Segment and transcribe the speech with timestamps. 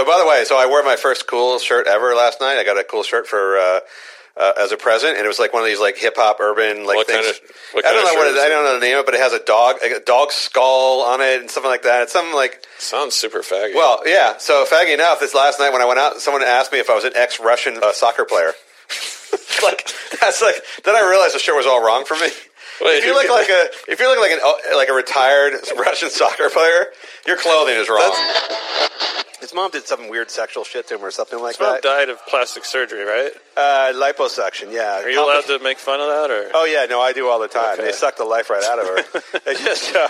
[0.00, 2.56] Oh, by the way, so I wore my first cool shirt ever last night.
[2.58, 3.80] I got a cool shirt for uh,
[4.36, 6.86] uh, as a present, and it was like one of these like hip hop urban
[6.86, 7.26] like What things.
[7.26, 9.06] kind of- I don't know what it, is I don't know the name of it,
[9.06, 12.02] but it has a dog a dog skull on it and something like that.
[12.02, 13.74] It's something like Sounds super faggy.
[13.74, 14.38] well, yeah.
[14.38, 16.94] So faggy enough, this last night when I went out, someone asked me if I
[16.94, 18.52] was an ex-Russian uh, soccer player.
[19.62, 19.90] like
[20.20, 20.54] that's like
[20.84, 22.28] then I realized the shirt was all wrong for me.
[22.80, 25.54] Wait, if you look like a if you look like an uh, like a retired
[25.76, 26.86] Russian soccer player,
[27.26, 28.14] your clothing is wrong.
[29.48, 31.82] His mom did some weird sexual shit to him or something like His mom that.
[31.82, 33.30] died of plastic surgery, right?
[33.56, 35.00] Uh, liposuction, yeah.
[35.02, 36.50] Are you allowed to make fun of that, or?
[36.52, 37.72] Oh yeah, no, I do all the time.
[37.78, 37.84] Okay.
[37.86, 39.40] They suck the life right out of her.
[39.46, 40.06] they just uh,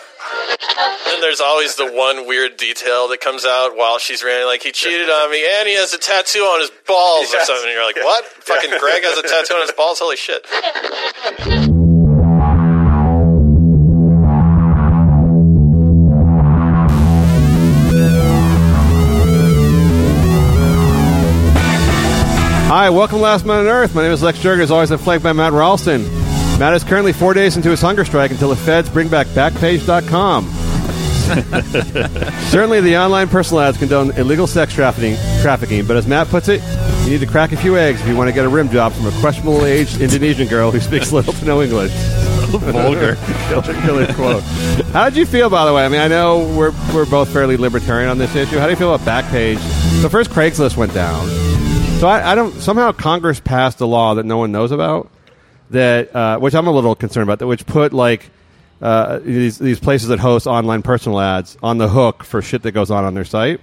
[1.15, 4.73] And there's always the one weird detail that comes out while she's ranting, like he
[4.73, 7.69] cheated on me and he has a tattoo on his balls or something.
[7.69, 8.03] And you're like, Yeah.
[8.05, 8.25] what?
[8.25, 10.01] Fucking Greg has a tattoo on his balls?
[10.01, 10.45] Holy shit!
[22.69, 23.95] Hi, welcome to Last Man on Earth.
[23.95, 26.03] My name is Lex Jurgens, always I'm flanked by Matt Ralston.
[26.59, 30.45] Matt is currently four days into his hunger strike until the feds bring back Backpage.com.
[32.51, 36.61] Certainly, the online personal ads condone illegal sex trafficking, trafficking, but as Matt puts it,
[37.05, 38.93] you need to crack a few eggs if you want to get a rim job
[38.93, 41.93] from a questionable aged Indonesian girl who speaks little to no English.
[42.49, 43.17] Vulgar.
[43.49, 44.43] killer, killer quote.
[44.93, 45.87] How did you feel, by the way?
[45.87, 48.59] I mean, I know we're, we're both fairly libertarian on this issue.
[48.59, 49.59] How do you feel about Backpage?
[50.03, 51.27] So, first, Craigslist went down.
[51.99, 52.55] So I, I don't.
[52.55, 55.11] Somehow Congress passed a law that no one knows about.
[55.71, 57.41] That uh, which I'm a little concerned about.
[57.41, 58.31] That which put like
[58.81, 62.71] uh, these these places that host online personal ads on the hook for shit that
[62.71, 63.61] goes on on their site,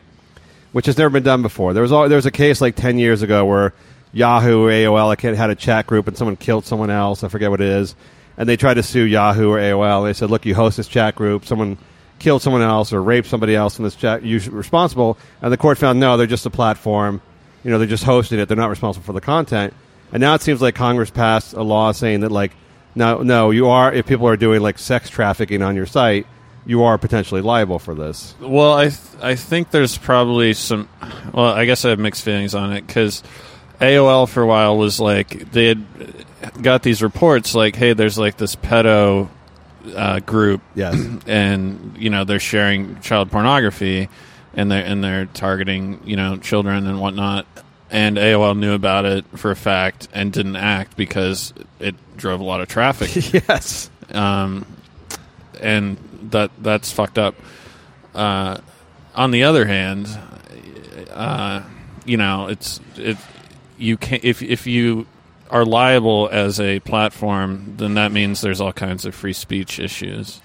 [0.73, 1.71] which has never been done before.
[1.71, 3.73] There was al- there was a case like ten years ago where
[4.11, 7.23] Yahoo or AOL had a chat group and someone killed someone else.
[7.23, 7.95] I forget what it is,
[8.35, 10.03] and they tried to sue Yahoo or AOL.
[10.03, 11.45] They said, "Look, you host this chat group.
[11.45, 11.77] Someone."
[12.17, 14.23] Killed someone else or raped somebody else in this chat.
[14.23, 16.15] You're responsible, and the court found no.
[16.15, 17.21] They're just a platform
[17.65, 18.47] you know they're just hosting it.
[18.47, 19.73] They're not responsible for the content.
[20.13, 22.53] And now it seems like congress passed a law saying that like
[22.93, 26.27] no no you are if people are doing like sex trafficking on your site
[26.65, 28.35] you are potentially liable for this.
[28.39, 30.89] Well, I th- I think there's probably some.
[31.33, 33.23] Well, I guess I have mixed feelings on it because
[33.79, 35.85] AOL for a while was like they had
[36.61, 39.29] got these reports like, hey, there's like this pedo
[39.95, 40.95] uh, group, yes.
[41.27, 44.09] and you know they're sharing child pornography,
[44.55, 47.45] and they're and they're targeting you know children and whatnot.
[47.91, 52.43] And AOL knew about it for a fact and didn't act because it drove a
[52.43, 54.65] lot of traffic yes um,
[55.61, 55.97] and
[56.31, 57.35] that that's fucked up.
[58.13, 58.57] Uh,
[59.13, 60.07] on the other hand,
[61.11, 61.61] uh,
[62.05, 63.17] you know, it's it
[63.77, 65.07] you can if if you
[65.49, 70.41] are liable as a platform, then that means there's all kinds of free speech issues.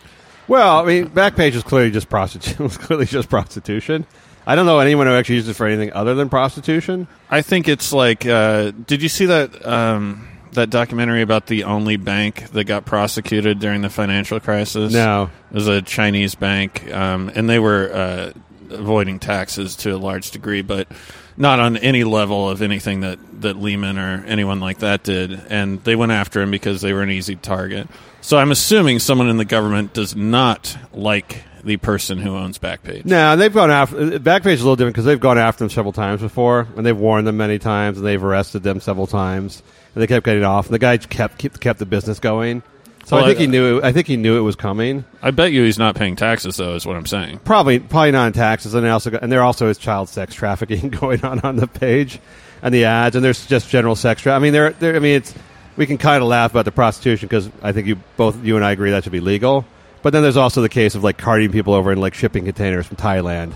[0.50, 4.04] Well i mean backpage is clearly just prostitution was clearly just prostitution
[4.46, 7.68] i don't know anyone who actually uses it for anything other than prostitution I think
[7.68, 12.64] it's like, uh, did you see that um, that documentary about the only bank that
[12.64, 14.92] got prosecuted during the financial crisis?
[14.92, 15.30] No.
[15.50, 18.32] it was a Chinese bank, um, and they were uh,
[18.70, 20.88] avoiding taxes to a large degree, but
[21.36, 25.32] not on any level of anything that that Lehman or anyone like that did.
[25.48, 27.88] And they went after him because they were an easy target.
[28.20, 33.04] So I'm assuming someone in the government does not like the person who owns Backpage.
[33.04, 35.92] No, they've gone after Backpage is a little different because they've gone after them several
[35.92, 39.62] times before, and they've warned them many times, and they've arrested them several times,
[39.94, 40.66] and they kept getting off.
[40.66, 42.62] And the guy kept kept, kept the business going.
[43.06, 43.80] So Well, I think I- he knew.
[43.82, 45.04] I think he knew it was coming.
[45.22, 47.40] I bet you he's not paying taxes, though, is what I'm saying.
[47.44, 50.34] Probably probably not in taxes, and they also got, and there also is child sex
[50.34, 52.20] trafficking going on on the page,
[52.62, 54.40] and the ads, and there's just general sex trafficking.
[54.42, 54.96] I mean, there, there.
[54.96, 55.34] I mean, it's
[55.76, 58.64] we can kind of laugh about the prostitution because I think you both you and
[58.64, 59.64] I agree that should be legal.
[60.02, 62.86] But then there's also the case of like carting people over in like shipping containers
[62.86, 63.52] from Thailand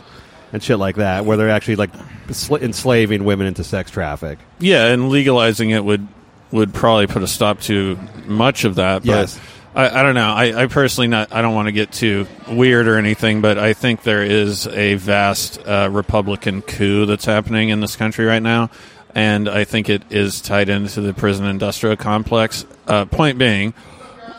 [0.53, 1.91] and shit like that, where they're actually like
[2.31, 4.39] sl- enslaving women into sex traffic.
[4.59, 6.07] Yeah, and legalizing it would
[6.55, 9.01] would probably put a stop to much of that.
[9.01, 9.41] But Yes.
[9.75, 10.33] I, I don't know.
[10.33, 11.33] I, I personally not.
[11.33, 14.95] I don't want to get too weird or anything, but I think there is a
[14.95, 18.71] vast uh, Republican coup that's happening in this country right now,
[19.17, 22.65] and I think it is tied into the prison industrial complex.
[22.87, 23.75] Uh, point being,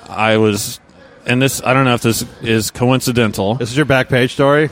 [0.07, 0.79] I was,
[1.25, 3.56] and this I don't know if this is coincidental.
[3.56, 4.69] This is your back page story.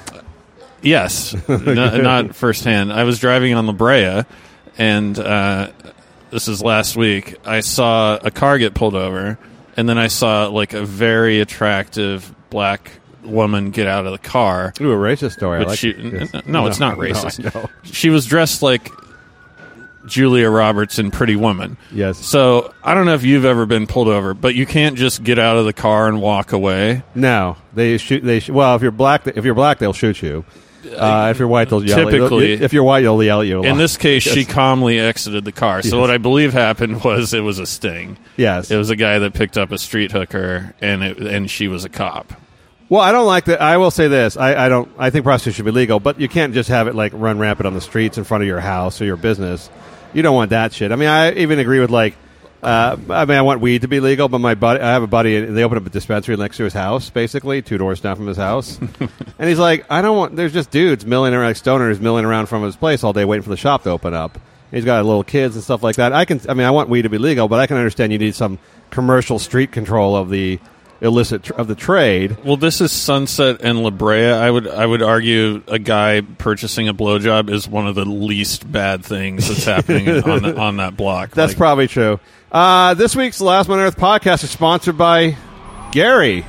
[0.82, 2.94] Yes, no, not firsthand.
[2.94, 4.24] I was driving on La Brea,
[4.78, 5.72] and uh,
[6.34, 7.36] this is last week.
[7.46, 9.38] I saw a car get pulled over,
[9.78, 12.92] and then I saw like a very attractive black
[13.24, 14.74] woman get out of the car.
[14.82, 15.60] Ooh, a racist story.
[15.60, 17.54] I like she, n- no, it's not racist.
[17.54, 17.70] know.
[17.84, 18.90] She was dressed like
[20.08, 21.78] Julia Roberts in Pretty Woman.
[21.92, 22.18] Yes.
[22.18, 25.38] So I don't know if you've ever been pulled over, but you can't just get
[25.40, 27.04] out of the car and walk away.
[27.16, 28.24] No, they shoot.
[28.24, 30.44] They sh- well, if you're black, if you're black, they'll shoot you.
[30.86, 31.98] Uh, if you're white, they'll yell.
[32.10, 33.64] Typically- if you're white, they'll yell at you.
[33.64, 35.82] In this case, she calmly exited the car.
[35.82, 36.02] So Yes.
[36.02, 38.18] what I believe happened was it was a sting.
[38.38, 38.70] yes.
[38.72, 41.86] It was a guy that picked up a street hooker, and it, and she was
[41.86, 42.34] a cop.
[42.90, 43.62] Well, I don't like that.
[43.62, 44.90] I will say this: I, I don't.
[45.00, 47.66] I think prostitution should be legal, but you can't just have it like run rampant
[47.66, 49.70] on the streets in front of your house or your business.
[50.14, 50.92] You don't want that shit.
[50.92, 52.16] I mean, I even agree with like.
[52.64, 55.08] Uh, I mean, I want weed to be legal, but my buddy, I have a
[55.08, 58.16] buddy, and they open up a dispensary next to his house, basically two doors down
[58.16, 58.80] from his house,
[59.40, 60.36] and he's like, I don't want.
[60.38, 63.44] There's just dudes milling around, like stoners milling around from his place all day, waiting
[63.44, 64.40] for the shop to open up.
[64.72, 66.14] He's got little kids and stuff like that.
[66.14, 66.40] I can.
[66.48, 68.60] I mean, I want weed to be legal, but I can understand you need some
[68.92, 70.60] commercial street control of the
[71.04, 72.38] illicit tr- of the trade.
[72.44, 74.32] Well, this is Sunset and La Brea.
[74.32, 78.72] I would I would argue a guy purchasing a blowjob is one of the least
[78.72, 81.32] bad things that's happening on the, on that block.
[81.32, 82.20] That's Like, probably true.
[82.52, 85.36] Uh, this week's Last Man on Earth podcast is sponsored by
[85.92, 86.46] Gary,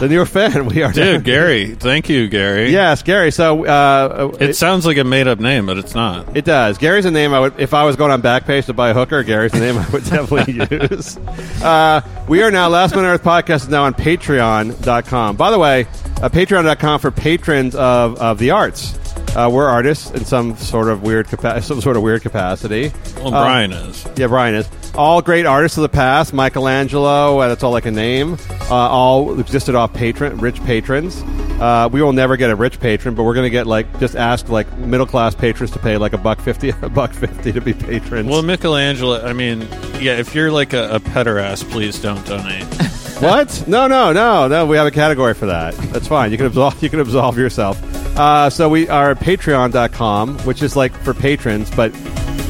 [0.00, 0.66] the newer fan.
[0.76, 1.74] We are dude, Gary.
[1.74, 2.70] Thank you, Gary.
[2.70, 3.30] Yes, Gary.
[3.30, 6.36] So uh, It sounds like a made up name, but it's not.
[6.36, 6.78] It does.
[6.78, 9.22] Gary's a name I would, if I was going on Backpage to buy a hooker,
[9.22, 10.54] Gary's a name I would definitely
[10.86, 11.16] use.
[11.62, 15.36] Uh, we are now, Last Man on Earth podcast is now on Patreon.com.
[15.36, 15.82] By the way,
[16.22, 18.98] uh, Patreon.com for patrons of, of the arts.
[19.36, 22.90] Uh, we're artists in some sort of weird capa- some sort of weird capacity.
[23.16, 24.06] Well, Uh, Brian is.
[24.16, 24.68] Yeah, Brian is.
[24.96, 26.32] All great artists of the past.
[26.32, 28.38] Michelangelo, uh, that's all I can name.
[28.70, 31.22] Uh, all existed off patron, rich patrons.
[31.60, 34.16] Uh, we will never get a rich patron, but we're going to get like just
[34.16, 37.60] ask like middle class patrons to pay like a buck fifty, a buck fifty to
[37.60, 38.28] be patrons.
[38.28, 39.22] Well, Michelangelo.
[39.22, 39.60] I mean,
[40.00, 40.16] yeah.
[40.16, 42.64] If you're like a, a pederast, please don't donate.
[43.20, 43.64] what?
[43.68, 44.64] No, no, no, no.
[44.64, 45.74] We have a category for that.
[45.92, 46.32] That's fine.
[46.32, 46.82] You can absolve.
[46.82, 47.82] You can absolve yourself.
[48.18, 51.94] Uh, so we are Patreon.com, which is like for patrons, but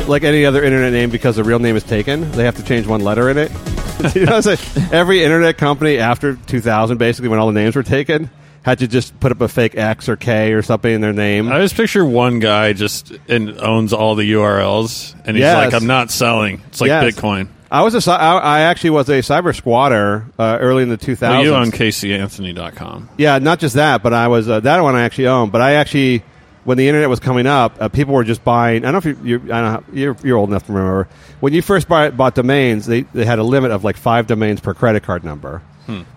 [0.09, 2.87] like any other internet name, because the real name is taken, they have to change
[2.87, 3.51] one letter in it.
[4.15, 4.89] you know what I'm saying?
[4.93, 8.31] Every internet company after 2000, basically, when all the names were taken,
[8.63, 11.51] had to just put up a fake X or K or something in their name.
[11.51, 15.73] I just picture one guy just and owns all the URLs, and he's Yes.
[15.73, 17.15] like, "I'm not selling." It's like Yes.
[17.15, 17.49] Bitcoin.
[17.71, 20.97] I was a, cy- I, I actually was a cyber squatter uh, early in the
[20.99, 21.21] 2000s.
[21.21, 23.09] Well, you own CaseyAnthony.com.
[23.17, 25.51] Yeah, not just that, but I was uh, that one I actually own.
[25.51, 26.23] But I actually,
[26.67, 28.85] when the internet was coming up, uh, people were just buying.
[28.85, 31.09] I don't know if you, you I don't know, you're, you're old enough to remember
[31.41, 32.87] when you first buy, bought domains.
[32.87, 35.63] They they had a limit of like five domains per credit card number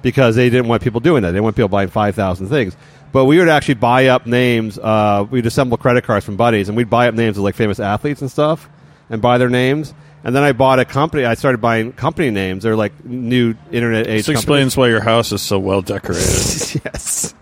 [0.02, 1.30] because they didn't want people doing that.
[1.30, 2.76] They didn't want people buying five thousand things.
[3.12, 4.78] But we would actually buy up names.
[4.78, 7.80] Uh, we'd assemble credit cards from buddies, and we'd buy up names of like famous
[7.80, 8.68] athletes and stuff,
[9.10, 9.94] and buy their names.
[10.24, 11.26] And then I bought a company.
[11.26, 12.64] I started buying company names.
[12.64, 14.26] They're like new internet age.
[14.26, 14.40] This companies.
[14.44, 16.82] explains why your house is so well decorated.
[16.86, 17.34] yes.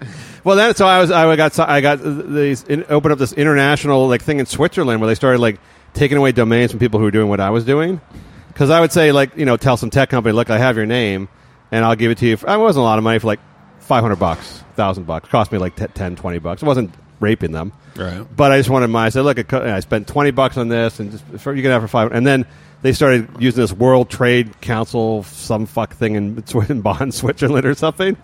[0.48, 4.08] Well, then so I was I got I got these in, opened up this international
[4.08, 5.60] like thing in Switzerland where they started like
[5.94, 8.00] taking away domains from people who were doing what I was doing.
[8.48, 10.86] Because I would say like you know tell some tech company look I have your
[10.86, 11.28] name
[11.70, 12.38] and I'll give it to you.
[12.38, 13.42] For, it wasn't a lot of money for like
[13.80, 15.28] five hundred bucks, thousand bucks.
[15.28, 16.62] Cost me like t- 10, 20 bucks.
[16.62, 17.74] It wasn't raping them.
[17.98, 18.26] right.
[18.34, 19.08] But I just wanted my.
[19.08, 21.82] I said, look, I spent twenty bucks on this, and just for, you can have
[21.82, 22.14] for five.
[22.14, 22.46] And then
[22.84, 27.76] they started using this World Trade Council, some fuck thing in, in Bonn, Switzerland, or
[27.76, 28.16] something.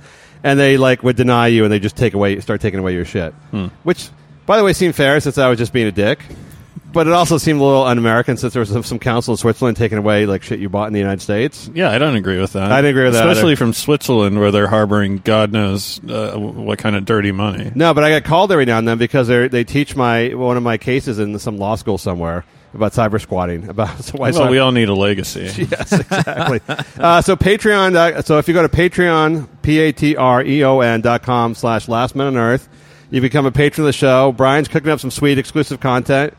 [0.44, 3.06] And they like would deny you, and they just take away, start taking away your
[3.06, 3.34] shit.
[3.84, 4.10] Which,
[4.46, 6.20] by the way, seemed fair since I was just being a dick.
[6.92, 9.78] But it also seemed a little un-American since there was some, some council in Switzerland
[9.78, 11.68] taking away like shit you bought in the United States.
[11.74, 12.72] Yeah, I don't agree with that.
[12.72, 13.58] I didn't agree with that especially either.
[13.58, 17.72] from Switzerland, where they're harboring God knows uh, what kind of dirty money.
[17.74, 20.56] No, but I got called every now and then because they they teach my one
[20.56, 23.70] of my cases in some law school somewhere about cyber squatting.
[23.70, 25.42] About why Well, cyber- we all need a legacy.
[25.72, 26.60] yes, exactly.
[26.98, 27.96] uh, so Patreon.
[27.96, 31.24] Uh, so if you go to Patreon, p a t r e o n dot
[31.24, 32.68] com slash Last Man on Earth,
[33.12, 34.32] you become a patron of the show.
[34.32, 36.34] Brian's cooking up some sweet exclusive content.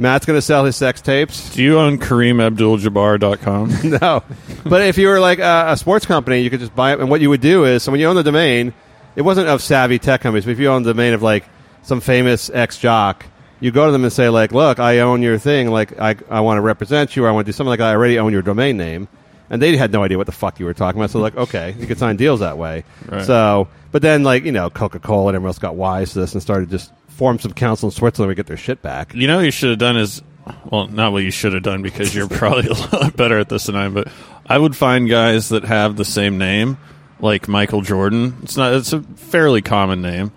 [0.00, 1.52] Matt's going to sell his sex tapes.
[1.54, 3.90] Do you own KareemAbdulJabbar.com?
[4.00, 4.22] no,
[4.64, 7.00] but if you were like a, a sports company, you could just buy it.
[7.00, 8.72] And what you would do is, so when you own the domain,
[9.16, 10.44] it wasn't of savvy tech companies.
[10.44, 11.44] But if you own the domain of like
[11.82, 13.26] some famous ex jock,
[13.60, 15.70] you go to them and say like, "Look, I own your thing.
[15.70, 17.24] Like, I I want to represent you.
[17.24, 17.88] Or I want to do something like that.
[17.88, 19.08] I already own your domain name."
[19.50, 21.10] And they had no idea what the fuck you were talking about.
[21.10, 22.84] So like, okay, you could sign deals that way.
[23.06, 23.24] Right.
[23.24, 26.34] So, but then like you know, Coca Cola and everyone else got wise to this
[26.34, 29.14] and started just form some council in Switzerland to get their shit back.
[29.14, 30.22] you know what you should have done is
[30.70, 33.66] well not what you should have done because you're probably a lot better at this
[33.66, 34.08] than i am but
[34.46, 36.78] i would find guys that have the same name
[37.20, 40.32] like michael jordan it's not it's a fairly common name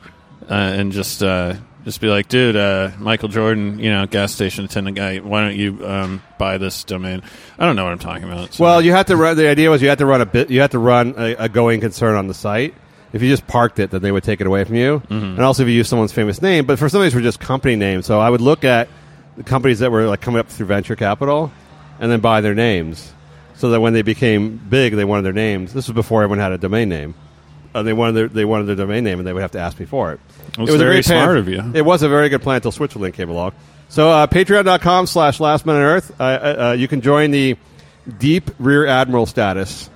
[0.50, 1.54] uh, and just uh,
[1.86, 5.56] just be like dude uh, michael jordan you know gas station attendant guy why don't
[5.56, 7.22] you um, buy this domain
[7.58, 9.36] i don't know what i'm talking about so- Well, you had to run.
[9.38, 10.50] The idea was you had to run a bit.
[10.52, 12.74] You had to run a, a going concern on the site.
[13.14, 15.02] If you just parked it, then they would take it away from you.
[15.10, 17.40] And also, if you use someone's famous name, but for some of these were just
[17.42, 18.06] company names.
[18.06, 18.88] So I would look at
[19.36, 21.52] the companies that were like coming up through venture capital,
[22.00, 23.12] and then buy their names,
[23.56, 25.74] so that when they became big, they wanted their names.
[25.74, 27.16] This was before everyone had a domain name.
[27.76, 29.78] Uh, they wanted their they wanted their domain name, and they would have to ask
[29.80, 30.20] me for it.
[30.58, 31.24] Was it was a very great plan.
[31.24, 31.72] smart of you.
[31.74, 33.54] It was a very good plan until Switzerland came along.
[33.90, 36.12] So uh, patreon.com slash last man on earth.
[36.20, 37.58] Uh, uh, uh, you can join the
[38.18, 39.90] deep rear admiral status.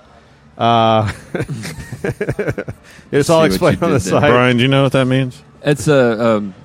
[0.57, 1.12] Uh,
[3.12, 4.21] it's all explained on the did there.
[4.21, 4.31] site.
[4.31, 5.41] Brian, do you know what that means?
[5.63, 6.55] It's a um,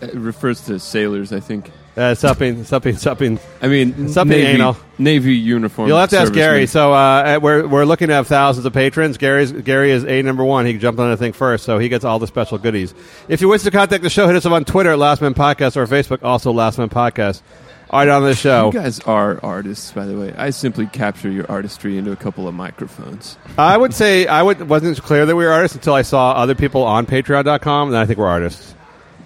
[0.00, 1.70] it refers to sailors, I think.
[1.98, 3.40] Uh, something, something, something.
[3.60, 4.76] I mean, Something Navy, anal.
[4.98, 5.88] Navy uniform.
[5.88, 6.60] You'll have to ask Gary.
[6.66, 6.68] servicemen.
[6.68, 9.18] So uh, we're we're looking to have thousands of patrons.
[9.18, 10.64] Gary's Gary is a number one.
[10.64, 12.94] He jumped on the thing first, so he gets all the special goodies.
[13.28, 15.34] If you wish to contact the show, hit us up on Twitter at Last Man
[15.34, 17.42] Podcast or Facebook, also Last Man Podcast.
[17.90, 18.66] All right, on the show.
[18.66, 20.34] You guys are artists, by the way.
[20.36, 23.38] I simply capture your artistry into a couple of microphones.
[23.56, 26.54] I would say I would, wasn't clear that we were artists until I saw other
[26.54, 28.74] people on Patreon.com, and I think we're artists.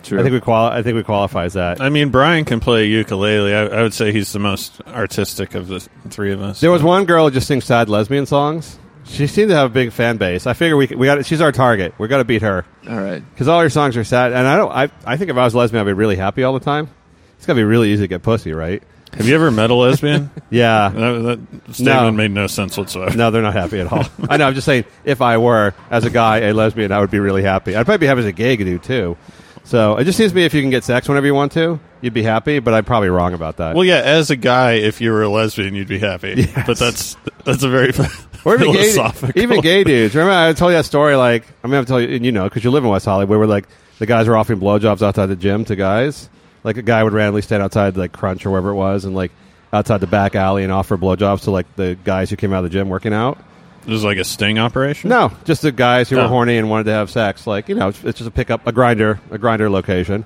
[0.03, 0.19] True.
[0.21, 1.81] I think we quali- I think we qualify as that.
[1.81, 3.55] I mean, Brian can play ukulele.
[3.55, 6.61] I, I would say he's the most artistic of the three of us.
[6.61, 8.79] There was one girl who just sings sad lesbian songs.
[9.05, 10.47] She seemed to have a big fan base.
[10.47, 11.95] I figure we we got she's our target.
[11.99, 13.23] We got to beat her All right.
[13.35, 14.33] because all her songs are sad.
[14.33, 14.71] And I don't.
[14.73, 16.89] I I think if I was lesbian, I'd be really happy all the time.
[17.37, 18.83] It's gotta be really easy to get pussy, right?
[19.15, 20.31] Have you ever met a lesbian?
[20.51, 20.89] Yeah.
[20.91, 23.17] that, that statement made no sense whatsoever.
[23.17, 24.05] No, they're not happy at all.
[24.31, 24.47] I know.
[24.47, 27.43] I'm just saying, if I were as a guy a lesbian, I would be really
[27.43, 27.75] happy.
[27.75, 29.17] I'd probably be happy as a gay dude too.
[29.65, 31.79] So it just seems to me if you can get sex whenever you want to,
[32.01, 32.59] you'd be happy.
[32.59, 33.75] But I'm probably wrong about that.
[33.75, 36.35] Well, yeah, as a guy, if you were a lesbian, you'd be happy.
[36.55, 36.67] Yes.
[36.67, 37.93] But that's that's a very
[38.45, 40.15] Or even gay, even gay dudes.
[40.17, 41.15] Remember, I told you that story.
[41.15, 43.05] Like, I'm gonna have to tell you, and you know, because you live in West
[43.05, 43.69] Hollywood, where like
[44.01, 46.29] the guys were offering blowjobs outside the gym to guys.
[46.65, 49.31] Like a guy would randomly stand outside like Crunch or wherever it was, and like
[49.73, 52.65] outside the back alley and offer blowjobs to like the guys who came out of
[52.65, 53.39] the gym working out.
[53.87, 55.11] It is like a sting operation.
[55.11, 56.29] No, just the guys who were Oh.
[56.29, 57.47] horny and wanted to have sex.
[57.47, 60.25] Like you know, it's, it's just a pickup, a Grindr, a Grindr location.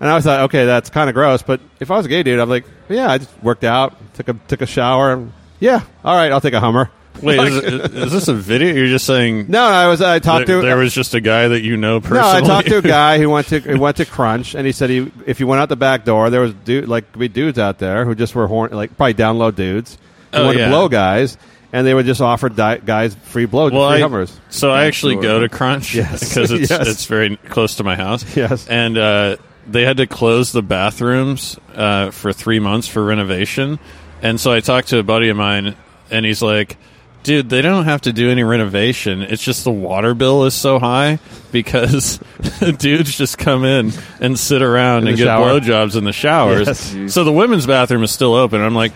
[0.00, 1.42] And I was like, okay, that's kind of gross.
[1.42, 4.28] But if I was a gay dude, I'm like, yeah, I just worked out, took
[4.28, 5.12] a took a shower.
[5.12, 6.90] and- Yeah, all right, I'll take a Hummer.
[7.22, 7.56] Wait, is,
[7.94, 8.74] is this a video?
[8.74, 11.20] You're just saying No, no, I was I talked there, to there was just a
[11.22, 12.20] guy that you know personally.
[12.22, 14.72] No, I talked to a guy who went to who went to Crunch, and he
[14.72, 17.28] said he if you went out the back door, there was dude like could be
[17.28, 19.96] dudes out there who just were horn like probably download dudes
[20.32, 20.64] who Oh, wanted yeah.
[20.66, 21.38] to blow guys,
[21.76, 24.38] and they would just offer di- guys free blow well, free I, Hummers.
[24.48, 26.20] so I actually go to Crunch Yes.
[26.28, 26.88] because it's Yes.
[26.88, 28.24] it's very close to my house.
[28.36, 28.66] Yes.
[28.68, 33.78] and uh, they had to close the bathrooms uh, for three months for renovation,
[34.22, 35.76] and so I talked to a buddy of mine,
[36.10, 36.76] and he's like.
[37.22, 39.20] Dude, they don't have to do any renovation.
[39.20, 41.18] It's just the water bill is so high
[41.50, 42.20] because
[42.78, 43.90] dudes just come in
[44.20, 45.58] and sit around In and get shower.
[45.58, 46.68] blowjobs in the showers.
[46.94, 47.12] Yes.
[47.12, 48.60] So the women's bathroom is still open.
[48.60, 48.92] I'm like,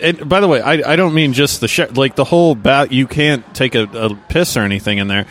[0.00, 2.92] and by the way, I, I don't mean just the sh- like the whole bath.
[2.92, 5.26] You can't take a, a piss or anything in there.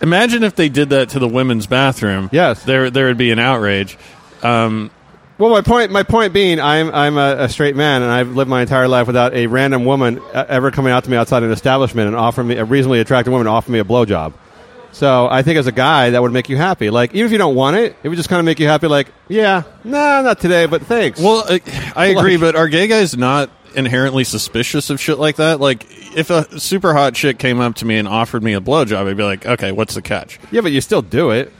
[0.00, 2.28] Imagine if they did that to the women's bathroom.
[2.32, 2.64] Yes.
[2.64, 3.96] there there would be an outrage.
[4.42, 4.90] Um,
[5.38, 8.50] Well, my point my point being, I'm I'm a, a straight man, and I've lived
[8.50, 11.50] my entire life without a random woman uh, ever coming out to me outside an
[11.52, 14.34] establishment and offering me a reasonably attractive woman to offer me a blowjob.
[14.92, 16.88] So I think as a guy, that would make you happy.
[16.90, 18.86] Like even if you don't want it, it would just kind of make you happy.
[18.86, 21.18] Like, yeah, nah, not today, but thanks.
[21.20, 21.58] well, uh,
[21.96, 25.60] I agree, but are gay guys not inherently suspicious of shit like that?
[25.60, 29.06] Like, if a super hot chick came up to me and offered me a blowjob,
[29.08, 30.38] I'd be like, okay, what's the catch?
[30.50, 31.52] yeah, but you still do it.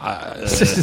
[0.00, 0.34] I,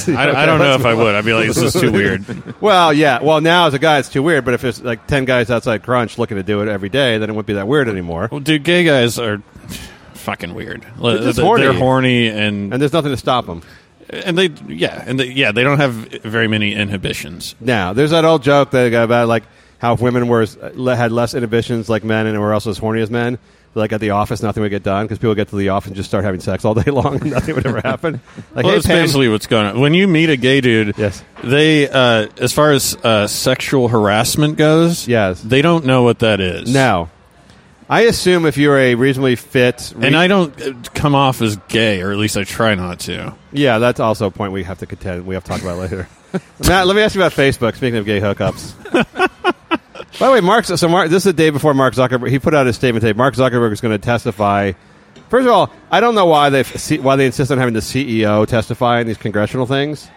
[0.08, 1.14] I don't know if I would.
[1.14, 2.26] I'd be like, this is too weird.
[2.62, 3.22] Well, yeah.
[3.22, 4.46] Well, now as a guy, it's too weird.
[4.46, 7.30] But if there's like ten guys outside Crunch looking to do it every day, then
[7.30, 8.30] it wouldn't be that weird anymore.
[8.32, 9.42] Well, dude, gay guys are
[10.14, 10.86] fucking weird.
[11.02, 11.66] They're just They're horny.
[11.78, 13.62] horny and And there's nothing to stop them.
[14.10, 17.56] and they yeah and they, yeah they don't have very many inhibitions.
[17.60, 19.44] Now, there's that old joke that about like
[19.82, 20.46] how if women were
[20.96, 23.40] had less inhibitions like men and were also as horny as men.
[23.74, 25.96] Like at the office, nothing would get done because people get to the office and
[25.96, 28.20] just start having sex all day long, and nothing would ever happen.
[28.54, 29.80] Like, Well, hey, that's Pam- basically what's going on.
[29.80, 31.24] When you meet a gay dude, Yes.
[31.42, 35.42] they uh, as far as uh, sexual harassment goes, Yes.
[35.42, 36.72] they don't know what that is.
[36.72, 37.10] now,
[37.90, 41.56] I assume if you're a reasonably fit, re- and I don't uh, come off as
[41.70, 43.34] gay, or at least I try not to.
[43.54, 45.26] yeah, that's also a point we have to contend.
[45.26, 46.10] We have to talk about later.
[46.68, 47.76] Matt, let me ask you about Facebook.
[47.78, 48.74] Speaking of gay hookups.
[50.20, 50.66] By the way, Mark.
[50.66, 52.30] So Mark, this is the day before Mark Zuckerberg.
[52.30, 53.18] He put out his statement today.
[53.18, 54.74] Mark Zuckerberg is going to testify.
[55.30, 56.64] First of all, I don't know why they
[56.98, 60.10] why they insist on having the CEO testify in these congressional things.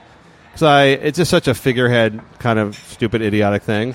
[0.57, 3.95] So I, it's just such a figurehead kind of stupid, idiotic thing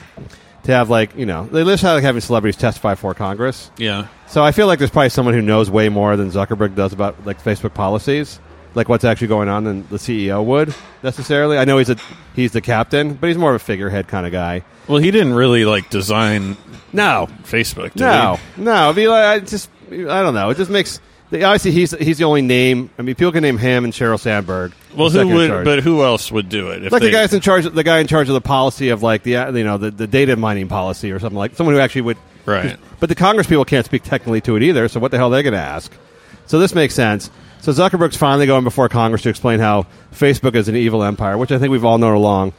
[0.64, 0.90] to have.
[0.90, 3.70] Like you know, they list how like having celebrities testify for Congress.
[3.78, 4.08] Yeah.
[4.28, 7.26] So I feel like there's probably someone who knows way more than Zuckerberg does about
[7.26, 8.40] like Facebook policies,
[8.76, 10.74] like what's actually going on than the CEO would
[11.04, 11.58] necessarily.
[11.58, 11.98] I know he's a
[12.36, 14.64] he's the captain, but he's more of a figurehead kind of guy.
[14.88, 16.58] Well, he didn't really like design
[16.94, 17.94] No, Facebook.
[17.94, 18.62] Did no, He?
[18.62, 18.94] no.
[18.94, 20.50] Be like, I just I don't know.
[20.50, 21.00] It just makes
[21.32, 22.90] obviously he's he's the only name.
[22.98, 24.74] I mean, people can name him and Sheryl Sandberg.
[24.96, 25.64] Well, who would?
[25.66, 26.84] But who else would do it?
[26.86, 29.04] If like they, the guy's in charge, the guy in charge of the policy of
[29.04, 32.02] like the you know the, the data mining policy or something like someone who actually
[32.02, 32.18] would
[32.50, 32.78] Right.
[33.00, 34.88] But the Congress people can't speak technically to it either.
[34.88, 35.92] So what the hell are they going to ask?
[36.48, 37.30] So this makes sense.
[37.62, 41.52] So Zuckerberg's finally going before Congress to explain how Facebook is an evil empire, which
[41.52, 42.54] I think we've all known a long,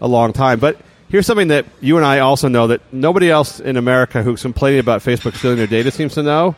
[0.00, 0.58] a long time.
[0.60, 4.40] But here's something that you and I also know that nobody else in America who's
[4.40, 6.56] complaining about Facebook stealing their data seems to know.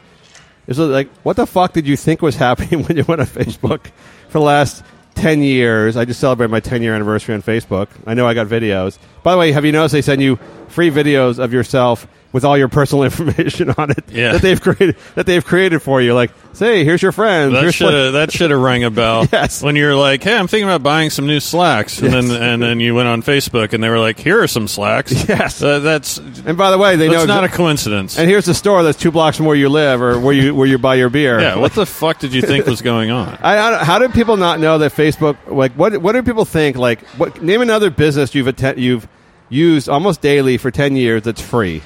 [0.68, 3.86] Is like, what the fuck did you think was happening when you went on Facebook
[4.28, 4.84] for the last
[5.16, 5.96] 10 years?
[5.96, 7.88] I just celebrated my 10 year anniversary on Facebook.
[8.06, 8.98] I know I got videos.
[9.24, 10.38] By the way, have you noticed they send you
[10.68, 14.32] free videos of yourself with all your personal information on it Yeah.
[14.32, 16.14] that they've created that they've created for you?
[16.14, 17.54] Like, say, here's your friend.
[17.54, 19.26] That should have that should have rang a bell.
[19.32, 19.62] Yes.
[19.62, 22.28] When you're like, "Hey, I'm thinking about buying some new slacks," and Yes.
[22.28, 25.12] then and then you went on Facebook and they were like, "Here are some slacks."
[25.28, 25.62] Yes.
[25.62, 28.18] Uh, that's and by the way, they know that's know not a coincidence.
[28.18, 30.66] And here's the store that's two blocks from where you live or where you where
[30.66, 31.40] you buy your beer.
[31.40, 33.38] yeah, what the fuck did you think was going on?
[33.42, 35.36] I, I how did people not know that Facebook?
[35.46, 36.76] Like, what what do people think?
[36.76, 39.08] Like, what name another business you've atten- you've
[39.48, 41.82] used almost daily for ten years that's free?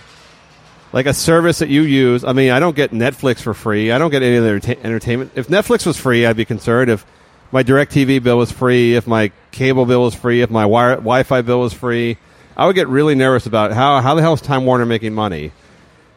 [0.92, 2.22] Like a service that you use.
[2.22, 3.90] I mean, I don't get Netflix for free.
[3.92, 5.32] I don't get any other entertainment.
[5.34, 6.90] If Netflix was free, I'd be concerned.
[6.90, 7.06] If
[7.50, 11.42] my DirecTV bill was free, if my cable bill was free, if my wire, Wi-Fi
[11.42, 12.18] bill was free,
[12.56, 15.52] I would get really nervous about how how the hell is Time Warner making money?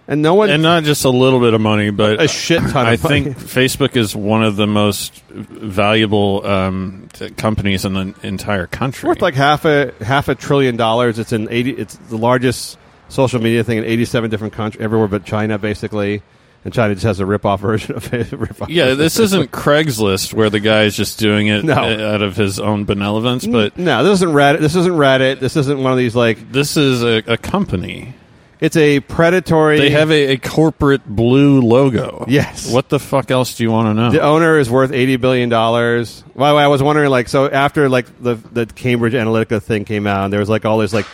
[0.08, 2.67] And no one And not just a little bit of money, but a shit ton.
[2.67, 2.98] Of I money.
[2.98, 9.08] think Facebook is one of the most valuable um, t- companies in the entire country.
[9.08, 11.17] worth like half a half a trillion dollars.
[11.17, 11.72] It's in eighty.
[11.72, 12.77] It's the largest
[13.09, 16.21] social media thing in eighty-seven different countries, everywhere but China, basically.
[16.63, 18.31] And China just has a rip-off version of it.
[18.31, 21.74] Rip-off yeah, this isn't Craigslist where the guy is just doing it No.
[21.75, 24.62] out of his own benevolence, but no, this isn't Reddit.
[24.62, 25.39] This isn't Reddit.
[25.39, 26.51] This isn't one of these like.
[26.51, 28.15] this is a, a company.
[28.59, 29.77] It's a predatory.
[29.77, 32.25] They have a, a corporate blue logo.
[32.27, 32.71] Yes.
[32.71, 34.09] What the fuck else do you want to know?
[34.09, 36.24] the owner is worth eighty billion dollars.
[36.35, 39.85] By the way, I was wondering, like, so after like the the Cambridge Analytica thing
[39.85, 41.05] came out, and there was like all this like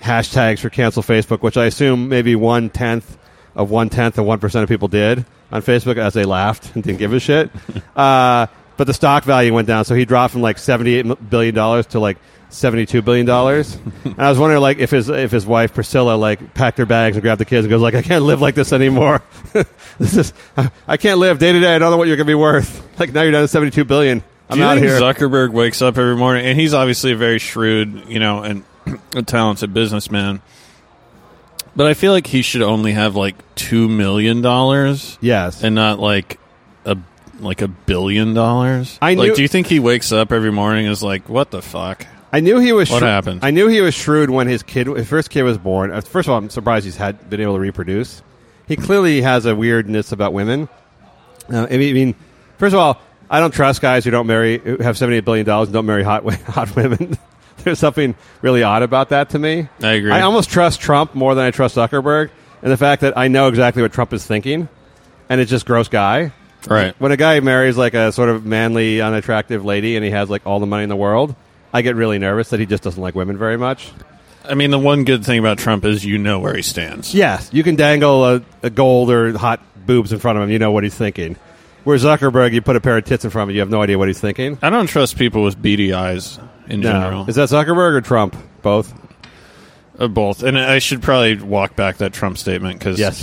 [0.00, 3.18] hashtags for cancel Facebook, which I assume maybe one tenth
[3.54, 6.82] of one tenth of one percent of people did on Facebook as they laughed and
[6.82, 7.50] didn't give a shit.
[7.96, 11.54] uh, but the stock value went down, so he dropped from like seventy eight billion
[11.54, 12.18] dollars to like
[12.50, 13.78] seventy two billion dollars.
[14.04, 17.16] and I was wondering, like, if his if his wife Priscilla like packed her bags
[17.16, 19.22] and grabbed the kids and goes like, I can't live like this anymore.
[19.98, 20.32] this is
[20.86, 21.74] I can't live day to day.
[21.74, 22.84] I don't know what you're gonna be worth.
[22.98, 24.24] Like now you're down to seventy two billion.
[24.48, 24.98] I'm do you out think here.
[24.98, 28.64] Zuckerberg wakes up every morning, and he's obviously a very shrewd, you know, and
[29.14, 30.40] a talented businessman.
[31.74, 35.62] But I feel like he should only have like two million dollars, yes.
[35.62, 36.38] and not like
[36.86, 36.96] a
[37.38, 38.98] like a billion dollars.
[39.02, 39.34] I like.
[39.34, 42.06] Do you think he wakes up every morning and is like, "What the fuck"?
[42.32, 42.90] I knew he was.
[42.90, 43.40] What shrewd- happened?
[43.42, 45.90] I knew he was shrewd when his kid, his first kid, was born.
[45.92, 48.22] Uh, First of all, I'm surprised he's had been able to reproduce.
[48.66, 50.68] He clearly has a weirdness about women.
[51.52, 52.14] Uh, I mean, I mean,
[52.58, 55.44] first of all, I don't trust guys who don't marry, who have seventy eight billion
[55.44, 57.18] dollars and don't marry hot wo- hot women.
[57.76, 59.68] There's something really odd about that to me.
[59.82, 60.12] I agree.
[60.12, 62.30] I almost trust Trump more than I trust Zuckerberg,
[62.62, 64.68] and the fact that I know exactly what Trump is thinking,
[65.28, 66.30] and it's just gross guy.
[66.68, 66.94] Right.
[67.00, 70.46] When a guy marries like a sort of manly, unattractive lady, and he has like
[70.46, 71.34] all the money in the world,
[71.72, 73.90] I get really nervous that he just doesn't like women very much.
[74.44, 77.14] I mean, the one good thing about Trump is you know where he stands.
[77.14, 80.50] Yes, you can dangle a, a gold or hot boobs in front of him.
[80.52, 81.34] You know what he's thinking.
[81.86, 83.80] Whereas Zuckerberg, you put a pair of tits in front of him, you have no
[83.80, 84.58] idea what he's thinking.
[84.60, 87.28] I don't trust people with beady eyes in general.
[87.28, 88.34] Is that Zuckerberg or Trump?
[88.62, 88.92] Both.
[89.98, 93.22] Uh, both, and I should probably walk back that Trump statement because Yes.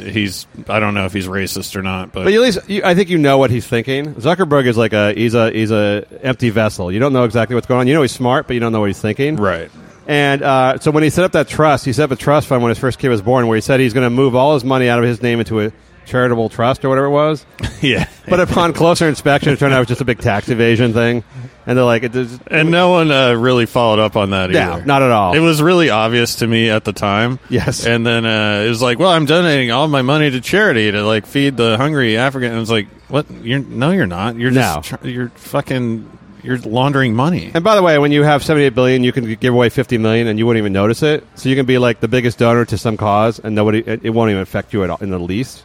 [0.00, 0.46] he's.
[0.68, 3.10] I don't know if he's racist or not, but, But at least you, I think
[3.10, 4.14] you know what he's thinking.
[4.14, 6.90] Zuckerberg is like a he's a he's a empty vessel.
[6.90, 7.86] You don't know exactly what's going on.
[7.86, 9.36] You know he's smart, but you don't know what he's thinking.
[9.36, 9.70] right.
[10.08, 12.60] And uh, so when he set up that trust, he set up a trust fund
[12.62, 14.64] when his first kid was born, where he said he's going to move all his
[14.64, 15.72] money out of his name into a
[16.10, 17.46] charitable trust or whatever it was.
[17.80, 20.92] Yeah, But upon closer inspection, it turned out it was just a big tax evasion
[20.92, 21.24] thing.
[21.66, 24.60] And they're like, it, does- and no one uh, really followed up on that no,
[24.74, 24.84] either.
[24.84, 25.32] not at all.
[25.34, 27.38] It was really obvious to me at the time.
[27.48, 27.86] Yes.
[27.86, 31.02] and then uh, it was like, well, I'm donating all my money to charity to
[31.06, 32.48] like feed the hungry African.
[32.50, 33.30] And it was like, what?
[33.42, 34.36] You're no, you're not.
[34.36, 34.80] You're No.
[34.82, 37.50] just tr- you're fucking you're laundering money.
[37.54, 40.26] and by the way, when you have 78 billion, you can give away 50 million
[40.26, 41.26] and you wouldn't even notice it.
[41.34, 44.10] So you can be like the biggest donor to some cause and nobody, it, it
[44.10, 45.64] won't even affect you at all in the least.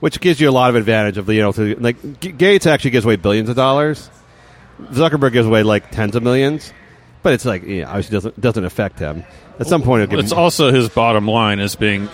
[0.00, 2.66] Which gives you a lot of advantage of the, you know, to, like G- Gates
[2.66, 4.08] actually gives away billions of dollars.
[4.80, 6.72] Zuckerberg gives away like tens of millions.
[7.22, 9.24] But it's like, yeah, obviously doesn't, doesn't affect him.
[9.58, 12.08] At some point, it'll give It's him, also his bottom line as being.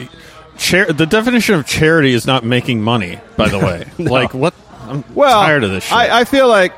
[0.57, 3.21] Char- the definition of charity is not making money.
[3.37, 4.55] By the way, like what?
[4.81, 5.93] I'm well, tired of this shit.
[5.93, 6.73] I, I feel like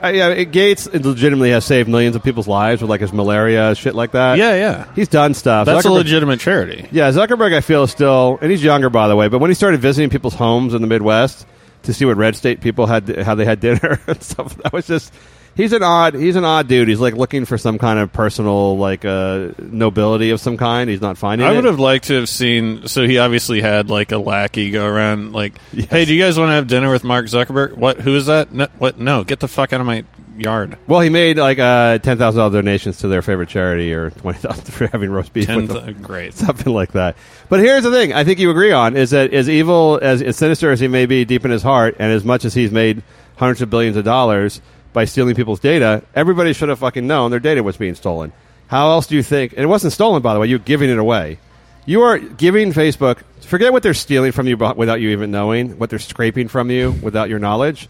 [0.00, 3.74] I, yeah, it- Gates legitimately has saved millions of people's lives with like his malaria
[3.74, 4.38] shit like that.
[4.38, 4.92] yeah, yeah.
[4.94, 5.66] he's done stuff.
[5.66, 6.88] That's a Zuckerberg- legitimate charity.
[6.92, 9.28] Yeah, Zuckerberg, I feel is still, and he's younger by the way.
[9.28, 11.46] But when he started visiting people's homes in the Midwest
[11.84, 14.86] to see what red state people had, how they had dinner and stuff, that was
[14.86, 15.12] just
[15.58, 16.88] he's an odd he's an odd dude.
[16.88, 20.88] He's like looking for some kind of personal like uh, nobility of some kind.
[20.88, 21.46] He's not finding.
[21.46, 21.50] It.
[21.50, 21.56] I it.
[21.56, 22.88] would have liked to have seen.
[22.88, 25.90] So he obviously had like a lackey go around, like, Yes.
[25.90, 27.76] "Hey, do you guys want to have dinner with Mark Zuckerberg?
[27.76, 28.00] What?
[28.00, 28.52] Who is that?
[28.52, 28.98] No, what?
[28.98, 30.04] No, get the fuck out of my
[30.38, 34.10] yard." Well, he made like uh, ten thousand dollars donations to their favorite charity, or
[34.10, 35.46] twenty thousand for having roast beef.
[35.46, 35.84] Ten with them.
[35.86, 36.34] th- great.
[36.34, 37.16] something like that.
[37.48, 40.36] But here's the thing: I think you agree on is that as evil as, as
[40.36, 43.02] sinister as he may be deep in his heart, and as much as he's made
[43.36, 44.60] hundreds of billions of dollars
[44.98, 48.32] by stealing people's data, everybody should have fucking known their data was being stolen.
[48.66, 49.52] How else do you think?
[49.52, 50.48] And it wasn't stolen, by the way.
[50.48, 51.38] You're giving it away.
[51.86, 53.22] You are giving Facebook.
[53.42, 55.78] Forget what they're stealing from you without you even knowing.
[55.78, 57.88] What they're scraping from you without your knowledge.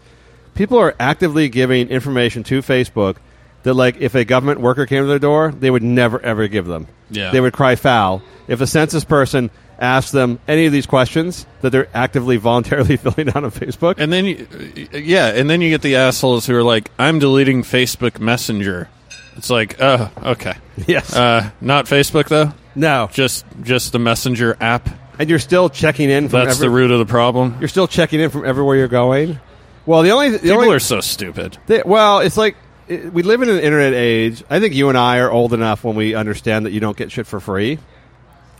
[0.53, 3.15] People are actively giving information to Facebook
[3.63, 6.67] that, like, if a government worker came to their door, they would never ever give
[6.67, 6.85] them.
[7.09, 7.31] Yeah.
[7.31, 11.71] They would cry foul if a census person asked them any of these questions that
[11.71, 13.95] they're actively voluntarily filling out on Facebook.
[13.97, 14.47] And then, you,
[14.93, 18.89] yeah, and then you get the assholes who are like, "I'm deleting Facebook Messenger."
[19.37, 20.55] It's like, oh, okay.
[20.85, 21.15] yes.
[21.15, 22.51] Uh, not Facebook though.
[22.75, 23.09] no.
[23.11, 24.89] Just just the Messenger app.
[25.17, 27.55] And you're still checking in from That's every- the root of the problem.
[27.59, 29.39] You're still checking in from everywhere you're going.
[29.85, 31.57] Well, the only the People only, are so stupid.
[31.67, 32.55] They, well, it's like
[32.87, 34.43] it, we live in an internet age.
[34.49, 37.11] I think you and I are old enough when we understand that you don't get
[37.11, 37.79] shit for free.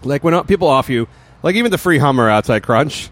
[0.04, 1.08] Like when people offer you,
[1.44, 3.10] like even the free Hummer outside Crunch.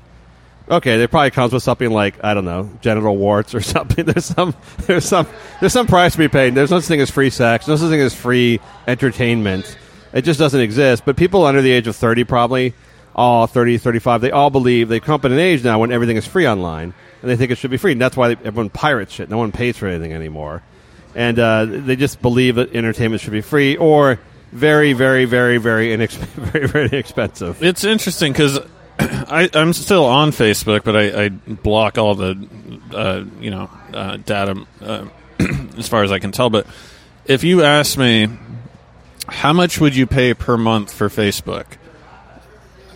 [0.70, 4.06] Okay, it probably comes with something like I don't know, genital warts or something.
[4.06, 4.54] There's some,
[4.86, 5.26] there's some,
[5.60, 6.56] there's some price to be paid.
[6.56, 7.68] There's no such thing as free sex.
[7.68, 9.78] No such thing as free entertainment.
[10.14, 11.06] It just doesn't exist.
[11.06, 12.74] But people under the age of 30 probably,
[13.16, 16.18] all 30, 35, they all believe they come up in an age now when everything
[16.18, 17.94] is free online, and they think it should be free.
[17.94, 19.30] And that's why everyone pirates shit.
[19.30, 20.64] No one pays for anything anymore,
[21.16, 24.20] and uh, they just believe that entertainment should be free or
[24.52, 27.64] very, very, very, very, inex- very, very inexpensive.
[27.64, 28.60] It's interesting because
[29.00, 32.48] I'm still on Facebook, but I, I block all the
[32.94, 35.06] uh, you know uh, data uh,
[35.78, 36.50] as far as I can tell.
[36.50, 36.66] But
[37.26, 38.30] if you ask me,
[39.28, 41.66] how much would you pay per month for Facebook?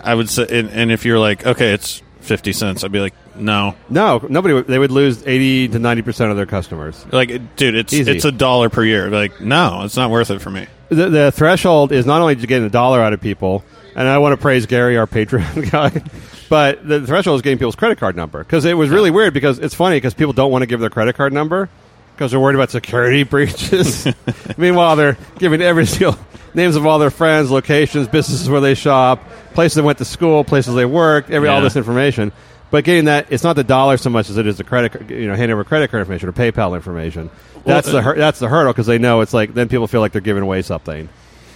[0.04, 3.14] I would say, and, and if you're like, okay, it's fifty cents, I'd be like,
[3.36, 4.62] no, No, nobody.
[4.62, 7.06] They would lose eighty to ninety percent of their customers.
[7.12, 8.12] like, dude, it's Easy.
[8.12, 9.10] it's a dollar per year.
[9.10, 10.68] Like, no, it's not worth it for me.
[10.90, 13.64] The, the threshold is not only to getting a dollar out of people,
[13.96, 16.04] and I want to praise Gary, our Patreon guy,
[16.50, 19.34] but the threshold is getting people's credit card number because it was really weird.
[19.34, 21.70] Because it's funny because people don't want to give their credit card number
[22.16, 24.06] because they're worried about security breaches.
[24.58, 26.18] Meanwhile, they're giving every single
[26.54, 30.44] names of all their friends, locations, businesses where they shop, places they went to school,
[30.44, 32.34] places they worked, every all this information.
[32.72, 35.28] But getting that, it's not the dollar so much as it is the credit, you
[35.28, 37.30] know, hand over credit card information or PayPal information.
[37.66, 40.00] That's uh, the hur- that's the hurdle because they know it's like then people feel
[40.02, 41.10] like they're giving away something,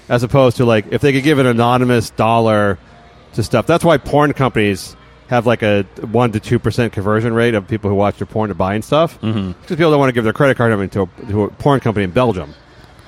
[0.10, 2.78] as opposed to like if they could give an anonymous dollar
[3.34, 3.66] to stuff.
[3.66, 4.96] That's why porn companies
[5.28, 8.50] have like a one to two percent conversion rate of people who watch their porn
[8.50, 9.62] to buying stuff because Mm-hmm.
[9.68, 12.04] people don't want to give their credit card number to a, to a porn company
[12.04, 12.54] in Belgium.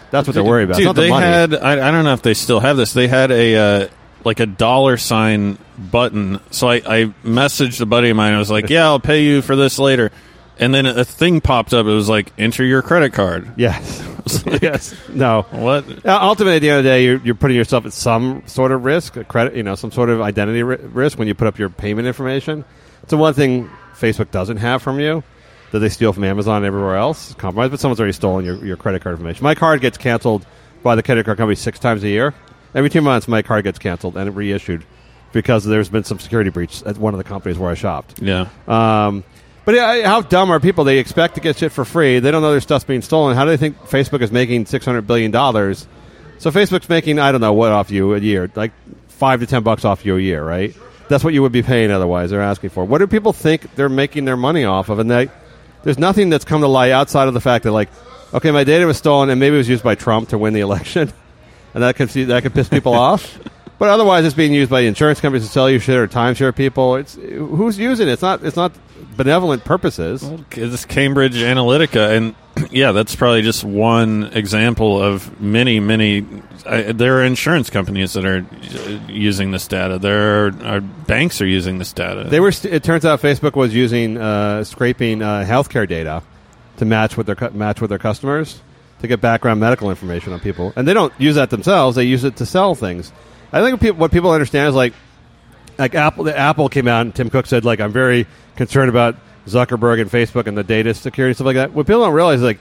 [0.10, 0.78] That's what they're worried about.
[0.78, 1.26] Dude, not the they money.
[1.26, 2.94] had I, I don't know if they still have this.
[2.94, 3.88] They had a uh,
[4.28, 6.40] like a dollar sign button.
[6.52, 8.34] So I, I messaged a buddy of mine.
[8.34, 10.12] I was like, "Yeah, I'll pay you for this later."
[10.60, 11.86] And then a thing popped up.
[11.86, 14.04] It was like, "Enter your credit card." yes,
[14.62, 15.44] yes, no.
[15.52, 16.06] What?
[16.06, 18.72] Uh, ultimately, at the end of the day, you're, you're putting yourself at some sort
[18.72, 21.48] of risk, a credit, you know, some sort of identity ri- risk when you put
[21.48, 22.66] up your payment information.
[23.02, 25.24] It's the one thing Facebook doesn't have from you
[25.72, 27.34] that they steal from Amazon and everywhere else.
[27.36, 29.44] Compromise, but someone's already stolen your, your credit card information.
[29.44, 30.46] My card gets canceled
[30.84, 32.34] by the credit card company six times a year.
[32.76, 34.86] Every two months, my card gets canceled and reissued
[35.32, 38.22] because there's been some security breach at one of the companies where I shopped.
[38.22, 38.50] Yeah.
[38.68, 39.24] Um,
[39.66, 40.86] but yeah, how dumb are people?
[40.86, 42.20] They expect to get shit for free.
[42.20, 43.36] They don't know their stuff's being stolen.
[43.36, 45.86] How do they think Facebook is making six hundred billion dollars?
[46.38, 48.72] So Facebook's making I don't know what off you a year, like
[49.10, 50.74] five to ten bucks off you a year, right?
[51.10, 52.30] That's what you would be paying otherwise.
[52.30, 52.86] They're asking for.
[52.86, 55.00] What do people think they're making their money off of?
[55.00, 55.30] And they,
[55.84, 57.90] there's nothing that's come to light outside of the fact that like,
[58.34, 60.60] okay, my data was stolen and maybe it was used by Trump to win the
[60.62, 61.12] election,
[61.78, 63.40] and that can see, that could piss people off.
[63.80, 66.96] But otherwise, it's being used by insurance companies to sell you shit or timeshare people.
[66.96, 68.14] It's who's using it?
[68.14, 68.44] It's not.
[68.44, 68.72] It's not
[69.16, 70.28] benevolent purposes.
[70.54, 72.36] It's Cambridge Analytica, and
[72.72, 76.26] yeah, that's probably just one example of many, many.
[76.66, 80.00] Uh, there are insurance companies that are uh, using this data.
[80.00, 82.24] There are, are banks are using this data.
[82.24, 82.52] They were.
[82.52, 86.24] St- it turns out Facebook was using uh, scraping uh, healthcare data
[86.78, 88.60] to match with their match with their customers
[89.00, 91.96] to get background medical information on people, and they don't use that themselves.
[91.96, 93.12] They use it to sell things.
[93.52, 94.94] I think what people, understand is like,
[95.78, 96.26] like Apple.
[96.26, 100.12] The Apple came out and Tim Cook said like, I'm very concerned about Zuckerberg and
[100.12, 101.72] Facebook and the data security stuff like that.
[101.72, 102.60] What people don't realize is like,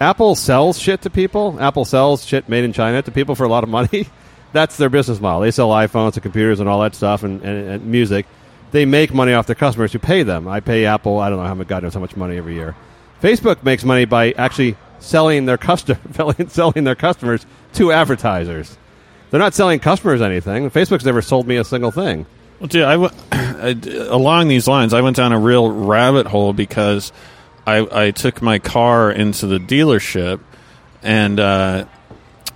[0.00, 1.56] Apple sells shit to people.
[1.60, 4.08] Apple sells shit made in China to people for a lot of money.
[4.52, 5.42] That's their business model.
[5.42, 8.26] They sell iPhones and computers and all that stuff and, and, and music.
[8.70, 10.48] They make money off their customers who pay them.
[10.48, 12.74] I pay Apple, I don't know how much, God knows how much money every year.
[13.22, 15.98] Facebook makes money by actually selling their custom
[16.48, 18.76] selling their customers to advertisers.
[19.30, 20.70] They're not selling customers anything.
[20.70, 22.26] Facebook's never sold me a single thing.
[22.60, 26.26] Well, dude, I w- I d- along these lines, I went down a real rabbit
[26.26, 27.12] hole because
[27.66, 30.40] I, I took my car into the dealership,
[31.02, 31.84] and uh,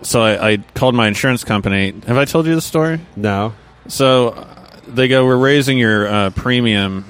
[0.00, 1.92] so I, I called my insurance company.
[2.06, 3.00] Have I told you the story?
[3.14, 3.52] No.
[3.88, 7.04] So uh, they go, "We're raising your uh, premium."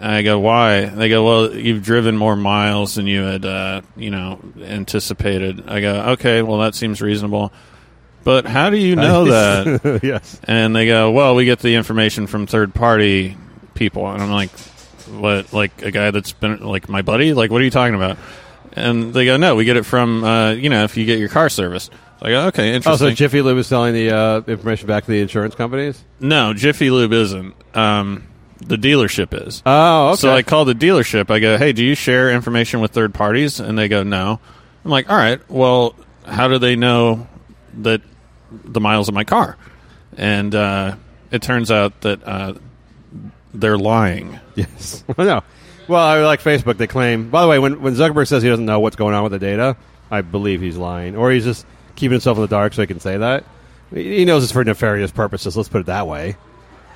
[0.00, 4.10] I go, "Why?" They go, "Well, you've driven more miles than you had, uh, you
[4.10, 7.52] know, anticipated." I go, "Okay, well, that seems reasonable."
[8.24, 10.00] But how do you know that?
[10.02, 10.40] yes.
[10.44, 13.36] And they go, well, we get the information from third party
[13.74, 14.08] people.
[14.10, 14.50] And I'm like,
[15.08, 15.52] what?
[15.52, 17.34] Like a guy that's been like my buddy?
[17.34, 18.18] Like, what are you talking about?
[18.72, 21.28] And they go, no, we get it from, uh, you know, if you get your
[21.28, 21.92] car serviced.
[22.20, 23.10] I go, okay, Oh, interesting.
[23.10, 26.02] so Jiffy Lube is selling the uh, information back to the insurance companies?
[26.18, 27.54] no, Jiffy Lube isn't.
[27.76, 28.26] Um,
[28.58, 29.62] the dealership is.
[29.66, 30.16] Oh, okay.
[30.16, 31.30] So I call the dealership.
[31.30, 33.60] I go, hey, do you share information with third parties?
[33.60, 34.40] And they go, no.
[34.84, 37.26] I'm like, all right, well, how do they know
[37.78, 38.00] that
[38.50, 39.56] the miles of my car?
[40.16, 40.96] And uh,
[41.30, 42.54] it turns out that uh,
[43.52, 44.40] they're lying.
[44.54, 45.04] Yes.
[45.16, 45.42] Well, no.
[45.88, 46.78] Well, I like Facebook.
[46.78, 47.30] They claim.
[47.30, 49.38] By the way, when when Zuckerberg says he doesn't know what's going on with the
[49.38, 49.76] data,
[50.10, 51.64] I believe he's lying, or he's just
[51.94, 53.44] keeping himself in the dark so he can say that.
[53.94, 55.56] He he knows it's for nefarious purposes.
[55.56, 56.36] Let's put it that way.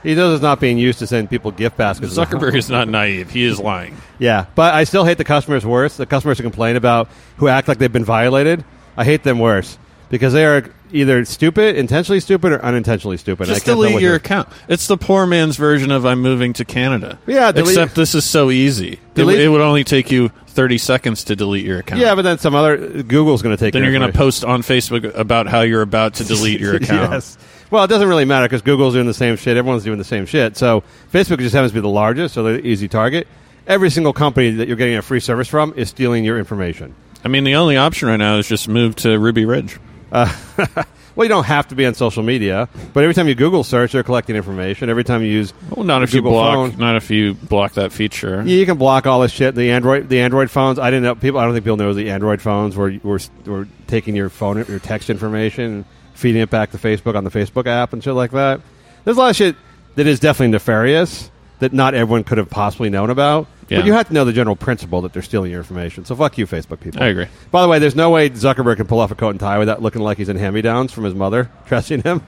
[0.03, 2.17] He knows it's not being used to send people gift baskets.
[2.17, 3.31] Zuckerberg is not naive.
[3.31, 3.97] He is lying.
[4.19, 5.97] Yeah, but I still hate the customers worse.
[5.97, 8.65] The customers who complain about who act like they've been violated.
[8.97, 9.79] I hate them worse
[10.11, 13.49] because they are either stupid, intentionally stupid, or unintentionally stupid.
[13.49, 14.49] I Just delete your account.
[14.69, 17.19] It's the poor man's version of I'm moving to Canada.
[17.27, 18.99] Yeah, delete- except this is so easy.
[19.15, 22.01] It, it would only take you 30 seconds to delete your account.
[22.01, 23.69] Yeah, but then some other Google's going to take.
[23.69, 23.73] It.
[23.75, 26.75] Then your you're going to post on Facebook about how you're about to delete your
[26.77, 27.13] account.
[27.13, 27.39] yes.
[27.71, 29.57] Well, it doesn't really matter because Google's doing the same shit.
[29.57, 30.57] Everyone's doing the same shit.
[30.57, 33.29] So Facebook just happens to be the largest, so they're the easy target.
[33.67, 36.95] Every single company that you're getting a free service from is stealing your information.
[37.25, 39.79] I mean, the only option right now is just move to Ruby Ridge.
[40.11, 40.35] Uh,
[41.15, 43.93] well, you don't have to be on social media, but every time you Google search,
[43.93, 44.89] they're collecting information.
[44.91, 46.71] Every time you use, Well, not if Google you block.
[46.73, 46.79] phone.
[46.81, 48.37] Not if you block that feature.
[48.45, 49.55] Yeah, you can block all this shit.
[49.55, 50.79] The Android, the Android phones.
[50.81, 51.39] I didn't know people.
[51.39, 54.79] I don't think people know the Android phones were were, were taking your phone, your
[54.81, 55.85] text information,
[56.21, 58.61] feeding it back to Facebook on the Facebook app and shit like that.
[59.05, 59.57] There's a lot of shit
[59.97, 63.47] that is definitely nefarious that not everyone could have possibly known about.
[63.69, 63.79] Yeah.
[63.79, 66.05] But you have to know the general principle that they're stealing your information.
[66.05, 67.03] So fuck you, Facebook people.
[67.03, 67.27] I agree.
[67.51, 69.81] By the way, there's no way Zuckerberg can pull off a coat and tie without
[69.81, 72.23] looking like he's in hand-me-downs from his mother dressing him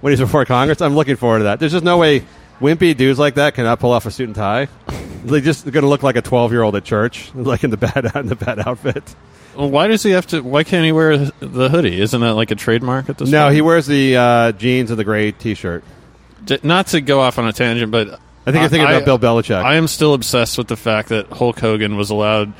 [0.00, 0.80] when he's before Congress.
[0.80, 1.60] I'm looking forward to that.
[1.60, 2.24] There's just no way
[2.62, 4.68] wimpy dudes like that cannot pull off a suit and tie.
[5.24, 7.76] They just going to look like a 12 year old at church, like in the
[7.76, 9.14] bad in the bad outfit.
[9.56, 10.40] Well, why does he have to?
[10.40, 12.00] Why can't he wear the hoodie?
[12.00, 13.28] Isn't that like a trademark at this?
[13.28, 13.54] No, point?
[13.56, 15.84] he wears the uh, jeans and the gray T-shirt.
[16.44, 19.18] D- Not to go off on a tangent, but I think you're thinking about Bill
[19.18, 19.62] Belichick.
[19.62, 22.54] I am still obsessed with the fact that Hulk Hogan was allowed.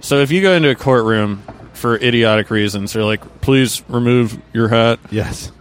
[0.00, 1.42] So if you go into a courtroom
[1.74, 5.52] for idiotic reasons, they're like, "Please remove your hat." yes.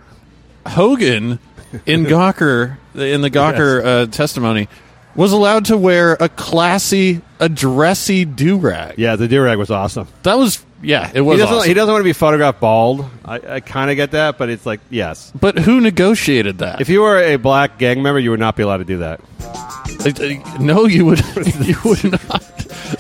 [0.66, 1.40] Hogan
[1.86, 4.68] in Gawker in the Gawker uh, testimony
[5.16, 8.96] was allowed to wear a classy, a dressy do rag.
[8.98, 10.08] Yeah, the do rag was awesome.
[10.24, 11.40] That was yeah, it He was.
[11.40, 11.56] doesn't.
[11.58, 11.68] awesome.
[11.68, 13.10] He doesn't want to be photographed bald.
[13.26, 15.32] I, I kind of get that, but it's like yes.
[15.40, 16.80] But who negotiated that?
[16.80, 19.20] If you were a black gang member, you would not be allowed to do that.
[19.42, 21.20] Uh, uh, no, you would.
[21.62, 22.46] you would not.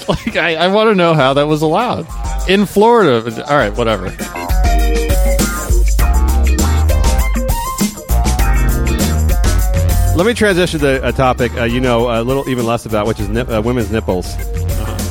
[0.10, 2.06] Like I, I want to know how that was allowed
[2.50, 3.46] in Florida.
[3.50, 4.10] All right, whatever.
[10.20, 13.22] Let me transition to a topic uh, you know a little even less about, which
[13.22, 14.36] is nip, uh, women's nipples.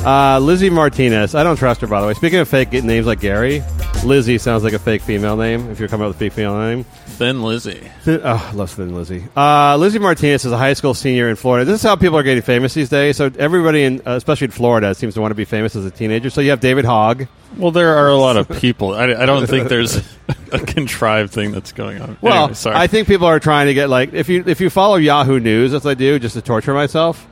[0.05, 1.35] Uh, Lizzie Martinez.
[1.35, 2.13] I don't trust her, by the way.
[2.13, 3.61] Speaking of fake names like Gary,
[4.05, 5.69] Lizzie sounds like a fake female name.
[5.69, 7.91] If you're coming up with a fake female name, Thin Lizzy.
[8.03, 9.25] Thin, oh, less than Lizzie.
[9.35, 11.65] Uh, Lizzie Martinez is a high school senior in Florida.
[11.65, 13.17] This is how people are getting famous these days.
[13.17, 15.91] So everybody, in, uh, especially in Florida, seems to want to be famous as a
[15.91, 16.29] teenager.
[16.29, 17.27] So you have David Hogg.
[17.57, 18.93] Well, there are a lot of people.
[18.95, 19.97] I, I don't think there's
[20.53, 22.17] a contrived thing that's going on.
[22.21, 22.77] Well, Anyway, sorry.
[22.77, 25.73] I think people are trying to get like if you if you follow Yahoo News,
[25.73, 27.27] as I do, just to torture myself.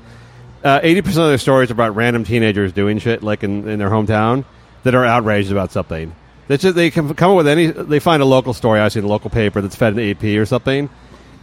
[0.63, 3.79] Uh, Eighty percent of their stories are about random teenagers doing shit like in, in
[3.79, 4.45] their hometown
[4.83, 6.15] that are outraged about something.
[6.47, 7.67] That's just, they can come up with any.
[7.67, 10.23] They find a local story, I see in a local paper that's fed in AP
[10.39, 10.89] or something,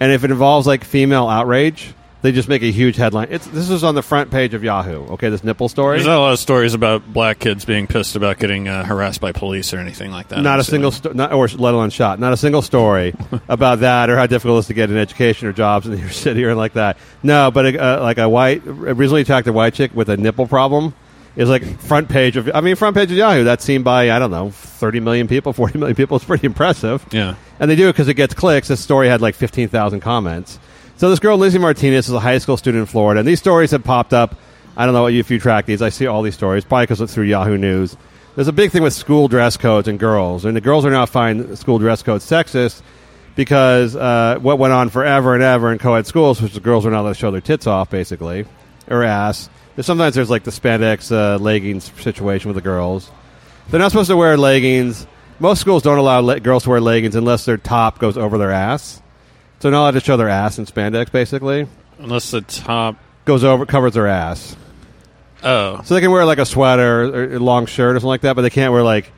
[0.00, 1.92] and if it involves like female outrage,
[2.24, 3.28] they just make a huge headline.
[3.30, 5.04] It's this is on the front page of Yahoo.
[5.12, 5.98] Okay, this nipple story.
[5.98, 9.20] There's not a lot of stories about black kids being pissed about getting uh, harassed
[9.20, 10.40] by police or anything like that.
[10.40, 12.18] not I'm a single, sto- not, or let alone shot.
[12.18, 13.14] Not a single story
[13.50, 16.08] about that, or how difficult it is to get an education or jobs in your
[16.08, 16.96] city, or like that.
[17.22, 20.94] No, but a, uh, like a white, recently a white chick with a nipple problem
[21.36, 22.50] is like front page of.
[22.54, 23.44] I mean, front page of Yahoo.
[23.44, 26.16] That's seen by I don't know, thirty million people, forty million people.
[26.16, 27.04] It's pretty impressive.
[27.12, 27.34] Yeah.
[27.60, 28.68] and they do it because it gets clicks.
[28.68, 30.58] This story had like fifteen thousand comments.
[30.96, 33.72] So this girl Lizzie Martinez is a high school student in Florida, and these stories
[33.72, 34.36] have popped up.
[34.76, 35.82] I don't know if you track these.
[35.82, 37.96] I see all these stories, probably because it's through Yahoo News.
[38.36, 41.04] there's a big thing with school dress codes and girls, and the girls are now
[41.04, 42.80] finding school dress codes sexist
[43.34, 46.90] because uh, what went on forever and ever in co-ed schools, which the girls are
[46.90, 48.46] not allowed to show their tits off, basically,
[48.88, 49.50] or ass.
[49.74, 53.10] There's sometimes there's like the spandex uh, leggings situation with the girls.
[53.68, 55.08] They're not supposed to wear leggings.
[55.40, 58.52] Most schools don't allow le- girls to wear leggings unless their top goes over their
[58.52, 59.02] ass.
[59.64, 61.66] So they're not allowed to show their ass in spandex, basically.
[61.98, 62.96] Unless the top.
[63.24, 64.54] Goes over, covers their ass.
[65.42, 68.20] Oh, So they can wear like a sweater or a long shirt or something like
[68.20, 69.10] that, but they can't wear like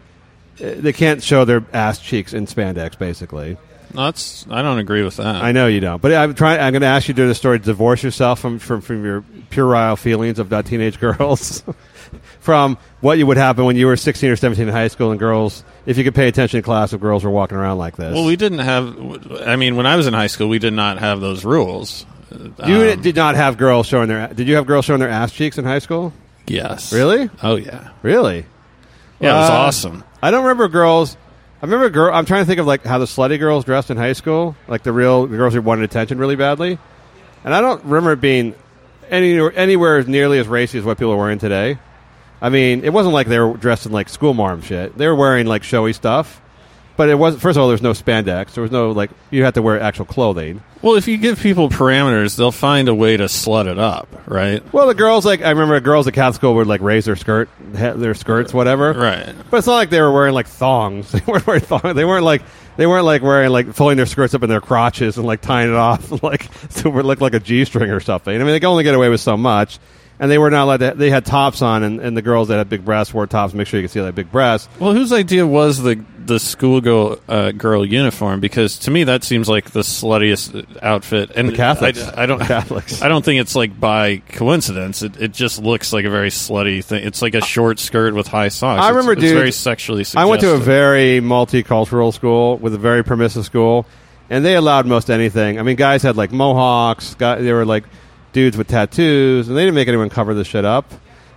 [0.58, 2.96] they can't show their ass cheeks in spandex.
[2.96, 3.56] Basically,
[3.90, 4.46] that's.
[4.48, 5.34] I don't agree with that.
[5.42, 6.60] I know you don't, but I'm trying.
[6.60, 9.24] I'm going to ask you during the story to divorce yourself from from, from your
[9.50, 11.64] puerile feelings of teenage girls,
[12.46, 15.20] from what you would happen when you were 16 or 17 in high school and
[15.20, 18.14] girls, if you could pay attention in class, if girls were walking around like this.
[18.14, 19.42] Well, we didn't have.
[19.46, 22.06] I mean, when I was in high school, we did not have those rules.
[22.30, 24.28] you Um, did not have girls showing their.
[24.28, 26.14] Did you have girls showing their ass cheeks in high school?
[26.46, 26.92] Yes.
[26.92, 27.28] Really?
[27.42, 27.88] Oh yeah.
[28.02, 28.46] Really?
[29.20, 30.04] Yeah, it was Uh, awesome.
[30.22, 31.16] I don't remember girls.
[31.60, 32.14] I remember girl.
[32.14, 34.82] I'm trying to think of like how the slutty girls dressed in high school, like
[34.84, 36.78] the real the girls who wanted attention really badly.
[37.44, 38.54] And I don't remember it being
[39.10, 41.78] any anywhere as nearly as racy as what people are wearing today.
[42.40, 44.96] I mean, it wasn't like they were dressed in like school marm shit.
[44.96, 46.40] They were wearing like showy stuff,
[46.96, 48.52] but it was first of all, there's no spandex.
[48.54, 50.62] There was no like you had to wear actual clothing.
[50.82, 54.62] Well, if you give people parameters, they'll find a way to slut it up, right?
[54.72, 57.48] Well, the girls like I remember girls at Catholic school would like raise their skirt,
[57.72, 58.92] their skirts, whatever.
[58.92, 59.34] Right.
[59.50, 61.12] But it's not like they were wearing like thongs.
[61.16, 61.94] They weren't wearing thongs.
[61.94, 62.42] They weren't like
[62.76, 65.70] they weren't like wearing like pulling their skirts up in their crotches and like tying
[65.70, 68.34] it off like to look like a g string or something.
[68.34, 69.78] I mean, they can only get away with so much.
[70.18, 70.94] And they were not allowed to.
[70.96, 73.52] They had tops on, and, and the girls that had big breasts wore tops.
[73.52, 74.70] Make sure you could see that big breast.
[74.80, 78.40] Well, whose idea was the the schoolgirl uh, girl uniform?
[78.40, 81.32] Because to me, that seems like the sluttiest outfit.
[81.36, 82.02] And The Catholics.
[82.02, 82.40] I, I don't.
[82.40, 83.02] Catholics.
[83.02, 85.02] I don't think it's like by coincidence.
[85.02, 87.06] It, it just looks like a very slutty thing.
[87.06, 88.82] It's like a short skirt with high socks.
[88.82, 90.06] I remember, it's, dude, very sexually.
[90.16, 93.84] I went to a very multicultural school with a very permissive school,
[94.30, 95.58] and they allowed most anything.
[95.58, 97.14] I mean, guys had like mohawks.
[97.16, 97.84] Guy, they were like
[98.36, 100.92] dudes with tattoos, and they didn't make anyone cover this shit up.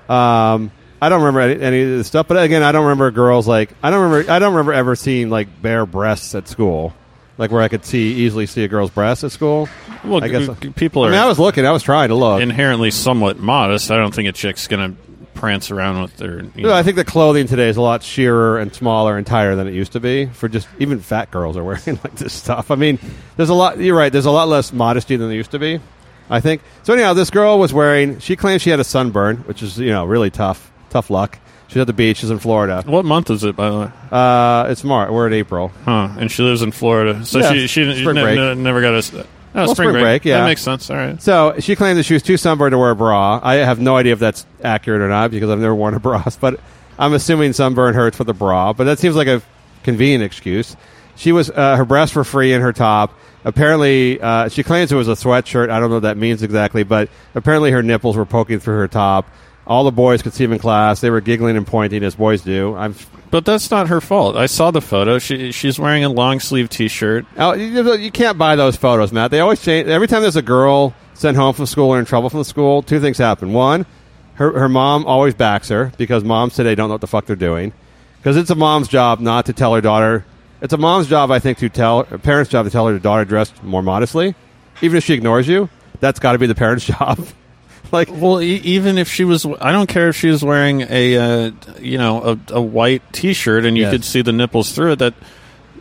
[0.09, 3.47] Um, I don't remember any, any of this stuff, but again, I don't remember girls
[3.47, 4.31] like I don't remember.
[4.31, 6.93] I don't remember ever seeing like bare breasts at school,
[7.37, 9.69] like where I could see easily see a girl's breasts at school.
[10.03, 11.65] Well, I guess g- people I are mean, I was looking.
[11.65, 12.41] I was trying to look.
[12.41, 13.91] inherently somewhat modest.
[13.91, 14.93] I don't think a chick's gonna
[15.35, 16.39] prance around with their.
[16.41, 19.25] You No, know, I think the clothing today is a lot sheerer and smaller and
[19.25, 20.25] tighter than it used to be.
[20.25, 22.71] For just even fat girls are wearing like this stuff.
[22.71, 22.99] I mean,
[23.37, 23.79] there's a lot.
[23.79, 24.11] You're right.
[24.11, 25.79] There's a lot less modesty than there used to be.
[26.29, 26.61] I think.
[26.83, 28.19] So anyhow, this girl was wearing.
[28.19, 30.71] She claimed she had a sunburn, which is you know really tough.
[30.89, 31.39] Tough luck.
[31.67, 32.17] She's at the beach.
[32.17, 32.83] She's in Florida.
[32.87, 33.91] what month is it, by the way?
[34.11, 35.11] Uh, it's March.
[35.11, 35.71] We're in April.
[35.85, 36.09] Huh?
[36.17, 39.19] And she lives in Florida, so Yeah, she she, she ne- ne- never got a.
[39.19, 39.25] Oh,
[39.65, 40.39] Well, spring, spring break, yeah.
[40.41, 40.89] that makes sense.
[40.89, 41.21] All right.
[41.21, 43.39] So she claimed that she was too sunburned to wear a bra.
[43.43, 46.23] I have no idea if that's accurate or not because I've never worn a bra.
[46.39, 46.59] But
[46.99, 48.73] I'm assuming sunburn hurts for the bra.
[48.73, 49.41] But that seems like a
[49.83, 50.75] convenient excuse.
[51.15, 53.13] She was uh, her breasts were free in her top.
[53.45, 55.69] Apparently, uh, she claims it was a sweatshirt.
[55.69, 58.87] I don't know what that means exactly, but apparently her nipples were poking through her
[58.87, 59.29] top.
[59.65, 60.99] All the boys could see them in class.
[60.99, 62.75] They were giggling and pointing as boys do.
[62.75, 62.95] I'm
[63.29, 64.35] But that's not her fault.
[64.35, 65.19] I saw the photo.
[65.19, 67.25] She she's wearing a long sleeve t shirt.
[67.37, 69.29] Oh, you, you can't buy those photos, Matt.
[69.29, 69.87] They always change.
[69.87, 72.81] Every time there's a girl sent home from school or in trouble from the school,
[72.81, 73.53] two things happen.
[73.53, 73.85] One,
[74.35, 77.35] her, her mom always backs her because moms today don't know what the fuck they're
[77.35, 77.71] doing.
[78.17, 80.25] Because it's a mom's job not to tell her daughter.
[80.61, 83.25] It's a mom's job, I think, to tell a parent's job to tell her daughter
[83.25, 84.35] dressed more modestly.
[84.81, 85.69] Even if she ignores you,
[85.99, 87.19] that's got to be the parent's job.
[87.91, 91.17] like, Well, e- even if she was, I don't care if she was wearing a
[91.17, 93.91] uh, you know a, a white t shirt and you Yes.
[93.93, 94.99] could see the nipples through it.
[94.99, 95.13] That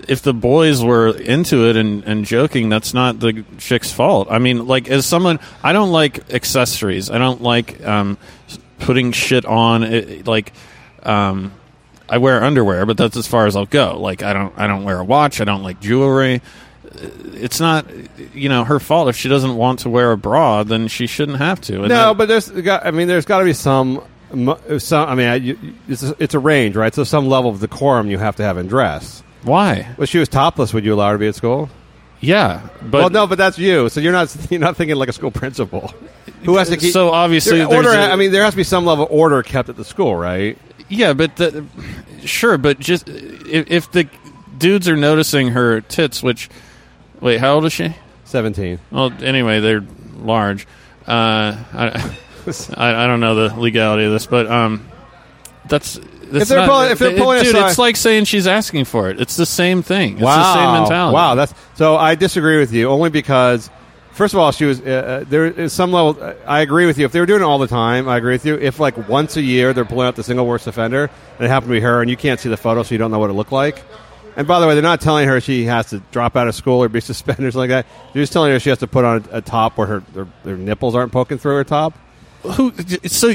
[0.09, 4.29] if the boys were into it and, and joking, that's not the chick's fault.
[4.31, 7.11] I mean, like as someone, I don't like accessories.
[7.11, 8.17] I don't like um,
[8.79, 9.83] putting shit on.
[9.83, 10.53] It, like,
[11.03, 11.53] um,
[12.09, 13.99] I wear underwear, but that's as far as I'll go.
[14.01, 15.41] Like, I don't, I don't wear a watch.
[15.41, 16.41] I don't like jewelry.
[17.35, 17.87] It's not,
[18.35, 20.63] you know, her fault if she doesn't want to wear a bra.
[20.65, 21.81] Then she shouldn't have to.
[21.81, 22.87] And no, that- but there's got.
[22.87, 24.03] I mean, there's got to be some.
[24.79, 25.09] Some.
[25.09, 26.95] I mean, I, you, it's a, it's a range, right?
[26.95, 29.23] So some level of decorum you have to have in dress.
[29.43, 29.89] why?
[29.97, 30.75] Well, she was topless.
[30.75, 31.71] Would you allow her to be at school?
[32.21, 33.89] Yeah, but well, no, but that's you.
[33.89, 35.95] So you're not you're not thinking like a school principal
[36.43, 36.93] who has to uh, keep.
[36.93, 37.97] So obviously There- there's order.
[37.99, 40.15] a- I mean, there has to be some level of order kept at the school,
[40.17, 40.59] right?
[40.89, 41.65] Yeah, but the,
[42.25, 44.09] sure, but just if, if the
[44.57, 46.49] dudes are noticing her tits, which
[47.21, 47.95] wait, how old is she?
[48.25, 48.79] Seventeen.
[48.91, 49.85] Well, anyway, they're
[50.17, 50.67] large.
[51.07, 52.17] Uh, I,
[52.75, 54.89] I I don't know the legality of this, but um,
[55.69, 55.99] that's.
[56.31, 58.85] that's they're not- pulling- if they're it- pulling dude, aside- it's like saying she's asking
[58.85, 59.21] for it.
[59.21, 60.15] It's the same thing.
[60.15, 60.37] It's wow.
[60.37, 61.15] the same mentality.
[61.15, 61.35] Wow.
[61.37, 61.97] That's so.
[61.97, 63.71] I disagree with you only because
[64.19, 66.21] First of all, she was uh, uh, there is some level.
[66.21, 67.05] uh, I agree with you.
[67.05, 68.57] If they were doing it all the time, I agree with you.
[68.57, 71.71] If like once a year they're pulling out the single worst offender, and it happened
[71.71, 73.35] to be her, and you can't see the photo, so you don't know what it
[73.35, 73.81] looked like.
[74.35, 76.83] And by the way, they're not telling her she has to drop out of school
[76.83, 78.13] or be suspended or something like that.
[78.13, 80.27] They're just telling her she has to put on a, a top where her, her
[80.43, 81.97] her nipples aren't poking through her top.
[82.53, 82.73] Who?
[83.07, 83.35] So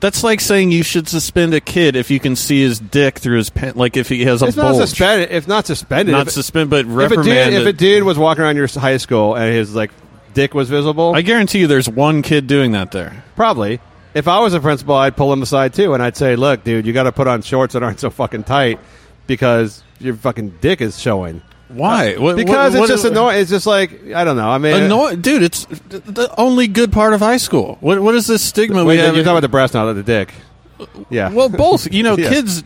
[0.00, 3.36] that's like saying you should suspend a kid if you can see his dick through
[3.38, 4.78] his pant, like if he has a It's bulge.
[4.78, 5.30] not suspended.
[5.30, 8.42] If not suspended, Not if, suspend, but if a dude if a dude was walking
[8.44, 9.90] around your high school and his like
[10.34, 13.22] dick was visible, I guarantee you, there's one kid doing that there.
[13.36, 13.80] Probably.
[14.14, 16.86] If I was a principal, I'd pull him aside too, and I'd say, "Look, dude,
[16.86, 18.78] you got to put on shorts that aren't so fucking tight
[19.26, 21.42] because your fucking dick is showing."
[21.72, 22.14] Why?
[22.14, 23.40] Uh, what- Because what- it's what- just annoying.
[23.40, 24.48] It's just like I don't know.
[24.50, 27.78] I mean, Annoy- uh, dude, it's the only good part of high school.
[27.80, 29.14] What what is this stigma Wait, we have?
[29.14, 30.32] you're talking about the breast, not the dick.
[30.80, 31.30] Uh, yeah.
[31.30, 31.92] well, both.
[31.92, 32.28] You know, Yeah.
[32.28, 32.62] kids,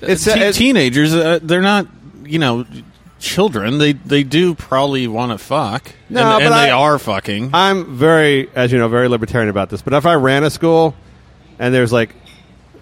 [0.00, 1.14] It's- te- it's- teenagers.
[1.14, 1.86] Uh, they're not.
[2.24, 2.64] You know,
[3.18, 3.78] children.
[3.78, 5.92] They they do probably want to fuck.
[6.08, 7.50] No, and, but and they I- are fucking.
[7.52, 9.82] I'm very, as you know, very libertarian about this.
[9.82, 10.94] But if I ran a school
[11.58, 12.14] and there's like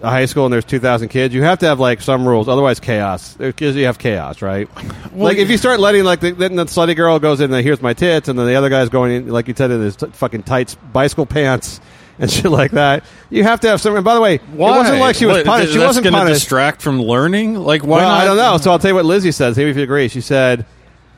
[0.01, 2.47] a high school and there's 2,000 kids, you have to have like some rules.
[2.47, 3.35] Otherwise, chaos.
[3.35, 4.69] Because you have chaos, right?
[5.13, 7.81] like if you start letting like the, then the slutty girl goes in and here's
[7.81, 10.07] my tits, and then the other guy's going in, like you said, in his t-
[10.07, 11.79] fucking tights, bicycle pants.
[12.19, 13.03] And shit like that.
[13.31, 13.95] You have to have some.
[13.95, 14.75] And by the way, Why?
[14.75, 15.73] it wasn't like she was What, punished.
[15.73, 16.41] She wasn't gonna punished.
[16.41, 17.55] distract from learning.
[17.55, 18.21] Like why well, not?
[18.21, 18.57] I don't know.
[18.57, 19.57] So I'll tell you what Lizzie says.
[19.57, 20.07] Maybe if you agree.
[20.07, 20.67] She said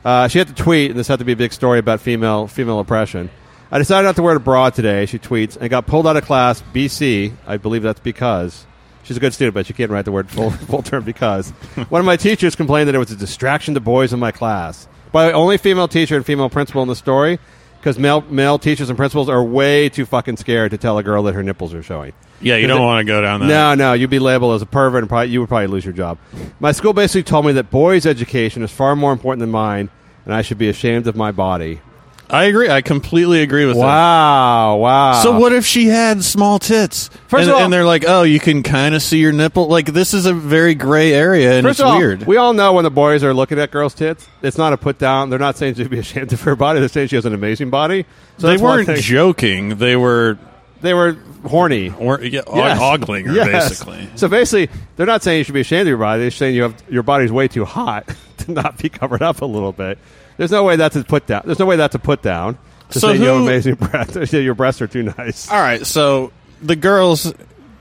[0.02, 2.46] uh, she had to tweet, and this had to be a big story about female
[2.46, 3.28] female oppression.
[3.70, 5.04] I decided not to wear a bra today.
[5.04, 6.62] She tweets and got pulled out of class.
[6.72, 7.34] BC.
[7.46, 8.64] I believe that's because
[9.04, 11.50] she's a good student, but she can't write the word full full term because
[11.88, 14.88] one of my teachers complained that it was a distraction to boys in my class.
[15.12, 17.38] By the way, only female teacher and female principal in the story.
[17.78, 21.22] Because male male teachers and principals are way too fucking scared to tell a girl
[21.24, 22.14] that her nipples are showing.
[22.40, 23.46] yeah, you don't want to go down that.
[23.46, 25.92] No, no, you'd be labeled as a pervert, and probably, you would probably lose your
[25.92, 26.16] job.
[26.60, 29.90] My school basically told me that boys' education is far more important than mine,
[30.24, 31.82] and I should be ashamed of my body.
[32.30, 32.68] I agree.
[32.70, 33.82] I completely agree with that.
[33.82, 35.22] Wow, wow.
[35.22, 37.08] So what if she had small tits?
[37.28, 39.68] First and, of all- and they're like, "Oh, you can kind of see your nipple."
[39.68, 42.26] Like this is a very gray area, and First it's of all, weird.
[42.26, 44.98] we all know when the boys are looking at girls' tits, it's not a put
[44.98, 45.30] down.
[45.30, 46.80] They're not saying she should be ashamed of her body.
[46.80, 48.06] They're saying she has an amazing body.
[48.38, 48.96] So they that's one weren't thing.
[49.02, 49.76] joking.
[49.76, 50.38] They were
[50.80, 51.16] they were
[51.46, 51.92] horny.
[51.98, 52.78] or yeah, Yes.
[52.80, 53.68] ogling her Yes.
[53.68, 54.08] basically.
[54.16, 56.22] So basically, they're not saying you should be ashamed of your body.
[56.22, 58.08] They're saying you have your body's way too hot
[58.38, 59.98] to not be covered up a little bit.
[60.36, 61.42] There's no way that's a put down.
[61.44, 62.58] There's no way that's a put down.
[62.90, 64.32] To So say you have who- amazing breasts.
[64.32, 65.50] your breasts are too nice.
[65.50, 66.32] All right, so
[66.62, 67.32] the girls,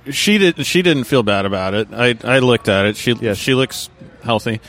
[0.09, 0.65] she did.
[0.65, 1.89] She didn't feel bad about it.
[1.93, 2.97] I I looked at it.
[2.97, 3.37] She Yes.
[3.37, 3.89] she looks
[4.23, 4.61] healthy.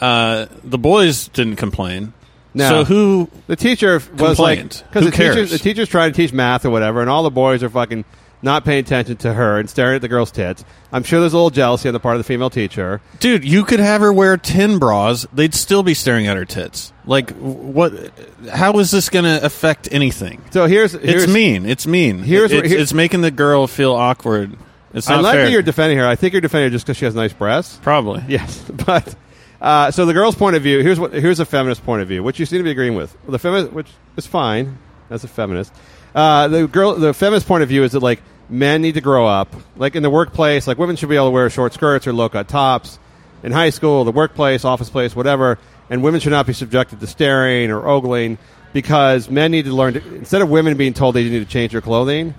[0.00, 2.12] Uh, the boys didn't complain.
[2.54, 2.68] No.
[2.68, 3.30] So who?
[3.46, 5.50] The teacher was like because the teacher cares?
[5.50, 8.04] the teacher's trying to teach math or whatever, and all the boys are fucking
[8.42, 10.64] not paying attention to her and staring at the girl's tits.
[10.92, 13.00] I'm sure there's a little jealousy on the part of the female teacher.
[13.18, 16.92] Dude, you could have her wear ten bras; they'd still be staring at her tits.
[17.04, 18.12] Like, what?
[18.52, 20.42] How is this going to affect anything?
[20.50, 21.66] So here's, here's it's mean.
[21.66, 22.18] It's mean.
[22.18, 24.56] here's it's, here- it's making the girl feel awkward.
[24.92, 25.44] It's I not like fair.
[25.44, 26.06] that you're defending her.
[26.06, 27.78] I think you're defending her just because she has nice breasts.
[27.82, 28.24] Probably.
[28.26, 29.14] Yes, but
[29.60, 32.22] uh, so the girl's point of view here's what here's a feminist point of view,
[32.22, 33.16] which you seem to be agreeing with.
[33.28, 34.78] The feminist, which is fine
[35.08, 35.72] as a feminist.
[36.14, 39.26] Uh, the girl, the feminist point of view is that like men need to grow
[39.26, 42.12] up, like in the workplace, like women should be able to wear short skirts or
[42.12, 42.98] low cut tops.
[43.42, 45.58] In high school, the workplace, office place, whatever,
[45.88, 48.38] and women should not be subjected to staring or ogling
[48.72, 51.72] because men need to learn to, instead of women being told they need to change
[51.72, 52.34] their clothing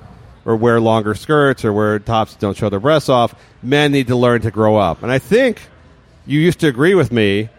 [0.45, 4.07] or wear longer skirts or wear tops that don't show their breasts off, men need
[4.07, 5.03] to learn to grow up.
[5.03, 5.61] And I think
[6.25, 7.49] you used to agree with me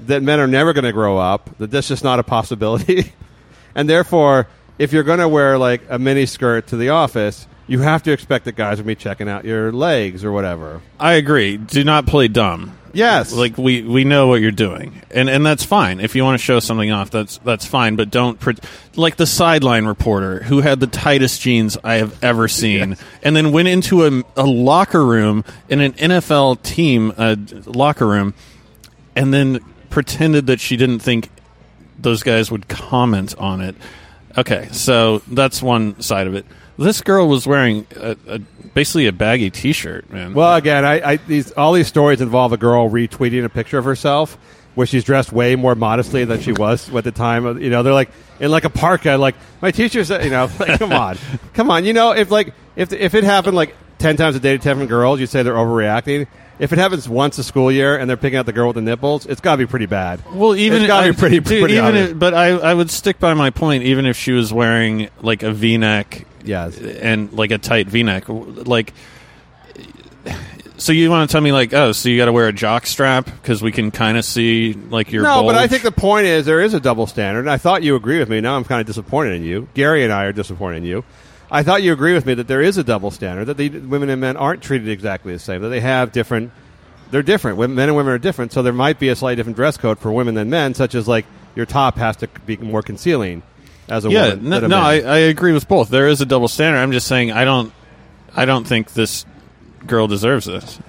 [0.00, 3.12] that men are never going to grow up, that that's just not a possibility.
[3.74, 4.48] and therefore,
[4.78, 8.12] if you're going to wear like a mini skirt to the office, you have to
[8.12, 10.80] expect that guys will be checking out your legs or whatever.
[10.98, 11.56] I agree.
[11.56, 12.76] Do not play dumb.
[12.94, 13.32] Yes.
[13.32, 15.98] Like we, we know what you're doing, and and that's fine.
[15.98, 17.96] If you want to show something off, that's that's fine.
[17.96, 18.54] But don't pre-
[18.94, 23.50] like the sideline reporter who had the tightest jeans I have ever seen, and then
[23.50, 27.34] went into a, a locker room in an NFL team uh,
[27.66, 28.32] locker room,
[29.16, 29.58] and then
[29.90, 31.30] pretended that she didn't think
[31.98, 33.74] those guys would comment on it.
[34.36, 36.44] Okay, so that's one side of it.
[36.76, 38.38] This girl was wearing a, a,
[38.74, 40.34] basically a baggy T-shirt, man.
[40.34, 43.84] Well, again, I, I these all these stories involve a girl retweeting a picture of
[43.84, 44.36] herself
[44.74, 47.46] where she's dressed way more modestly than she was at the time.
[47.46, 48.10] Of, you know, they're like
[48.40, 49.16] in like a parka.
[49.16, 51.16] Like my teacher said, you know, like come on,
[51.52, 51.84] come on.
[51.84, 54.74] You know, if like if if it happened like ten times a day to ten
[54.74, 56.26] different girls, you'd say they're overreacting.
[56.58, 58.82] If it happens once a school year and they're picking out the girl with the
[58.82, 60.22] nipples, it's got to be pretty bad.
[60.32, 63.18] Well, even It's gotta be pretty- dude, pretty even if, but I, I would stick
[63.18, 63.82] by my point.
[63.84, 66.78] Even if she was wearing like a V-neck Yes.
[66.78, 68.92] and like a tight V-neck, like
[70.76, 72.86] So you want to tell me like, oh, so you got to wear a jock
[72.86, 76.26] strap because we can kind of see like your no, but I think the point
[76.26, 77.40] is there is a double standard.
[77.40, 78.40] And I thought you agree with me.
[78.40, 79.68] Now I'm kind of disappointed in you.
[79.74, 81.04] Gary and I are disappointed in you.
[81.54, 84.10] I thought you agree with me that there is a double standard that the women
[84.10, 85.62] and men aren't treated exactly the same.
[85.62, 86.50] That they have different.
[87.12, 87.58] They're different.
[87.58, 88.52] Women, men and women are different.
[88.52, 91.06] So there might be a slightly different dress code for women than men, such as
[91.06, 93.44] like your top has to be more concealing
[93.88, 94.48] as a yeah, woman.
[94.48, 94.80] no, than no.
[94.80, 95.90] I, I agree with both.
[95.90, 96.80] There is a double standard.
[96.80, 97.72] I'm just saying I don't,
[98.34, 99.24] I don't think this
[99.86, 100.80] girl deserves this.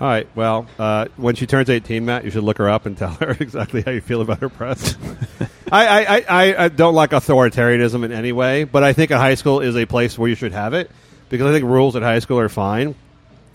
[0.00, 0.28] All right.
[0.36, 3.30] Well, uh, when she turns 18, Matt, you should look her up and tell her
[3.40, 4.96] exactly how you feel about her breasts.
[5.72, 9.34] I, I, I- I, don't like authoritarianism in any way, but I think a high
[9.34, 10.90] school is a place where you should have it
[11.28, 12.94] because I think rules at high school are fine.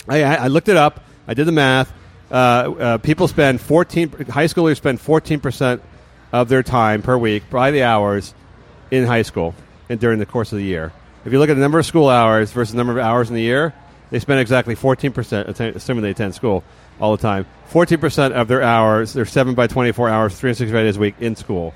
[0.08, 1.04] I, I, I looked it up.
[1.28, 1.91] I did the math.
[2.30, 5.82] Uh, uh, people spend 14, high schoolers spend 14%
[6.34, 8.34] of their time per week, by the hours,
[8.91, 9.56] in high school
[9.88, 10.91] and during the course of the year.
[11.26, 13.36] If you look at the number of school hours versus the number of hours in
[13.36, 13.74] the year,
[14.14, 16.64] they spend exactly 14%, atten- assuming they attend school
[17.01, 17.47] all the time.
[17.72, 21.74] 14% of their hours, they're 7 by 24 hours, 365 days a week in school.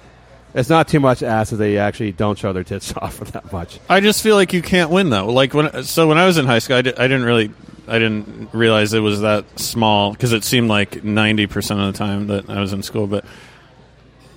[0.54, 3.52] It's not too much ask that they actually don't show their tits off for that
[3.52, 3.80] much.
[3.90, 5.26] I just feel like you can't win though.
[5.26, 7.50] Like when so when I was in high school, I, di- I didn't really
[7.88, 11.98] I didn't realize it was that small because it seemed like ninety percent of the
[11.98, 13.08] time that I was in school.
[13.08, 13.26] But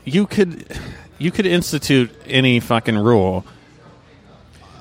[0.07, 0.67] you could
[1.19, 3.45] you could institute any fucking rule.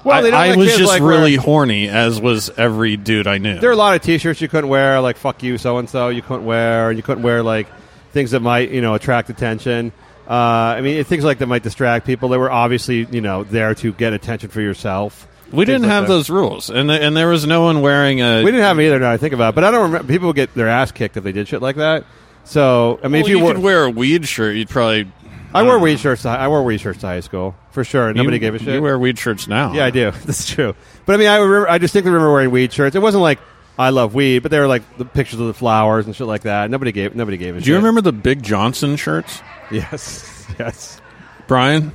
[0.09, 2.49] Well, they don't I, I let was kids, just like, really wear- horny, as was
[2.57, 3.59] every dude I knew.
[3.59, 6.09] There are a lot of T-shirts you couldn't wear, like "fuck you, so and so."
[6.09, 7.67] You couldn't wear, you couldn't wear like
[8.11, 9.91] things that might, you know, attract attention.
[10.29, 10.33] Uh,
[10.77, 12.29] I mean, things like that might distract people.
[12.29, 15.27] They were obviously, you know, there to get attention for yourself.
[15.51, 16.09] we didn't like have that.
[16.09, 18.43] those rules, and the, and there was no one wearing a.
[18.43, 18.99] We didn't have them either.
[18.99, 19.55] Now I think about, it.
[19.55, 20.07] but I don't remember.
[20.07, 22.05] People would get their ass kicked if they did shit like that.
[22.45, 25.11] So I mean, Well, if you, you, could wear a weed shirt, you'd probably.
[25.53, 26.23] I don't wore um, weed shirts.
[26.23, 28.13] To, I wore weed shirts to high school for sure.
[28.13, 28.75] Nobody you, gave a shit.
[28.75, 29.73] You wear weed shirts now.
[29.73, 30.11] Yeah, I do.
[30.25, 30.75] That's true.
[31.05, 31.69] But I mean, I remember.
[31.69, 32.95] I distinctly remember wearing weed shirts.
[32.95, 33.39] It wasn't like
[33.77, 36.41] I love weed, but they were like the pictures of the flowers and shit like
[36.41, 36.69] that.
[36.69, 37.15] Nobody gave.
[37.15, 37.65] Nobody gave a shit.
[37.65, 39.41] Do you remember the Big Johnson shirts,
[39.71, 40.35] Yes.
[40.59, 40.99] Yes.
[41.47, 41.91] Brian?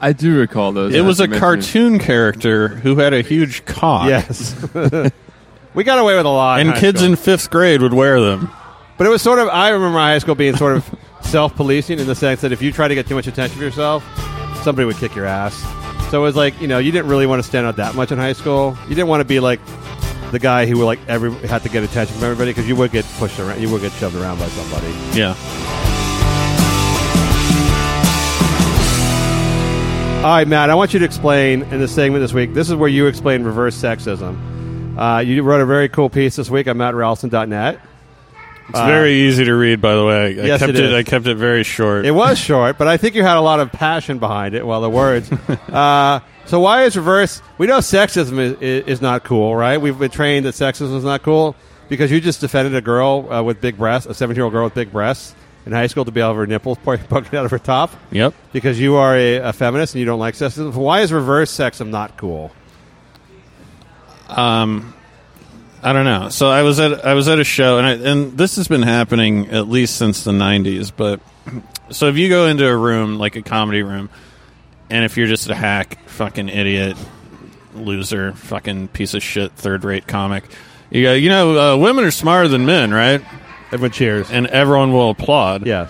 [0.00, 0.94] I do recall those.
[0.94, 4.08] It was that a you mention cartoon character who had a huge cock.
[4.08, 4.54] Yes.
[5.74, 6.60] we got away with a lot.
[6.60, 7.10] And in high kids school.
[7.10, 8.50] in fifth grade would wear them.
[8.96, 9.48] But it was sort of.
[9.48, 10.94] I remember high school being sort of
[11.28, 14.02] self-policing in the sense that if you try to get too much attention for yourself,
[14.62, 15.54] somebody would kick your ass.
[16.10, 18.10] So it was like you know you didn't really want to stand out that much
[18.10, 18.76] in high school.
[18.84, 19.60] You didn't want to be like
[20.32, 22.92] the guy who would like every had to get attention from everybody because you would
[22.92, 23.60] get pushed around.
[23.60, 24.86] You would get shoved around by somebody.
[25.16, 25.34] Yeah.
[30.18, 30.68] All right, Matt.
[30.70, 32.52] I want you to explain in this segment this week.
[32.52, 34.98] This is where you explain reverse sexism.
[34.98, 37.80] Uh, you wrote a very cool piece this week on MattRalston.net.
[38.68, 40.26] It's very easy to read, by the way.
[40.26, 40.92] I yes, kept it is.
[40.92, 42.04] I kept it very short.
[42.04, 44.66] It was short, but I think you had a lot of passion behind it.
[44.66, 45.32] Well, the words.
[45.72, 47.40] uh, so why is reverse?
[47.56, 49.80] We know sexism is, is, is not cool, right?
[49.80, 51.56] We've been trained that sexism is not cool
[51.88, 54.92] because you just defended a girl uh, with big breasts, a seventeen-year-old girl with big
[54.92, 57.58] breasts in high school to be able to have her nipples poking out of her
[57.58, 58.34] top yep.
[58.52, 60.74] because you are a, a feminist and you don't like sexism.
[60.74, 62.52] Why is reverse sexism not cool?
[65.82, 66.28] I don't know.
[66.28, 68.82] So I was at I was at a show, and I, and this has been
[68.82, 70.92] happening at least since the '90s.
[70.94, 71.20] But
[71.90, 74.10] so if you go into a room like a comedy room,
[74.90, 76.96] and if you're just a hack, fucking idiot,
[77.74, 80.44] loser, fucking piece of shit, third rate comic,
[80.90, 83.22] you go, you know, uh, women are smarter than men, right?
[83.70, 84.30] Everyone cheers.
[84.30, 85.66] And everyone will applaud.
[85.66, 85.88] Yeah.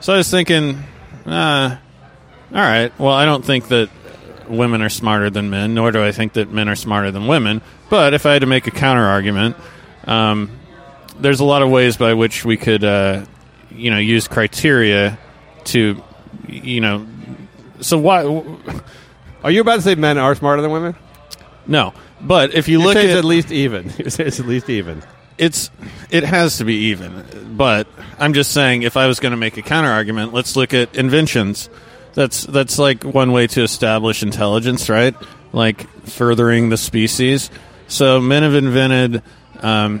[0.00, 0.82] So I was thinking,
[1.24, 1.76] uh,
[2.52, 2.92] all right.
[2.98, 3.88] Well, I don't think that
[4.48, 7.62] women are smarter than men, nor do I think that men are smarter than women.
[7.92, 9.54] But if I had to make a counter argument,
[10.06, 10.50] um,
[11.20, 13.26] there's a lot of ways by which we could, uh,
[13.70, 15.18] you know, use criteria
[15.64, 16.02] to,
[16.48, 17.06] you know.
[17.80, 18.22] So why?
[19.44, 20.96] Are you about to say men are smarter than women?
[21.66, 23.92] No, but if you You look at it's at least even.
[23.98, 25.02] It's at least even.
[25.36, 25.70] it's
[26.08, 27.86] it has to be even but
[28.18, 30.94] i'm just saying if i was going to make a counter argument let's look at
[30.94, 31.70] inventions
[32.12, 35.14] that's that's like one way to establish intelligence right
[35.52, 37.50] like furthering the species
[37.92, 39.22] so men have invented
[39.60, 40.00] um,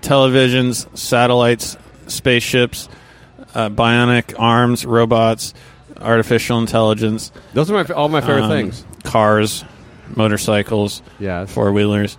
[0.00, 1.76] televisions satellites
[2.06, 2.88] spaceships
[3.54, 5.54] uh, bionic arms robots
[6.00, 8.84] artificial intelligence Those are my, all my favorite um, things.
[9.04, 9.64] cars
[10.16, 11.52] motorcycles Yes.
[11.52, 12.16] four wheelers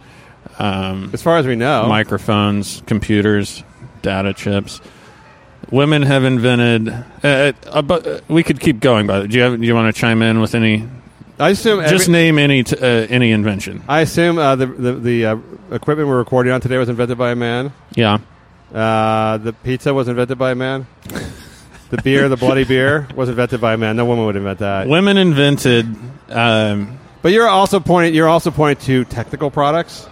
[0.60, 1.88] um, As far as we know.
[1.88, 3.64] microphones, computers,
[4.02, 4.82] data chips.
[5.72, 6.90] Women have invented.
[7.24, 9.08] Uh, uh, but uh, we could keep going.
[9.08, 10.88] But do you have, do you want to chime in with any?
[11.42, 13.84] I assume every, just name any t- uh, any invention.
[13.88, 15.38] I assume uh, the the, the uh,
[15.72, 17.74] equipment we're recording on today was invented by a man.
[17.96, 18.20] Yeah,
[18.74, 20.86] Uh, the pizza was invented by a man.
[21.90, 23.98] The beer, the bloody beer, was invented by a man.
[23.98, 24.88] No woman would invent that.
[24.88, 25.86] women invented.
[26.30, 28.16] Um, But you're also pointing.
[28.16, 30.08] You're also pointing to technical products.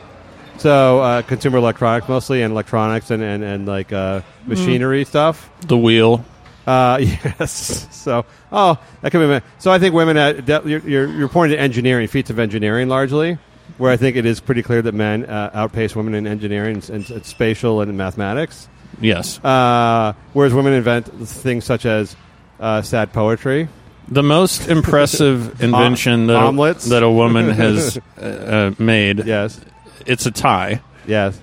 [0.57, 5.49] So uh, consumer electronics mostly, and electronics and and, and like uh, machinery stuff.
[5.67, 6.25] The wheel.
[6.70, 7.88] Uh, yes.
[7.91, 9.45] So, oh, that could be.
[9.57, 12.89] So, I think women at de- you're, you're you're pointing to engineering, feats of engineering,
[12.89, 13.39] largely,
[13.80, 17.09] where I think it is pretty clear that men uh, outpace women in engineering and,
[17.09, 18.70] and spatial and mathematics,
[19.01, 19.43] Yes.
[19.43, 22.15] uh, whereas women invent things such as
[22.59, 23.67] uh, sad poetry.
[24.07, 26.86] The most impressive invention that omelets?
[26.86, 29.26] a, that a woman has uh, uh, made.
[29.26, 29.59] Yes.
[30.05, 30.82] It's a tie.
[31.07, 31.39] Yes.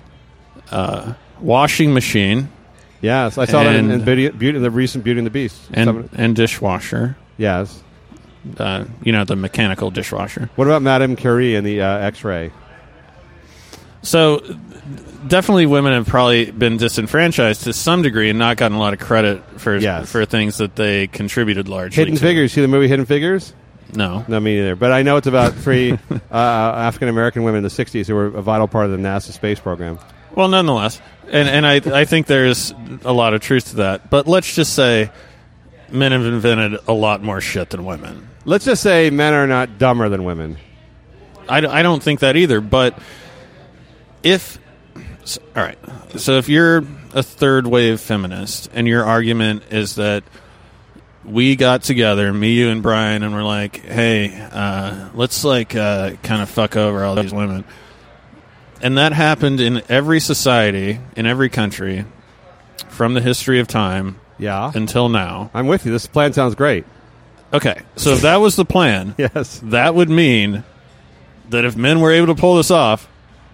[1.41, 2.49] Washing machine
[3.01, 3.37] Yes.
[3.37, 5.59] I saw that in, in And- Beauty, Beauty, the recent Beauty and the Beast.
[5.73, 7.15] and and dishwasher.
[7.37, 7.83] yes.
[8.57, 10.49] Uh, you know the mechanical dishwasher.
[10.55, 12.51] What about Madame Curie and the uh, X-ray?
[14.03, 14.39] So
[15.27, 18.99] definitely women have probably been disenfranchised to some degree and not gotten a lot of
[18.99, 20.09] credit for Yes.
[20.11, 22.21] for things that they contributed largely Hidden to.
[22.21, 22.53] Figures.
[22.53, 23.53] See the movie Hidden Figures?
[23.93, 24.23] No.
[24.29, 24.75] No, me neither.
[24.77, 25.91] But I know it's about three
[26.31, 29.31] uh, African American women in the '60s who were a vital part of the NASA
[29.33, 29.99] space program.
[30.35, 32.73] Well, nonetheless, and and I I think there's
[33.03, 34.09] a lot of truth to that.
[34.09, 35.11] But let's just say
[35.91, 38.27] men have invented a lot more shit than women.
[38.45, 40.57] Let's just say men are not dumber than women.
[41.49, 42.61] I, I don't think that either.
[42.61, 42.99] But
[44.23, 44.59] if
[45.55, 45.77] all right,
[46.15, 50.23] so if you're a third wave feminist and your argument is that
[51.25, 56.11] we got together, me, you, and Brian, and we're like, hey, uh, let's like uh,
[56.23, 57.65] kind of fuck over all these women,
[58.81, 62.05] and that happened in every society in every country
[62.89, 65.49] from the history of time Yeah, until now.
[65.53, 65.91] I'm with you.
[65.91, 66.85] This plan sounds great.
[67.53, 69.59] Okay, so if that was the plan, Yes.
[69.63, 70.63] that would mean
[71.49, 73.07] that if men were able to pull this off,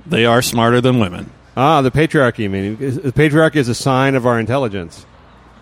[0.05, 1.29] they are smarter than women.
[1.55, 2.49] Ah, the patriarchy.
[2.49, 5.05] Meaning, the patriarchy is a sign of our intelligence.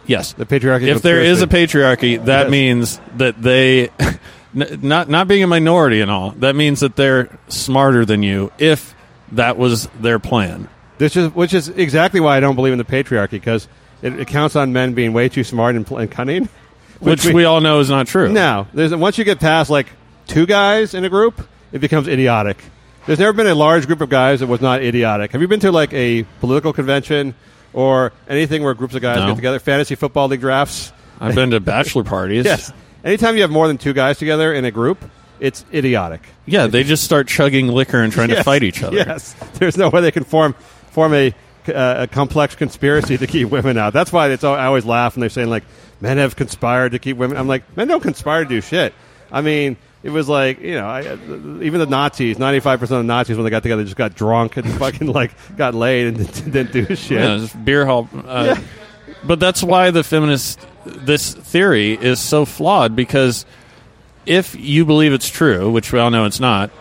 [0.07, 0.31] Yes.
[0.33, 0.83] The patriarchy.
[0.87, 2.17] If there is a conspiracy.
[2.17, 2.51] patriarchy, that Yes.
[2.51, 3.89] means that they,
[4.55, 8.51] n- not not being a minority and all, that means that they're smarter than you.
[8.57, 8.95] If
[9.33, 10.67] that was their plan,
[10.97, 13.67] This is which is exactly why I don't believe in the patriarchy because
[14.01, 16.49] it, it counts on men being way too smart and, and cunning.
[16.99, 18.31] which we all know is not true.
[18.31, 19.87] No, there's once you get past like
[20.27, 22.57] two guys in a group, it becomes idiotic.
[23.07, 25.31] There's never been a large group of guys that was not idiotic.
[25.31, 27.33] Have you been to like a political convention
[27.73, 29.27] or anything where groups of guys No.
[29.27, 29.57] get together?
[29.59, 30.93] Fantasy football league drafts.
[31.19, 32.45] I've been to bachelor parties.
[32.45, 32.71] Yes.
[33.03, 35.03] Anytime you have more than two guys together in a group,
[35.41, 36.21] it's idiotic.
[36.45, 38.95] Yeah, they just start chugging liquor and trying to fight each other.
[38.95, 40.53] Yes, there's no way they can form
[40.91, 41.33] form a,
[41.67, 43.91] uh, a complex conspiracy to keep women out.
[43.93, 45.63] That's why it's, I always laugh when they're saying like
[45.99, 47.35] men have conspired to keep women.
[47.37, 48.93] I'm like men don't conspire to do shit.
[49.31, 51.17] I mean, it was like you know, I, uh,
[51.61, 52.37] even the Nazis.
[52.39, 55.07] Ninety five percent of the Nazis when they got together just got drunk and fucking
[55.07, 57.19] like got laid and didn't do shit.
[57.19, 58.07] Yeah, beer hall.
[58.13, 58.55] Uh,
[59.23, 63.45] But that's why the feminist this theory is so flawed because
[64.25, 66.71] if you believe it's true, which we all know it's not,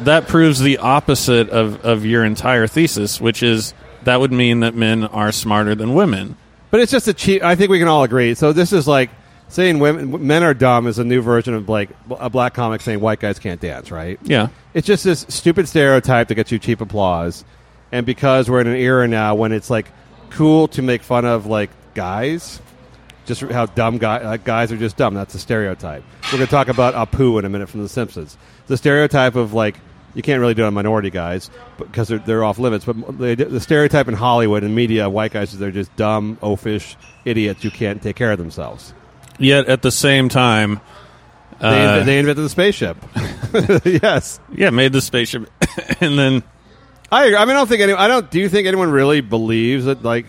[0.00, 3.74] that proves the opposite of, of your entire thesis, which is
[4.04, 6.36] that would mean that men are smarter than women.
[6.70, 7.42] But it's just a cheap.
[7.42, 8.34] I think we can all agree.
[8.34, 9.10] So this is like
[9.48, 13.00] saying women men are dumb is a new version of like a black comic saying
[13.00, 14.18] white guys can't dance, right?
[14.22, 14.48] Yeah.
[14.74, 17.44] It's just this stupid stereotype that gets you cheap applause.
[17.90, 19.86] And because we're in an era now when it's like
[20.30, 22.60] cool to make fun of like guys,
[23.28, 25.14] just how dumb guy, like guys are just dumb.
[25.14, 26.02] That's a stereotype.
[26.24, 28.36] We're going to talk about Apu in a minute from The Simpsons.
[28.66, 29.78] The stereotype of like
[30.14, 32.84] you can't really do it on minority guys because they're, they're off limits.
[32.84, 36.96] But the, the stereotype in Hollywood and media, white guys, is they're just dumb, oafish
[37.24, 38.94] idiots who can't take care of themselves.
[39.38, 40.80] Yet at the same time,
[41.60, 42.96] They, uh, they invented the spaceship.
[43.84, 44.40] yes.
[44.52, 45.48] yeah, made the spaceship,
[46.00, 46.42] and then
[47.12, 47.36] I agree.
[47.36, 47.92] I mean, I don't think any.
[47.92, 48.30] I don't.
[48.30, 50.26] Do you think anyone really believes that like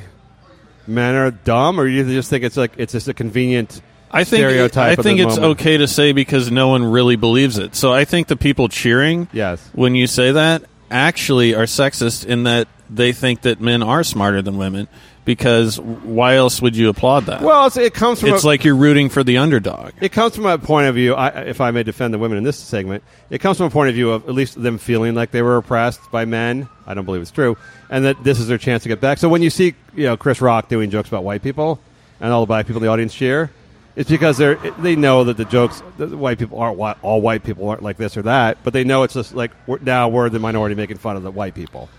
[0.89, 3.81] men are dumb, or you just think it's like it's just a convenient
[4.11, 4.97] I think stereotype?
[4.99, 5.59] I think it's moment?
[5.59, 7.75] okay to say because no one really believes it.
[7.75, 9.61] So I think the people cheering Yes.
[9.73, 14.41] when you say that actually are sexist in that they think that men are smarter
[14.41, 14.87] than women
[15.25, 17.41] because why else would you applaud that?
[17.41, 19.91] Well, it's, it comes from it's a, like you're rooting for the underdog.
[20.01, 21.13] it comes from a point of view.
[21.13, 23.89] I, if I may defend the women in this segment, it comes from a point
[23.89, 26.67] of view of at least them feeling like they were oppressed by men.
[26.87, 27.57] I don't believe it's true,
[27.89, 29.19] and that this is their chance to get back.
[29.19, 31.79] So when you see you know Chris Rock doing jokes about white people,
[32.19, 33.51] and all the black people in the audience cheer.
[33.95, 37.43] It's because they're they know that the jokes that the white people aren't all white
[37.43, 40.29] people aren't like this or that, but they know it's just like we're, now we're
[40.29, 41.89] the minority making fun of the white people,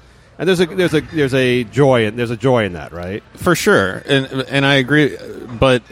[0.40, 3.22] and there's a there's a there's a joy in, there's a joy in that, right?
[3.34, 5.14] For sure, and and I agree.
[5.46, 5.82] But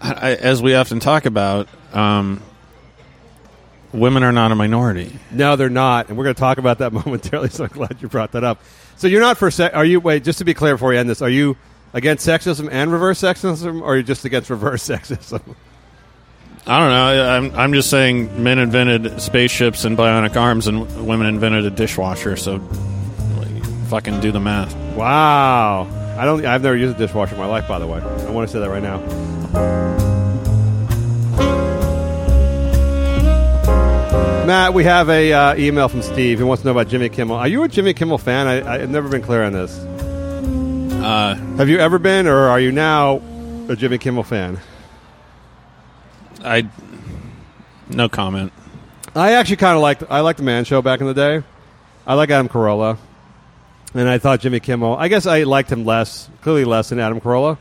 [0.00, 2.40] I, as we often talk about, um,
[3.92, 5.18] women are not a minority.
[5.32, 7.48] No, they're not, and we're going to talk about that momentarily.
[7.48, 8.60] So I'm glad you brought that up.
[8.98, 9.98] So you're not for se- are you?
[9.98, 11.56] Wait, just to be clear before we end this, are you
[11.92, 15.42] against sexism and reverse sexism, or are you just against reverse sexism?
[16.68, 17.28] I don't know.
[17.28, 22.36] I'm I'm just saying men invented spaceships and bionic arms, and women invented a dishwasher.
[22.36, 22.60] So
[23.86, 24.74] fucking do the math.
[24.96, 25.88] Wow.
[26.18, 26.44] I don't.
[26.44, 28.00] I've never used a dishwasher in my life, by the way.
[28.00, 28.98] I want to say that right now.
[34.46, 36.38] Matt, we have a uh, email from Steve.
[36.38, 37.36] He wants to know about Jimmy Kimmel.
[37.36, 38.46] Are you a Jimmy Kimmel fan?
[38.46, 39.76] I, I've never been clear on this.
[39.76, 43.20] Uh, Have you ever been, or are you now
[43.68, 44.60] a Jimmy Kimmel fan?
[46.44, 46.68] I
[47.90, 48.52] no comment.
[49.16, 50.04] I actually kind of liked.
[50.08, 51.42] I liked the Man Show back in the day.
[52.06, 52.98] I like Adam Carolla,
[53.96, 54.96] and I thought Jimmy Kimmel.
[54.96, 57.58] I guess I liked him less, clearly less than Adam Carolla,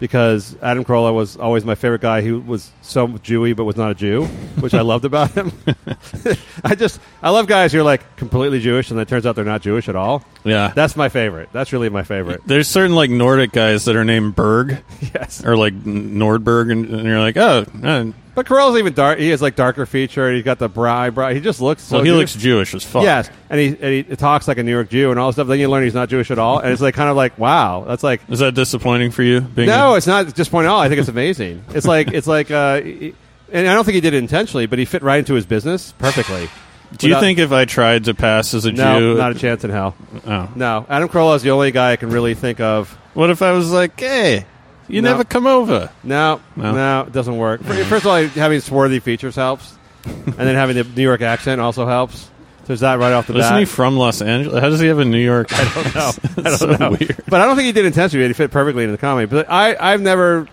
[0.00, 2.22] because Adam Carolla was always my favorite guy.
[2.22, 4.24] who was so Jewy but was not a Jew,
[4.60, 5.52] which I loved about him.
[6.64, 9.36] I just I love guys who are like completely Jewish, and then it turns out
[9.36, 10.24] they're not Jewish at all.
[10.48, 11.48] Yeah, That's my favorite.
[11.52, 12.42] That's really my favorite.
[12.46, 14.82] there's certain like Nordic guys that are named Berg
[15.14, 19.18] yes, or like Nordberg, and, and you're like, oh, uh, but Carolla's even dark.
[19.18, 20.32] He has like darker feature.
[20.32, 21.10] He's got the brow.
[21.10, 21.32] brow.
[21.34, 21.82] He just looks.
[21.82, 22.34] So well, he Jewish.
[22.34, 23.02] looks Jewish as fuck.
[23.02, 25.48] Yes, and he, and he talks like a New York Jew and all this stuff.
[25.48, 27.84] Then you learn he's not Jewish at all, and it's like kind of like wow,
[27.86, 29.40] that's like Is that disappointing for you?
[29.40, 30.80] Being no, a- it's not disappointing at all.
[30.80, 31.64] I think it's amazing.
[31.70, 34.84] It's like it's like, uh, and I don't think he did it intentionally, but he
[34.84, 36.48] fit right into his business perfectly.
[36.96, 39.34] Do you without- think if I tried to pass as a No, Jew, not a
[39.34, 39.94] chance in hell.
[40.26, 40.48] oh.
[40.54, 42.96] No, Adam Carolla is the only guy I can really think of.
[43.14, 44.46] what if I was like, hey,
[44.88, 45.10] you No.
[45.12, 45.90] never come over?
[46.02, 46.72] No, No.
[46.72, 47.62] no, it doesn't work.
[47.62, 49.74] First of all, having swarthy features helps,
[50.06, 52.30] and then having the New York accent also helps.
[52.66, 53.40] There's that right off the bat.
[53.40, 53.58] Isn't bat.
[53.60, 54.60] he from Los Angeles?
[54.60, 55.48] How does he have a New York?
[55.52, 56.10] I don't know.
[56.52, 56.90] I don't know.
[56.90, 57.16] Weird.
[57.26, 58.26] But I don't think he did intentionally.
[58.26, 59.24] He fit perfectly into the comedy.
[59.26, 60.46] But I, I've never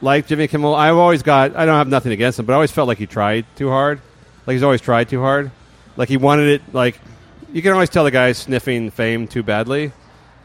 [0.00, 0.74] liked Jimmy Kimmel.
[0.74, 1.54] I've always got.
[1.56, 4.00] I don't have nothing against him, but I always felt like he tried too hard.
[4.46, 5.50] Like he's always tried too hard.
[6.00, 6.62] Like he wanted it.
[6.72, 6.98] Like
[7.52, 9.92] you can always tell the guy's sniffing fame too badly.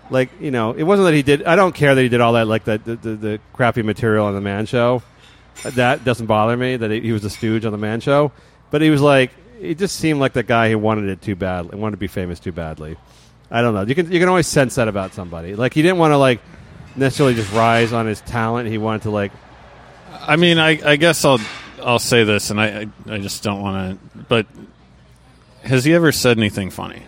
[0.09, 1.43] Like you know, it wasn't that he did.
[1.43, 2.45] I don't care that he did all that.
[2.45, 5.01] Like the the, the, the crappy material on the Man Show.
[5.63, 6.75] That doesn't bother me.
[6.75, 8.33] That he, was a stooge on the Man Show.
[8.69, 9.31] But he was like.
[9.61, 12.41] It just seemed like the guy who wanted it too badly, wanted to be famous
[12.41, 12.97] too badly.
[13.49, 13.83] I don't know.
[13.83, 15.55] You can you can always sense that about somebody.
[15.55, 16.41] Like he didn't want to like
[16.97, 18.67] necessarily just rise on his talent.
[18.67, 19.31] He wanted to like
[20.11, 21.39] I mean, I, I guess I'll
[21.81, 24.19] I'll say this, and I, I just don't want to.
[24.27, 24.47] But
[25.65, 27.03] has he ever said anything funny?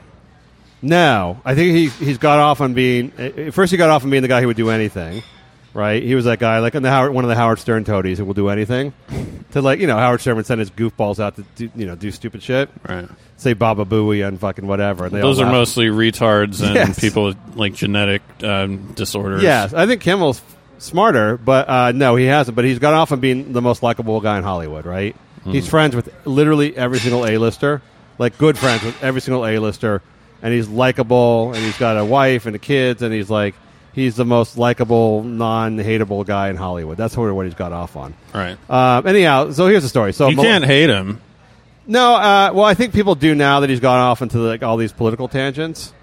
[0.81, 1.39] no.
[1.45, 3.11] I think he he's got off on being
[3.51, 3.71] first.
[3.71, 5.23] He got off on being the guy who would do anything.
[5.73, 6.01] Right?
[6.01, 8.25] He was that guy like in the Howard, one of the Howard Stern toadies who
[8.25, 8.93] will do anything.
[9.51, 11.95] To like you know Howard Stern would send his goofballs out to do, you know
[11.95, 12.69] do stupid shit.
[12.87, 13.07] Right.
[13.37, 15.05] Say Baba Booey and fucking whatever.
[15.05, 15.53] And they Those all are laugh.
[15.53, 16.99] mostly retards and Yes.
[16.99, 19.41] people with like genetic um, disorders.
[19.41, 20.41] Yes, I think Kimmel's
[20.79, 22.55] smarter, but uh, no, he hasn't.
[22.57, 25.15] But he's got off on being the most likable guy in Hollywood, right?
[25.45, 27.81] He's friends with literally every single A-lister,
[28.17, 30.01] like good friends with every single A-lister,
[30.41, 33.55] and he's likable, and he's got a wife and the kids, and he's like
[33.93, 36.97] he's the most likable, non-hateable guy in Hollywood.
[36.97, 38.13] That's sort of what he's got off on.
[38.33, 38.55] Right.
[38.69, 40.13] Um, anyhow, so here's the story.
[40.13, 41.19] So You Mal- can't hate him.
[41.87, 44.77] no, uh, well, I think people do now that he's gone off into like all
[44.77, 45.93] these political tangents.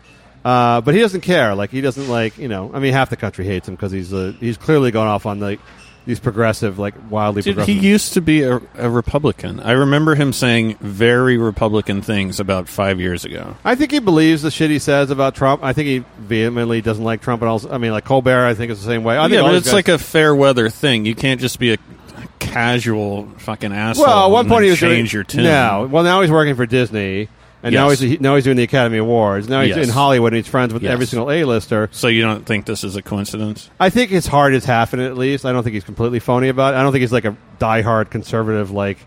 [0.45, 1.55] Uh, but he doesn't care.
[1.55, 2.71] Like he doesn't like you know.
[2.75, 5.41] I mean, half the country hates him because he's uh, he's clearly gone off on
[5.41, 5.59] like
[6.07, 7.83] these progressive, like wildly Dude, progressive.
[7.83, 9.59] he used to be a, a Republican.
[9.61, 13.57] I remember him saying very Republican things about five years ago.
[13.65, 15.63] I think he believes the shit he says about Trump.
[15.65, 17.41] I think he vehemently doesn't like Trump.
[17.43, 19.17] And also, I mean, like Colbert, I think is the same way.
[19.17, 21.07] I yeah, all but it's guys- like a fair weather thing.
[21.07, 21.79] You can't just be a
[22.39, 24.05] casual fucking asshole.
[24.07, 25.45] well, at one and point he was change doing, your tune.
[25.45, 27.29] No, well now he's working for Disney,
[27.65, 29.49] and now he's now he's doing the Academy Awards.
[29.49, 29.87] Now he's Yes.
[29.89, 30.93] in Hollywood, and he's friends with Yes.
[30.93, 31.89] every single A-lister.
[31.93, 33.69] So you don't think this is a coincidence?
[33.81, 35.45] I think his heart is half in it at least.
[35.45, 36.77] I don't think he's completely phony about it.
[36.77, 38.99] I don't think he's like a diehard conservative, like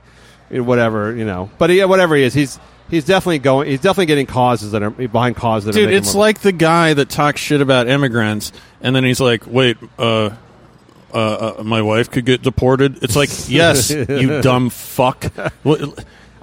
[0.49, 1.49] whatever you know.
[1.57, 3.69] But he, whatever he is, he's he's definitely going.
[3.69, 5.73] He's definitely getting causes that are behind causes that.
[5.73, 8.51] Dude, it's like the guy that talks shit about immigrants,
[8.81, 10.29] and then he's like, "Wait, uh,
[11.13, 11.17] uh,
[11.59, 15.25] uh, my wife could get deported." It's like, yes, you dumb fuck.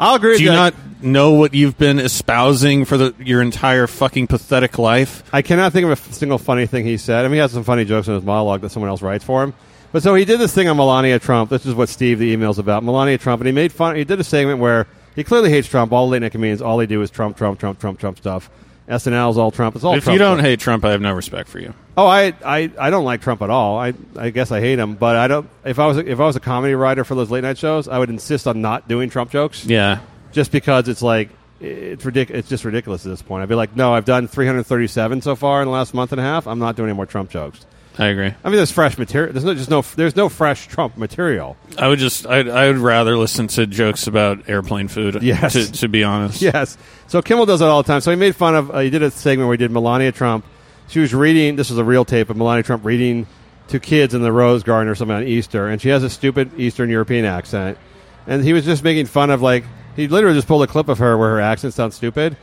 [0.05, 0.31] I'll agree.
[0.33, 0.75] with do you that.
[0.75, 5.23] not know what you've been espousing for the, your entire fucking pathetic life?
[5.33, 7.25] I cannot think of a f- single funny thing he said.
[7.25, 9.43] I mean, he has some funny jokes in his monologue that someone else writes for
[9.43, 9.55] him.
[9.93, 11.49] But so he did this thing on Melania Trump.
[11.51, 12.85] This is what Steve the email's about.
[12.85, 13.97] Melania Trump, and he made fun.
[13.97, 15.93] He did a segment where he clearly hates Trump.
[15.93, 18.51] All late night comedians, all they do is Trump, Trump, Trump, Trump, Trump stuff.
[18.89, 19.77] SNL's all Trump.
[19.77, 19.93] It's all.
[19.93, 19.99] Trump.
[19.99, 20.45] If Trump you don't stuff.
[20.47, 21.73] hate Trump, I have no respect for you.
[21.97, 23.79] Oh, I, I, I don't like Trump at all.
[23.79, 25.49] I, I guess I hate him, but I don't.
[25.65, 27.89] If I was a, if I was a comedy writer for those late night shows,
[27.89, 30.01] I would insist on not doing Trump jokes, Yeah,
[30.33, 31.31] just because it's like
[31.61, 33.43] it's ridic- It's just ridiculous at this point.
[33.43, 36.25] I'd be like, no, I've done 337 so far in the last month and a
[36.25, 36.47] half.
[36.47, 37.65] I'm not doing any more Trump jokes.
[37.97, 38.35] I agree.
[38.43, 39.33] I mean, there's fresh material.
[39.33, 39.83] There's no just no.
[39.83, 41.57] There's no fresh Trump material.
[41.79, 45.23] I would just, I'd, I would rather listen to jokes about airplane food.
[45.23, 45.53] Yes.
[45.53, 46.43] to, to be honest.
[46.43, 46.77] Yes.
[47.07, 48.01] So Kimmel does it all the time.
[48.01, 48.71] So he made fun of.
[48.71, 50.45] Uh, he did a segment where he did Melania Trump.
[50.89, 51.55] She was reading.
[51.55, 53.29] This was a real tape of Melania Trump reading
[53.69, 56.59] to kids in the Rose Garden or something on Easter, and she has a stupid
[56.59, 57.79] Eastern European accent.
[58.27, 59.65] And he was just making fun of like
[59.95, 62.37] he literally just pulled a clip of her where her accent sounds stupid,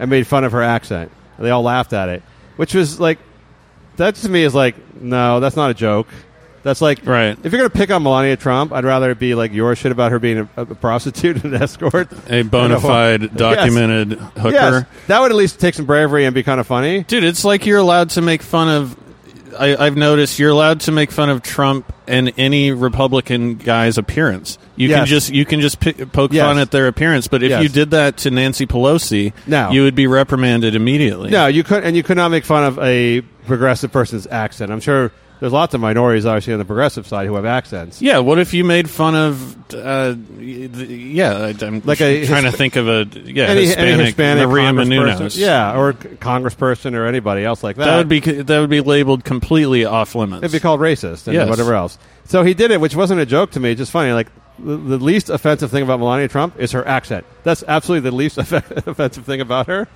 [0.00, 1.12] and made fun of her accent.
[1.36, 2.22] And they all laughed at it.
[2.56, 3.18] which was like
[3.96, 6.08] that to me is like no, that's not a joke.
[6.62, 7.38] That's like Right.
[7.44, 10.10] If you're gonna pick on Melania Trump, I'd rather it be like your shit about
[10.10, 12.08] her being a, a prostitute and an escort.
[12.28, 13.30] A bona fide, Yes.
[13.34, 14.50] documented hooker.
[14.50, 17.04] Yes, that would at least take some bravery and be kind of funny.
[17.04, 18.96] Dude, it's like you're allowed to make fun of.
[19.58, 24.58] I, I've noticed you're allowed to make fun of Trump and any Republican guy's appearance.
[24.76, 26.44] You can just you can just pick, poke Yes.
[26.46, 27.62] fun at their appearance, but if Yes.
[27.62, 29.70] you did that to Nancy Pelosi, No.
[29.70, 31.30] you would be reprimanded immediately.
[31.30, 34.70] No, you could, and you could not make fun of a progressive person's accent.
[34.72, 38.00] I'm sure there's lots of minorities, obviously, on the progressive side who have accents.
[38.00, 39.54] Yeah, what if you made fun of?
[39.74, 43.92] Uh, the- yeah, I, I'm Like a trying to think of a yeah Any, Hispanic,
[43.94, 45.36] any Hispanic Maria Menounos.
[45.36, 47.84] yeah, or congressperson or anybody else like that.
[47.86, 50.42] that would be that would be labeled completely off limits.
[50.44, 51.48] It'd be called racist and Yes.
[51.48, 51.98] whatever else.
[52.26, 53.74] So he did it, which wasn't a joke to me.
[53.74, 54.12] Just funny.
[54.12, 54.28] Like
[54.58, 57.26] the, the least offensive thing about Melania Trump is her accent.
[57.44, 59.86] That's absolutely the least offensive thing about her,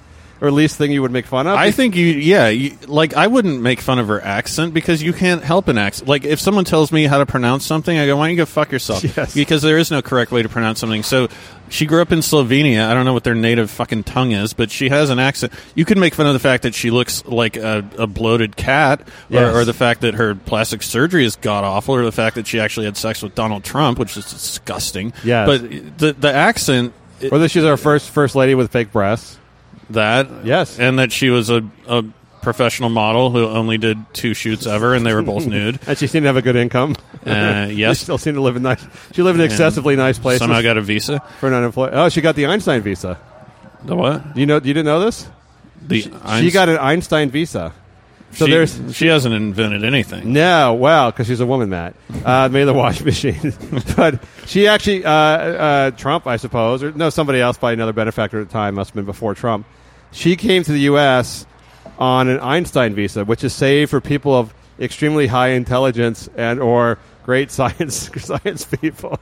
[0.41, 1.57] or least thing you would make fun of.
[1.57, 5.12] I think you, yeah, you, like I wouldn't make fun of her accent because you
[5.12, 6.09] can't help an accent.
[6.09, 8.47] Like if someone tells me how to pronounce something, I go, "Why don't you go
[8.47, 9.34] fuck yourself?" Yes.
[9.34, 11.03] Because there is no correct way to pronounce something.
[11.03, 11.28] So
[11.68, 12.86] she grew up in Slovenia.
[12.88, 15.53] I don't know what their native fucking tongue is, but she has an accent.
[15.74, 19.01] You could make fun of the fact that she looks like a, a bloated cat,
[19.03, 19.55] or, Yes.
[19.55, 22.59] or the fact that her plastic surgery is god awful, or the fact that she
[22.61, 25.12] actually had sex with Donald Trump, which is disgusting.
[25.22, 25.47] Yes.
[25.47, 26.93] but the the accent.
[27.30, 29.36] or that she's our first first lady with fake breasts.
[29.91, 30.78] That Yes.
[30.78, 32.05] and that she was a, a
[32.43, 35.78] professional model who only did two shoots ever, and they were both nude.
[35.86, 36.97] And she seemed to have a good income.
[37.26, 38.84] Uh, she yes, still seemed to live in nice.
[39.12, 41.20] She lived in excessively nice places somehow got a visa.
[41.38, 41.91] for an unemployed.
[41.93, 43.18] Oh, she got the Einstein visa.
[43.84, 44.36] The what?
[44.36, 45.26] You know, you didn't know this?
[45.82, 46.03] The
[46.41, 47.72] She got an Einstein visa.
[48.32, 50.32] So she, there's she hasn't invented anything.
[50.32, 51.97] No, well, because she's a woman, Matt.
[52.24, 53.53] Uh, made the washing machine,
[53.97, 58.41] but she actually uh, uh, Trump, I suppose, or no, somebody else, by another benefactor
[58.41, 59.66] at the time, must have been before Trump.
[60.12, 61.46] She came to the U.S.
[61.98, 66.98] on an Einstein visa, which is saved for people of extremely high intelligence and or
[67.24, 69.18] great science science people.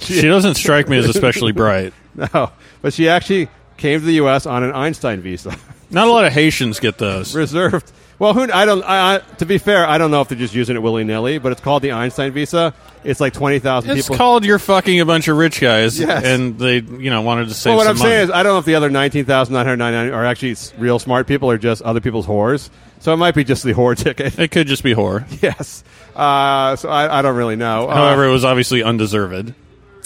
[0.00, 1.92] She doesn't strike me as especially bright.
[2.14, 2.50] No,
[2.82, 4.46] but she actually came to the U.S.
[4.46, 5.56] on an Einstein visa,
[5.90, 7.34] Not a lot of Haitians get those.
[7.36, 7.92] reserved.
[8.18, 8.82] Well, who I don't.
[8.82, 11.36] I, I, to be fair, I don't know if they're just using it willy nilly,
[11.36, 12.72] but it's called the Einstein visa.
[13.04, 14.16] It's like twenty thousand It's people.
[14.16, 16.24] called you're fucking a bunch of rich guys, Yes.
[16.24, 17.72] and they you know wanted to save.
[17.72, 19.66] well, what some I'm saying is, I don't know if the other nineteen thousand nine
[19.66, 22.70] hundred ninety nine are actually s- real smart people or just other people's whores.
[23.00, 24.38] So it might be just the whore ticket.
[24.38, 25.24] it could just be whore.
[25.42, 25.84] yes.
[26.14, 27.86] Uh, so I, I don't really know.
[27.86, 29.52] Uh, However, it was obviously undeserved.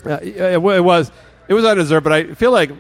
[0.05, 1.13] Uh, it, wa- it was
[1.47, 2.73] it was undeserved, but I feel like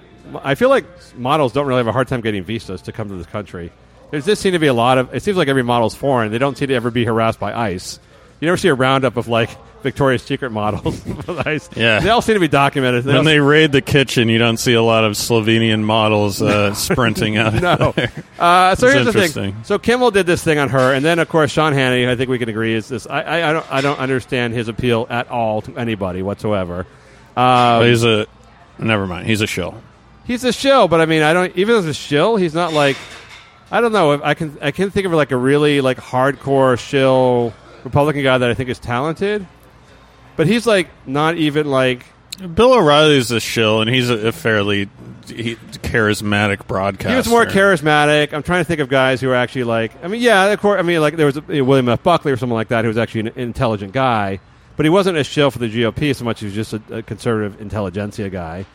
[0.43, 3.14] I feel like models don't really have a hard time getting visas to come to
[3.14, 3.70] this country.
[4.11, 5.14] There just seem to be a lot of.
[5.14, 6.32] It seems like every model's foreign.
[6.32, 7.98] They don't seem to ever be harassed by ICE.
[8.40, 9.50] You never see a roundup of like
[9.82, 11.68] Victoria's Secret models with ICE.
[11.76, 12.00] Yeah.
[12.00, 13.04] they all seem to be documented.
[13.04, 16.40] They When all- they raid the kitchen, you don't see a lot of Slovenian models
[16.42, 17.54] uh, sprinting out.
[17.54, 17.92] of no.
[17.92, 18.11] there.
[18.38, 19.56] Uh, so here's the thing.
[19.64, 22.08] So Kimmel did this thing on her, and then of course Sean Hannity.
[22.08, 23.06] I think we can agree is this.
[23.06, 26.86] I, I, I don't I don't understand his appeal at all to anybody whatsoever.
[27.36, 28.26] Um, he's a
[28.78, 29.26] never mind.
[29.26, 29.80] He's a shill.
[30.26, 32.96] he's a shill, but I mean, I don't even as a shill, he's not like
[33.71, 34.12] I don't know.
[34.12, 37.55] If I can I can think of like a really like hardcore shill
[37.85, 39.47] Republican guy that I think is talented,
[40.37, 42.05] but he's like not even like
[42.55, 44.89] Bill O'Reilly's a shill, and he's a, a fairly
[45.27, 47.11] he, charismatic broadcaster.
[47.11, 48.33] he was more charismatic.
[48.33, 50.79] I'm trying to think of guys who are actually like I mean, yeah, of course.
[50.79, 52.03] I mean, like there was a, William F.
[52.03, 54.41] Buckley or someone like that who was actually an intelligent guy,
[54.77, 56.39] but he wasn't a shill for the GOP so much.
[56.39, 58.66] as He was just a, a conservative intelligentsia guy.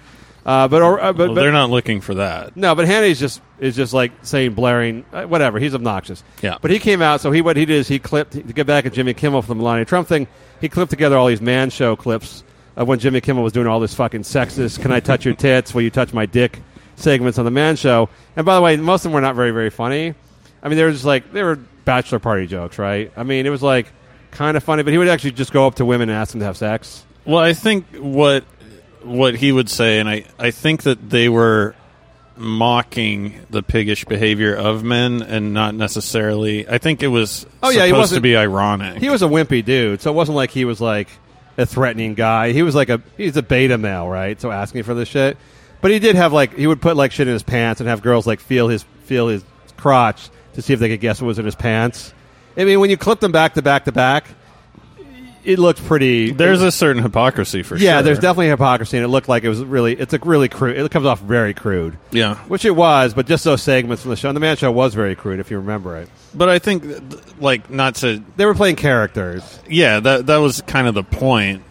[0.46, 2.56] Uh, but, or, uh, but, Well, but they're not looking for that.
[2.56, 5.60] No, but Hannity's just is just like saying blaring uh, whatever.
[5.60, 6.24] He's obnoxious.
[6.41, 6.58] Yeah.
[6.62, 7.22] But he came out.
[7.22, 9.48] So he what he did is he clipped to get back at Jimmy Kimmel for
[9.48, 10.28] the Melania Trump thing.
[10.62, 12.43] He clipped together all these man show clips
[12.76, 15.74] of when Jimmy Kimmel was doing all this fucking sexist "Can I touch your tits?
[15.74, 16.62] Will you touch my dick?"
[16.98, 18.10] segments on the man show.
[18.36, 20.14] And by the way, most of them were not very very funny.
[20.62, 23.12] I mean, they were just like they were bachelor party jokes, right?
[23.18, 23.91] I mean, it was like
[24.32, 26.39] kind of funny, but he would actually just go up to women and ask them
[26.39, 27.06] to have sex.
[27.26, 28.43] Well, I think what
[29.06, 31.76] what he would say, and I, I think that they were
[32.38, 36.68] mocking the piggish behavior of men and not necessarily.
[36.68, 38.97] I think it was Oh, yeah, he supposed to wasn't- be ironic.
[39.01, 41.08] He was a wimpy dude, so it wasn't like he was like
[41.58, 42.51] a threatening guy.
[42.51, 44.39] He was like a he's a beta male, right?
[44.39, 45.38] So asking for this shit.
[45.82, 48.01] But he did have like he would put like shit in his pants and have
[48.01, 49.43] girls like feel his feel his
[49.78, 52.14] crotch to see if they could guess what was in his pants.
[52.58, 54.26] I mean, when you clip them back to back to back,
[55.46, 56.32] it looked pretty.
[56.32, 57.86] There's a certain hypocrisy for sure.
[57.86, 59.93] yeah, there's definitely hypocrisy, and it looked like it was really.
[59.93, 60.78] It's like really crude.
[60.78, 62.36] It comes off very crude, yeah.
[62.48, 63.14] which it was.
[63.14, 65.52] But just those segments from the show, and the man show was very crude, if
[65.52, 66.10] you remember it.
[66.34, 66.84] But I think,
[67.39, 68.24] like, not to.
[68.36, 69.60] They were playing characters.
[69.70, 71.64] Yeah, that that was kind of the point.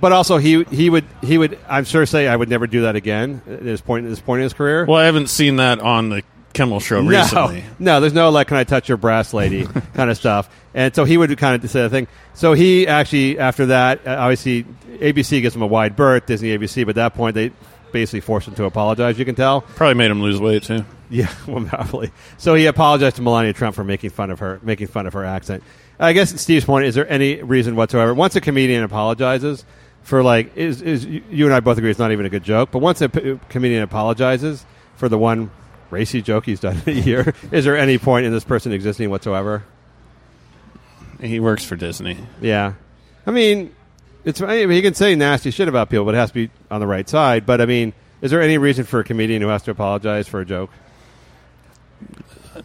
[0.00, 2.96] But also, he he would he would I'm sure say I would never do that
[2.96, 4.84] again at this point at this point in his career.
[4.84, 6.22] Well, I haven't seen that on the
[6.54, 7.64] Kimmel show no, recently.
[7.78, 10.48] no, there's no like, can I touch your breast, lady, kind of stuff.
[10.72, 12.06] And so he would kind of say the thing.
[12.32, 14.64] So he actually, after that, uh, obviously,
[14.98, 17.52] ABC gives him a wide berth, Disney ABC, but at that point, they
[17.92, 19.60] basically forced him to apologize, you can tell.
[19.60, 20.84] Probably made him lose weight too.
[21.10, 22.10] Yeah, well, probably.
[22.38, 25.24] So he apologized to Melania Trump for making fun of her, making fun of her
[25.24, 25.62] accent.
[26.00, 28.14] I guess Steve's point is there any reason whatsoever?
[28.14, 29.64] Once a comedian apologizes
[30.02, 32.70] for like, is, is you and I both agree it's not even a good joke,
[32.72, 34.64] but once a p- comedian apologizes
[34.96, 35.50] for the one
[35.94, 39.10] racy joke he's done in a year, is there any point in this person existing
[39.10, 39.62] whatsoever?
[41.20, 42.18] He works for Disney.
[42.40, 42.74] Yeah,
[43.26, 43.74] I mean,
[44.24, 46.50] it's I mean, he can say nasty shit about people, but it has to be
[46.70, 47.46] on the right side.
[47.46, 50.40] But I mean, is there any reason for a comedian who has to apologize for
[50.40, 50.70] a joke?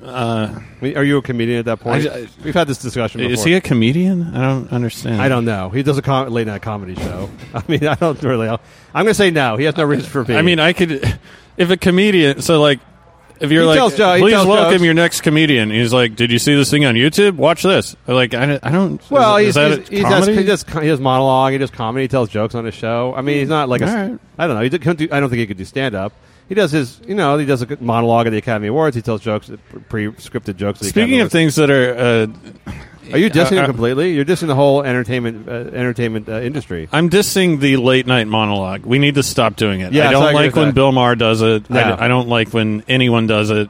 [0.03, 2.05] Uh, I mean, are you a comedian at that point?
[2.07, 3.19] I- I- We've had this discussion.
[3.21, 3.34] Before.
[3.34, 4.36] is he a comedian?
[4.36, 5.19] I don't understand.
[5.21, 5.69] I don't know.
[5.69, 7.30] He does a com- late night comedy show.
[7.53, 8.47] I mean, I don't really.
[8.47, 8.59] I'm
[8.93, 9.57] going to say no.
[9.57, 10.38] He has no reason for being.
[10.38, 11.19] I mean, I could.
[11.57, 12.80] If a comedian, so like,
[13.39, 14.83] if you're He like, tells jo- he please tells welcome jokes.
[14.83, 15.69] your next comedian.
[15.69, 17.35] He's like, did you see this thing on YouTube?
[17.35, 17.95] Watch this.
[18.07, 19.11] I'm like, I, don't- I don't.
[19.11, 20.37] well, is, he's, that he's, a he, does, comedy?
[20.37, 21.51] he does he does monologue.
[21.53, 22.03] He does comedy.
[22.03, 23.13] He tells jokes on his show.
[23.15, 23.87] I mean, he's not like a.
[23.89, 24.19] All right.
[24.37, 24.63] I don't know.
[24.63, 26.13] He couldn't do, I don't think he could do stand up.
[26.47, 28.95] He does his, you know, he does a good monologue at the Academy Awards.
[28.95, 29.51] He tells jokes,
[29.87, 30.79] pre-scripted jokes.
[30.79, 31.31] At the Academy Speaking of Awards.
[31.33, 32.73] things that are, uh,
[33.14, 34.14] are you dissing uh, him completely?
[34.14, 36.88] You're dissing the whole entertainment uh, entertainment uh, industry.
[36.91, 38.86] I'm dissing the late night monologue.
[38.86, 39.93] We need to stop doing it.
[39.93, 40.76] Yes, I don't like when that.
[40.76, 41.70] Bill Maher does it.
[41.70, 41.80] No.
[41.80, 43.70] I, I don't like when anyone does it.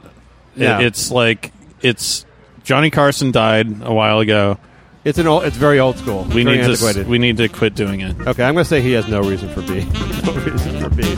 [0.56, 0.80] No.
[0.80, 2.26] It's like it's
[2.64, 4.58] Johnny Carson died a while ago.
[5.02, 6.24] It's an old, it's very old school.
[6.24, 7.02] We need to antiquated.
[7.04, 8.14] s- we need to quit doing it.
[8.20, 9.90] Okay, I'm going to say he has no reason for being.
[10.26, 11.16] no reason for being.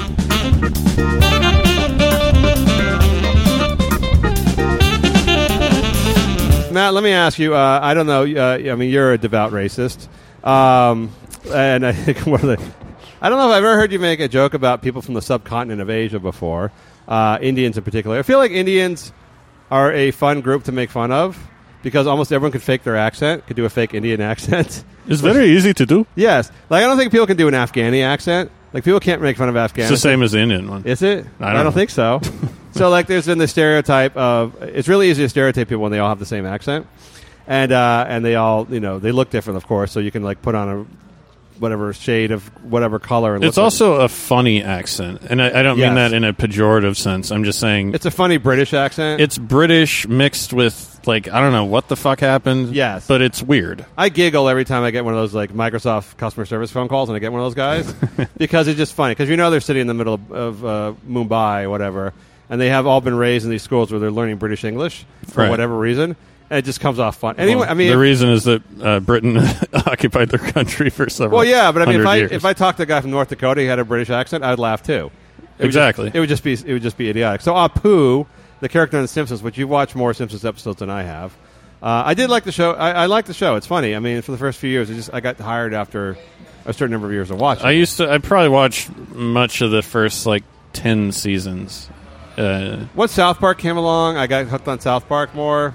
[6.73, 7.55] Matt, let me ask you.
[7.55, 8.25] Uh, I don't know.
[8.25, 10.09] Uh, I mean, you're a devout racist,
[10.45, 11.12] um,
[11.53, 12.73] and I think one of the.
[13.20, 15.23] I don't know if I've ever heard you make a joke about people from the
[15.23, 16.73] subcontinent of Asia before,
[17.07, 18.18] uh, Indians in particular.
[18.18, 19.12] I feel like Indians
[19.70, 21.39] are a fun group to make fun of
[21.83, 24.85] because almost everyone could fake their accent, could do a fake Indian accent.
[25.07, 26.07] It's very easy to do.
[26.14, 28.51] Yes, like I don't think people can do an Afghani accent.
[28.73, 30.85] Like people can't make fun of It's the same as the Indian one.
[30.85, 31.27] Is it?
[31.41, 31.70] I don't know.
[31.70, 32.20] think so.
[32.73, 35.99] so like, there's been the stereotype of it's really easy to stereotype people when they
[35.99, 36.87] all have the same accent,
[37.47, 39.93] and uh, and they all you know they look different, of course.
[39.93, 40.87] So you can like put on a
[41.59, 43.35] whatever shade of whatever color.
[43.35, 45.87] And It's look like- also a funny accent, and I, I don't Yes.
[45.89, 47.31] mean that in a pejorative sense.
[47.31, 49.20] I'm just saying it's a funny British accent.
[49.20, 52.74] it's British mixed with like I don't know what the fuck happened.
[52.74, 53.07] Yes.
[53.07, 53.84] but it's weird.
[53.96, 57.09] I giggle every time I get one of those like Microsoft customer service phone calls,
[57.09, 59.12] and I get one of those guys because it's just funny.
[59.12, 62.12] Because you know they're sitting in the middle of, of uh, Mumbai or whatever,
[62.50, 65.42] and they have all been raised in these schools where they're learning British English for
[65.42, 65.50] Right.
[65.50, 66.16] whatever reason,
[66.50, 67.36] and it just comes off fun.
[67.38, 69.38] Anyway, I mean, the reason is that uh, Britain
[69.86, 71.38] occupied their country for several.
[71.38, 72.32] well, yeah, but I mean, if hundred I years.
[72.32, 74.59] if I talked to a guy from North Dakota, he had a British accent, I'd
[74.59, 75.11] laugh too.
[75.59, 76.07] It would Exactly.
[76.07, 77.40] just- it would just be it would just be idiotic.
[77.42, 78.26] So Apu,
[78.63, 81.37] the character in The Simpsons, which you've watched more Simpsons episodes than I have.
[81.83, 82.71] Uh, I did like the show.
[82.75, 83.57] I, I like the show.
[83.57, 83.97] It's funny.
[83.97, 86.17] I mean, for the first few years, I just I got hired after
[86.65, 87.67] a certain number of years of watching.
[87.67, 88.09] I used to.
[88.09, 91.91] I probably watched much of the first like ten seasons.
[92.39, 95.75] Uh, Once South Park came along, I got hooked on South Park more,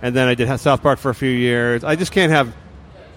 [0.00, 1.82] and then I did have South Park for a few years.
[1.82, 2.54] I just can't have,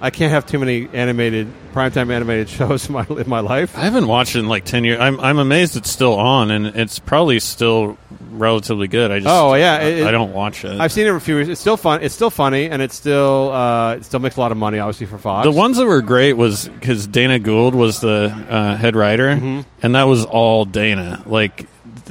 [0.02, 3.78] I can't have too many animated primetime animated shows in my in my life.
[3.78, 5.00] I haven't watched it in like ten years.
[5.00, 7.98] I'm I'm amazed it's still on, and it's probably still
[8.32, 9.12] relatively good.
[9.12, 10.80] I just Oh, yeah, I, it- I don't watch it.
[10.80, 11.50] I've seen it for a few years.
[11.50, 12.02] It's still fun.
[12.02, 15.06] It's still funny, and it's still uh, it still makes a lot of money, obviously
[15.06, 15.46] for Fox.
[15.46, 19.62] the ones that were great was because Dana Gould was the uh, head writer, Mm-hmm.
[19.84, 21.22] and that was all Dana.
[21.26, 21.68] Like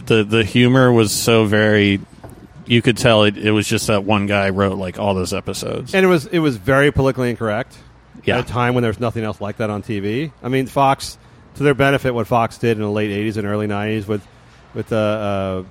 [0.06, 2.00] the the humor was so very.
[2.70, 5.94] You could tell it, it was just that one guy wrote like all those episodes.
[5.94, 7.76] and it was it was very politically incorrect.
[8.24, 8.38] Yeah.
[8.38, 10.30] at a time when there was nothing else like that on TV.
[10.42, 11.16] I mean, Fox,
[11.54, 14.26] to their benefit, what Fox did in the late '80s and early '90s with
[14.74, 14.96] with uh,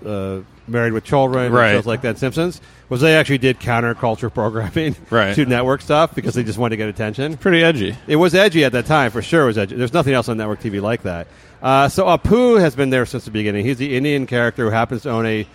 [0.04, 1.72] uh, uh, Married with Children, and Right.
[1.74, 5.34] shows like that, Simpsons, was they actually did counterculture programming Right.
[5.36, 7.38] to network stuff because they just wanted to get attention.
[7.38, 7.96] Pretty edgy.
[8.08, 9.44] It was edgy at that time, for sure.
[9.44, 9.76] It was edgy.
[9.76, 11.28] There's nothing else on network TV like that.
[11.62, 13.64] Uh, so Apu has been there since the beginning.
[13.66, 15.48] He's the Indian character who happens to own a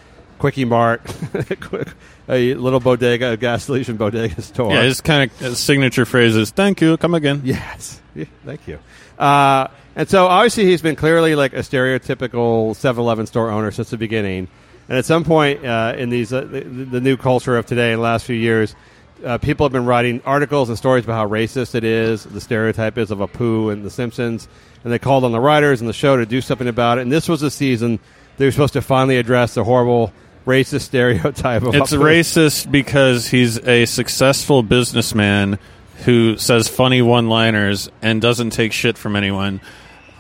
[0.45, 1.01] Quickie Mart,
[2.29, 4.75] a little bodega, a gas station bodega store.
[4.75, 8.03] Yeah, his kind of his signature phrase is "Thank you, come again." Yes.
[8.15, 8.79] Yeah, thank you.
[9.19, 13.97] Uh, and so obviously he's been clearly like a stereotypical 7-Eleven store owner since the
[13.97, 14.49] beginning.
[14.87, 17.97] And at some point uh, in these uh, the, the new culture of today in
[17.97, 18.77] the last few years,
[19.25, 22.99] uh, people have been writing articles and stories about how racist it is, the stereotype
[22.99, 24.47] is of Apu and The Simpsons,
[24.85, 27.01] and they called on the writers and the show to do something about it.
[27.01, 27.99] And this was a season
[28.37, 30.13] they were supposed to finally address the horrible
[30.47, 35.59] racist stereotype of It's racist because he's a successful businessman
[36.05, 39.61] who says funny one-liners and doesn't take shit from anyone,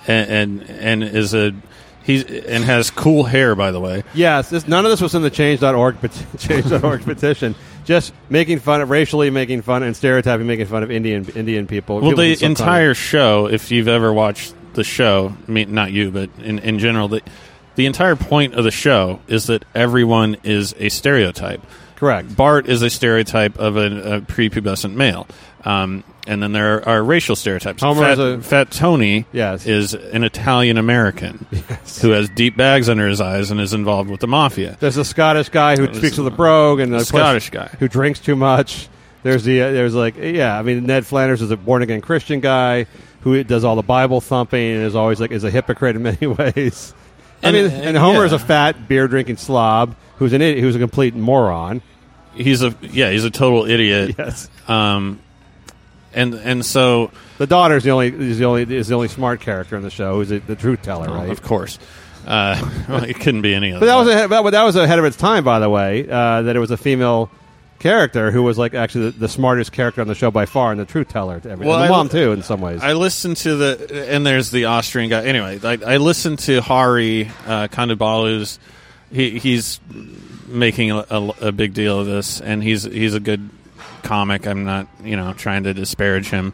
[0.06, 1.54] and and, and is a
[2.04, 4.04] He's and has cool hair, by the way.
[4.12, 5.96] Yes, this, none of this was in the change.org,
[6.38, 7.54] change.org petition.
[7.86, 12.00] Just making fun of racially making fun and stereotyping, making fun of Indian Indian people.
[12.00, 16.10] Well, People the entire show, if you've ever watched the show, I mean, not you,
[16.10, 17.22] but in, in general, the,
[17.76, 21.60] the entire point of the show is that everyone is a stereotype.
[21.96, 22.36] correct.
[22.36, 25.26] Bart is a stereotype of a, a prepubescent male.
[25.64, 27.82] Um, and then there are racial stereotypes.
[27.82, 29.66] Homer Fat, is a- Fat Tony Yes.
[29.66, 31.46] is an Italian American
[32.02, 34.76] who has deep bags under his eyes and is involved with the mafia.
[34.80, 37.68] There's a Scottish guy who was speaks with a brogue, and a Scottish guy.
[37.78, 38.88] who drinks too much.
[39.22, 42.40] There's the uh, there's like yeah, I mean Ned Flanders is a born again Christian
[42.40, 42.86] guy
[43.22, 46.26] who does all the Bible thumping and is always like is a hypocrite in many
[46.26, 46.92] ways.
[47.44, 50.76] I mean, and and Homer is a fat beer drinking slob who's an idiot, who's
[50.76, 51.82] a complete moron.
[52.34, 54.14] He's a yeah, he's a total idiot.
[54.18, 55.20] Yes, Um,
[56.12, 59.40] and and so the daughter is the only is the only is the only smart
[59.40, 60.16] character in the show.
[60.16, 61.30] Who's the, the truth teller, right?
[61.30, 61.78] of course,
[62.26, 62.56] uh,
[62.88, 63.80] well, it couldn't be any other.
[63.80, 66.08] But that was ahead, but that was ahead of its time, by the way.
[66.08, 67.30] Uh, that it was a female
[67.78, 70.80] character who was like actually the, the smartest character on the show by far, and
[70.80, 71.40] the truth teller.
[71.40, 71.68] To everything.
[71.68, 72.82] Well, the I- mom too, in some ways.
[72.82, 75.24] I listened to the, and there's the Austrian guy.
[75.24, 77.68] Anyway, I, I listened to Hari uh.
[79.12, 79.80] He, he's
[80.46, 83.48] making a, a, a big deal of this, and he's he's a good
[84.02, 84.46] comic.
[84.46, 86.52] I'm not, you know, trying to disparage him.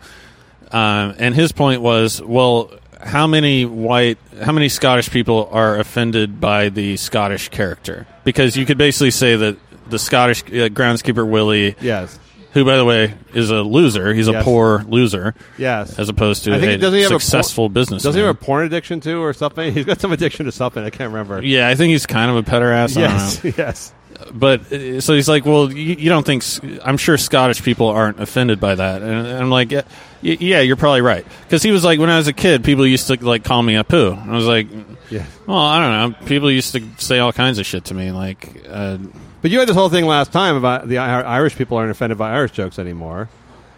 [0.71, 6.41] Um, and his point was, well, how many white, how many Scottish people are offended
[6.41, 8.07] by the Scottish character?
[8.25, 9.57] Because you could basically say that
[9.91, 12.19] the Scottish uh, groundskeeper Willie, yes,
[12.53, 15.99] who by the way is a loser, he's a poor loser yes.
[15.99, 18.03] as opposed to I think a doesn't he have a por- successful business.
[18.03, 19.73] Does he have a porn addiction too, or something?
[19.75, 20.83] He's got some addiction to something.
[20.83, 21.43] I can't remember.
[21.43, 22.97] yeah, I think he's kind of a pederast.
[22.97, 23.53] I don't Yes, know.
[23.59, 23.95] yes.
[24.33, 26.45] But uh, so he's like, well, you, you don't think?
[26.85, 29.83] I'm sure Scottish people aren't offended by that, and, and I'm like, yeah,
[30.23, 31.27] yeah, you're probably right.
[31.43, 33.77] Because he was like, when I was a kid, people used to like call me
[33.77, 34.13] a poo.
[34.13, 34.69] And I was like,
[35.11, 35.25] Yeah.
[35.47, 36.27] well, I don't know.
[36.27, 38.99] People used to say all kinds of shit to me, like, uh,
[39.43, 42.33] But you had this whole thing last time about the Irish people aren't offended by
[42.33, 43.29] Irish jokes anymore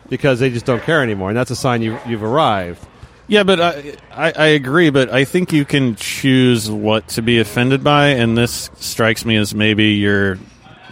[0.09, 2.84] because they just don't care anymore, and that's a sign you, you've arrived.
[3.28, 4.90] Yeah, but I, I I agree.
[4.90, 9.36] But I think you can choose what to be offended by, and this strikes me
[9.36, 10.38] as maybe you're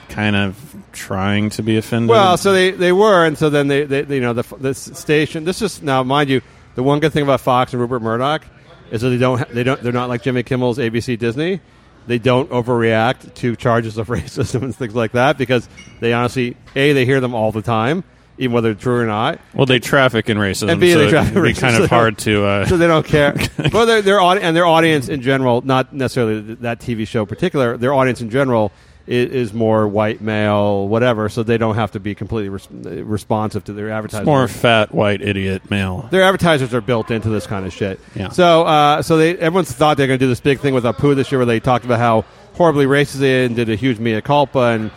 [0.09, 0.57] kind of
[0.93, 2.11] trying to be offended.
[2.11, 5.45] Well, so they, they were, and so then they, they, you know the the station.
[5.45, 6.41] This is now, mind you,
[6.75, 8.45] the one good thing about Fox and Rupert Murdoch
[8.91, 11.61] is that they don't they don't they're not like Jimmy Kimmel's ABC Disney.
[12.07, 15.69] They don't overreact to charges of racism and things like that because
[16.01, 18.05] they honestly a they hear them all the time,
[18.41, 19.39] even whether it's true or not.
[19.55, 21.85] well, they traffic in racism, And B, so they traffic it'd be in kind racism.
[21.85, 22.45] of hard to.
[22.45, 23.35] Uh, so they don't care.
[23.73, 27.77] well, their their and their audience in general, not necessarily that TV show in particular.
[27.77, 28.73] Their audience in general
[29.07, 31.29] is, is more white male, whatever.
[31.29, 34.23] So they don't have to be completely res- responsive to their advertisers.
[34.23, 36.09] it's more fat white idiot male.
[36.11, 38.01] their advertisers are built into this kind of shit.
[38.15, 38.29] Yeah.
[38.31, 41.15] So, uh, so they everyone's thought they're going to do this big thing with Apu
[41.15, 42.25] this year, where they talked about how
[42.55, 44.91] horribly racist they and did a huge mea culpa and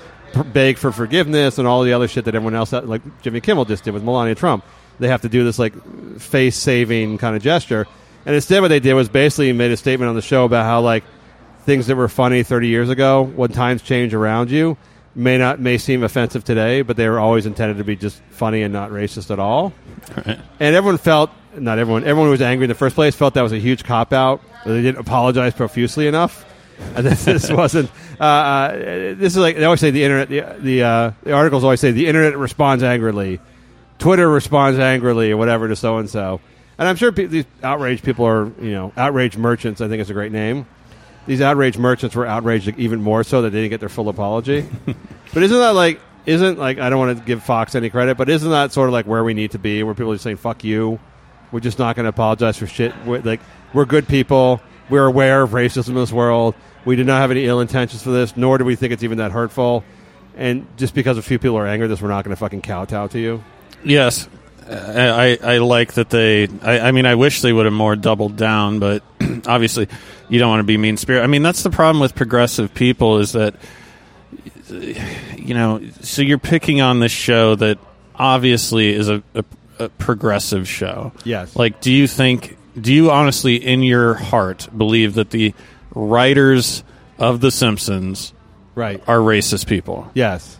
[0.53, 3.65] beg for forgiveness and all the other shit that everyone else, uh, like Jimmy Kimmel,
[3.65, 4.63] just did with Melania Trump.
[4.99, 5.73] They have to do this like
[6.19, 7.87] face saving kind of gesture,
[8.25, 10.81] and instead, what they did was basically made a statement on the show about how
[10.81, 11.03] like
[11.65, 14.77] things that were funny 30 years ago, when times change around you,
[15.15, 18.61] may not may seem offensive today, but they were always intended to be just funny
[18.63, 19.73] and not racist at all.
[20.15, 20.39] Right.
[20.59, 23.41] And everyone felt, not everyone, everyone who was angry in the first place felt that
[23.41, 24.41] was a huge cop out.
[24.65, 26.45] They didn't apologize profusely enough.
[27.01, 27.89] This, this wasn't.
[28.19, 28.71] Uh, uh,
[29.15, 30.29] this is like they always say the internet.
[30.29, 33.39] The the, uh, the articles always say the internet responds angrily,
[33.97, 36.39] Twitter responds angrily, or whatever to so and so.
[36.77, 39.81] And I'm sure pe- these outraged people are, you know, outraged merchants.
[39.81, 40.65] I think is a great name.
[41.25, 44.67] These outraged merchants were outraged even more so that they didn't get their full apology.
[45.33, 45.99] but isn't that like?
[46.25, 48.93] Isn't like I don't want to give Fox any credit, but isn't that sort of
[48.93, 50.99] like where we need to be, where people are just saying "fuck you"?
[51.51, 52.93] We're just not going to apologize for shit.
[53.05, 53.41] We're, like
[53.73, 54.61] we're good people.
[54.89, 56.55] We're aware of racism in this world.
[56.85, 59.19] We did not have any ill intentions for this, nor do we think it's even
[59.19, 59.83] that hurtful.
[60.35, 62.61] And just because a few people are angry at this, we're not going to fucking
[62.61, 63.43] kowtow to you.
[63.83, 64.27] Yes,
[64.69, 66.47] I, I I like that they.
[66.61, 69.03] I, I mean, I wish they would have more doubled down, but
[69.45, 69.87] obviously,
[70.29, 71.23] you don't want to be mean spirit.
[71.23, 73.55] I mean, that's the problem with progressive people is that
[74.69, 75.81] you know.
[76.01, 77.77] So you're picking on this show that
[78.15, 79.43] obviously is a, a,
[79.79, 81.11] a progressive show.
[81.23, 81.55] Yes.
[81.55, 82.57] Like, do you think?
[82.79, 85.53] Do you honestly, in your heart, believe that the
[85.93, 86.83] writers
[87.17, 88.33] of The Simpsons
[88.75, 89.01] Right.
[89.07, 90.09] are racist people?
[90.13, 90.57] Yes.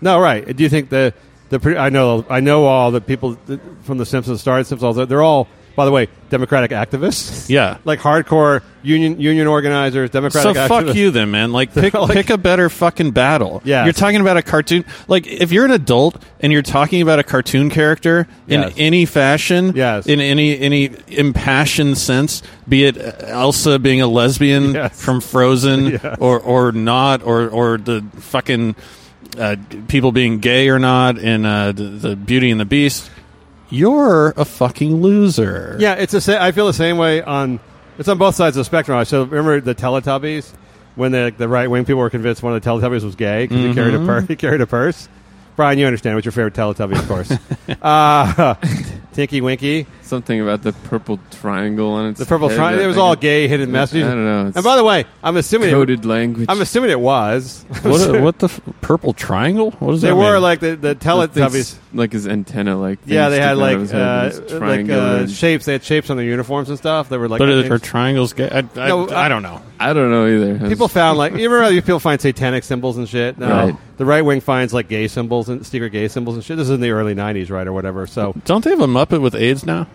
[0.00, 0.56] No, right.
[0.56, 1.12] Do you think the
[1.48, 3.36] the I know I know all the people
[3.82, 5.08] from the Simpsons started Simpsons.
[5.08, 7.48] They're all By the way, Democratic activists.
[7.48, 7.78] Yeah.
[7.84, 10.54] like hardcore union union organizers, Democratic.
[10.54, 10.68] So activists.
[10.86, 11.52] fuck you then, man.
[11.52, 13.62] Like pick Like- pick a better fucking battle.
[13.64, 14.84] Yeah, You're talking about a cartoon.
[15.08, 18.74] Like if you're an adult and you're talking about a cartoon character in Yes.
[18.76, 20.06] any fashion, Yes.
[20.06, 25.00] in any any impassioned sense, be it Elsa being a lesbian Yes.
[25.00, 26.16] from Frozen Yes.
[26.20, 28.74] or or not, or or the fucking
[29.38, 29.56] uh,
[29.88, 33.08] people being gay or not in uh, the, the Beauty and the Beast.
[33.70, 35.76] You're a fucking loser.
[35.78, 36.20] Yeah, it's a.
[36.20, 37.60] sa- I feel the same way on.
[37.98, 39.04] It's on both sides of the spectrum.
[39.04, 40.52] So remember the Teletubbies
[40.96, 43.62] when the the right wing people were convinced one of the Teletubbies was gay because
[43.64, 44.26] he carried a purse.
[44.26, 45.08] He carried a purse.
[45.56, 47.32] Brian, you understand what's your favorite Teletubby, of course.
[47.82, 48.54] uh,
[49.12, 52.84] Tinky Winky, Something about the purple triangle on its the purple head triangle.
[52.84, 54.04] It was all gay hidden messages.
[54.06, 54.52] I don't know.
[54.54, 56.46] And by the way, I'm assuming coded it, language.
[56.48, 57.64] I'm assuming it was.
[57.82, 59.70] What, what the f- purple triangle?
[59.78, 60.42] What does they that were mean?
[60.42, 61.50] like the the The Teletubbies.
[61.52, 65.26] things- like his antenna, like Yeah, they had like of his head, uh, like uh,
[65.26, 65.64] shapes.
[65.64, 67.08] They had shapes on their uniforms and stuff.
[67.08, 67.38] They were like.
[67.40, 68.48] But are, are triangles gay?
[68.48, 69.60] I, I, No, I I- don't know.
[69.80, 70.68] I don't know either.
[70.68, 73.38] People found like you remember how you people find satanic symbols and shit.
[73.38, 73.76] No, Right.
[73.96, 76.58] the right wing finds like gay symbols and secret gay symbols and shit.
[76.58, 78.06] This is in the early '90s, right, or whatever.
[78.06, 79.86] So, Don't they have a Muppet with AIDS now?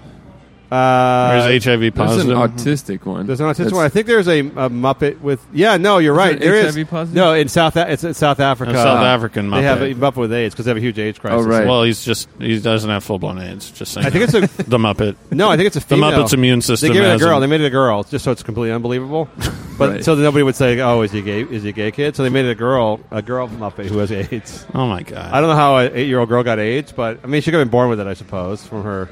[0.71, 2.37] Uh, Or is HIV There's positive?
[2.37, 3.27] an autistic one.
[3.27, 3.85] there's an autistic That's- one.
[3.85, 5.45] I think there's a, a Muppet with.
[5.53, 6.35] Yeah, no, you're right.
[6.35, 7.15] it There is HIV positive?
[7.15, 7.75] no in South.
[7.75, 8.71] A- It's in South Africa.
[8.71, 9.55] A South African Muppet.
[9.57, 11.45] They have a Muppet with AIDS because they have a huge AIDS crisis.
[11.45, 11.67] Oh, right.
[11.67, 13.71] Well, he's just he doesn't have full blown AIDS.
[13.71, 14.07] Just saying.
[14.07, 15.15] I think it's a the Muppet.
[15.31, 15.49] no.
[15.49, 16.11] I think it's a female.
[16.11, 16.17] The.
[16.17, 16.89] Muppet's immune system.
[16.89, 17.39] They gave it a girl.
[17.39, 19.29] They made it a girl just so it's completely unbelievable.
[19.77, 20.03] But Right.
[20.05, 21.41] so that nobody would say, "Oh, is he gay?
[21.41, 23.97] Is he a gay kid?" So they made it a girl, a girl Muppet who
[23.97, 24.65] has AIDS.
[24.73, 25.33] oh my god!
[25.33, 27.67] I don't know how an eight-year-old girl got AIDS, but I mean, she could have
[27.67, 29.09] been born with it, I suppose, from her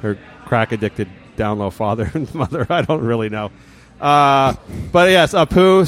[0.00, 0.16] her
[0.48, 2.66] crack-addicted down low father and mother.
[2.68, 3.50] I don't really know.
[4.00, 4.54] Uh,
[4.92, 5.84] but yes, Apu.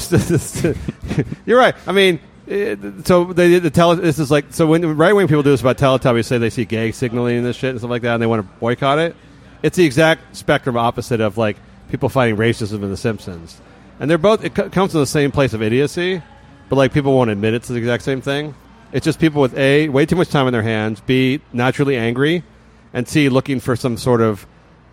[1.45, 1.75] you're right.
[1.87, 3.95] I mean, it, so they the tele.
[3.95, 6.65] This is like so when right wing people do this about Teletubbies, say they see
[6.65, 9.15] gay signaling and this shit and stuff like that, and they want to boycott it.
[9.63, 11.55] It's the exact spectrum opposite of like
[11.89, 13.61] people fighting racism in The Simpsons,
[13.99, 14.43] and they're both.
[14.43, 16.21] It co- comes from the same place of idiocy,
[16.67, 18.53] but like people won't admit it's the exact same thing.
[18.91, 22.43] It's just people with a way too much time in their hands, b naturally angry,
[22.93, 24.45] and c looking for some sort of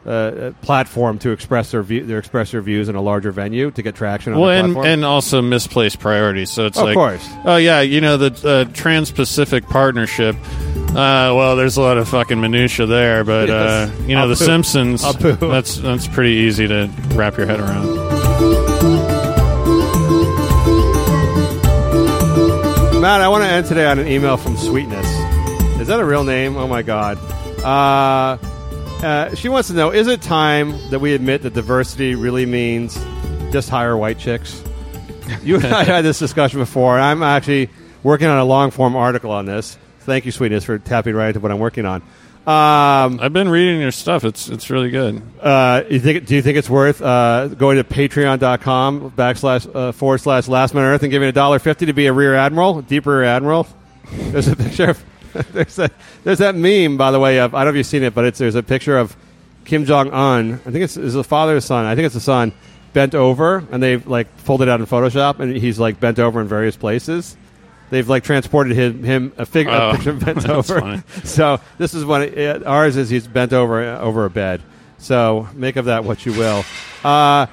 [0.06, 3.82] uh, platform to express their view, their express their views in a larger venue to
[3.82, 6.50] get traction on well, and, and also misplaced priorities.
[6.50, 7.28] So it's Of like, course.
[7.44, 10.34] oh yeah, you know the uh, Trans-Pacific Partnership.
[10.90, 14.00] Uh, well, there's a lot of fucking minutia there, but uh, Yes.
[14.08, 14.46] you know the Apu.
[14.46, 15.02] Simpsons.
[15.40, 17.86] That's that's pretty easy to wrap your head around.
[23.00, 25.06] Matt, I want to end today on an email from Sweetness.
[25.80, 26.56] Is that a real name?
[26.56, 27.16] Oh my God.
[27.64, 28.38] Uh,
[29.02, 32.94] uh, she wants to know: Is it time that we admit that diversity really means
[33.52, 34.62] just hire white chicks?
[35.42, 37.70] You and I had this discussion before, and I'm actually
[38.02, 39.78] working on a long form article on this.
[40.00, 42.02] Thank you, Sweetness, for tapping right into what I'm working on.
[42.46, 44.24] Um, I've been reading your stuff.
[44.24, 45.20] It's it's really good.
[45.42, 50.18] uh, you think, do you think it's worth uh, going to patreon.com backslash uh, forward
[50.18, 52.80] slash last man on earth and giving a dollar fifty to be a rear admiral,
[52.80, 53.66] deep rear admiral?
[54.10, 55.04] There's a picture of
[55.52, 55.90] there's a,
[56.24, 58.24] there's that meme by the way of I don't know if you've seen it, but
[58.24, 59.16] it's there's a picture of
[59.64, 60.54] Kim Jong Un.
[60.54, 61.84] I think it's is the father son.
[61.86, 62.52] I think it's the son
[62.92, 64.28] bent over, and they've like
[64.62, 67.36] it out in Photoshop, and he's like bent over in various places.
[67.90, 70.80] They've like transported him, him a figure Oh, a picture bent over.
[70.80, 71.02] funny.
[71.24, 72.22] So this is one.
[72.38, 74.62] Uh, ours is he's bent over uh, over a bed.
[74.98, 76.64] So make of that what you will.
[77.04, 77.46] Uh,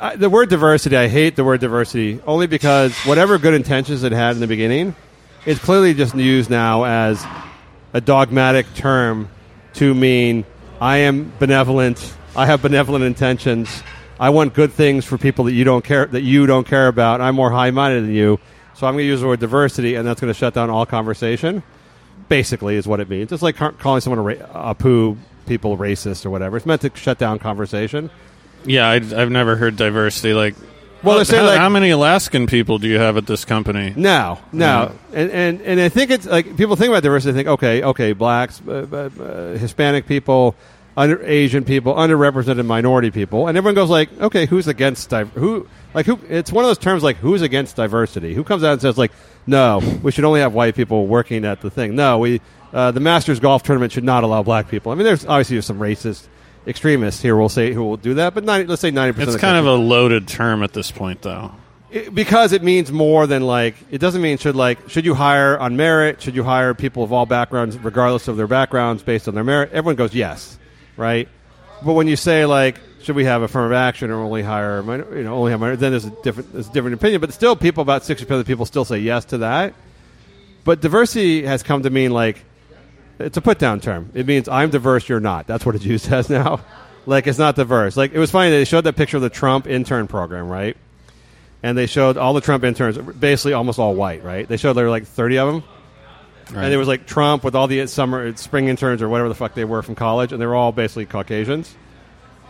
[0.00, 4.10] I, the word diversity, I hate the word diversity only because whatever good intentions it
[4.12, 4.96] had in the beginning,
[5.46, 7.24] it's clearly just used now as
[7.92, 9.28] a dogmatic term
[9.74, 10.44] to mean
[10.80, 12.14] I am benevolent.
[12.34, 13.82] I have benevolent intentions.
[14.18, 17.20] I want good things for people that you don't care that you don't care about.
[17.20, 18.38] I'm more high minded than you,
[18.74, 20.86] so I'm going to use the word diversity, and that's going to shut down all
[20.86, 21.62] conversation.
[22.28, 23.32] Basically, is what it means.
[23.32, 26.56] It's like ca- calling someone a, ra- a poo people racist or whatever.
[26.56, 28.10] It's meant to shut down conversation.
[28.64, 30.32] Yeah, I, I've never heard diversity.
[30.32, 30.54] Like,
[31.02, 33.92] Well, how, like how many Alaskan people do you have at this company?
[33.96, 37.32] No, no, and, and and I think it's like people think about diversity.
[37.32, 40.54] They think, okay, okay, blacks, uh, uh, uh, Hispanic people,
[40.96, 45.66] under Asian people, underrepresented minority people, and everyone goes like, okay, who's against di- who?
[45.94, 46.18] Like who?
[46.28, 48.34] It's one of those terms like who's against diversity?
[48.34, 49.12] Who comes out and says like,
[49.46, 51.96] no, we should only have white people working at the thing.
[51.96, 52.40] No, we
[52.72, 54.92] uh, the Masters golf tournament should not allow black people.
[54.92, 56.28] I mean, there's obviously there's some racist
[56.66, 57.36] extremists here.
[57.36, 59.34] We'll say who will do that, but 90, let's say ninety percent.
[59.34, 61.52] It's kind of a loaded term at this point, though.
[61.90, 65.58] It- because it means more than like it doesn't mean should like should you hire
[65.58, 69.34] on merit should you hire people of all backgrounds regardless of their backgrounds based on
[69.34, 70.58] their merit everyone goes yes
[70.96, 71.28] right
[71.84, 75.22] but when you say like should we have affirmative action or only hire minor, you
[75.22, 77.82] know only have minor, then there's a different there's a different opinion but still people
[77.82, 79.74] about 60% of the people still say yes to that
[80.64, 82.42] but diversity has come to mean like
[83.22, 85.98] it's a put down term it means I'm diverse you're not that's what a Jew
[86.10, 86.60] says now
[87.04, 87.96] Like it's not diverse.
[87.96, 88.50] Like it was funny.
[88.50, 90.76] They showed that picture of the Trump intern program, right?
[91.60, 94.46] And they showed all the Trump interns, basically almost all white, right?
[94.46, 95.64] They showed there were like thirty of them,
[96.54, 96.64] Right.
[96.66, 99.34] and it was like Trump with all the summer uh, spring interns or whatever the
[99.34, 101.74] fuck they were from college, and they were all basically Caucasians.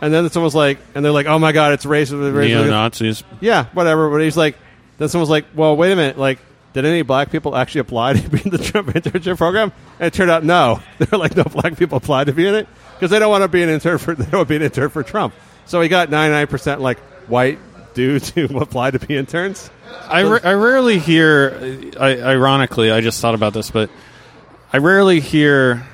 [0.01, 2.45] And then someone was like, and they're like, "Oh my god, it's racist." racist.
[2.47, 3.23] neo Nazis.
[3.41, 4.11] Yeah, whatever.
[4.11, 4.55] But he's like,
[4.99, 6.37] then someone was like, well, wait a minute, like,
[6.73, 9.71] did any black people actually apply to be in the Trump internship program?
[9.99, 10.81] And it turned out no.
[10.97, 13.47] They're like, no black people applied to be in it because they don't want to
[13.47, 15.33] be an intern for they don't want to be an intern for Trump.
[15.65, 17.59] So he got ninety nine percent like white
[17.93, 19.69] dudes who apply to be interns.
[20.09, 21.91] I, I rarely hear.
[21.99, 23.89] I, ironically, I just thought about this, but
[24.71, 25.85] I rarely hear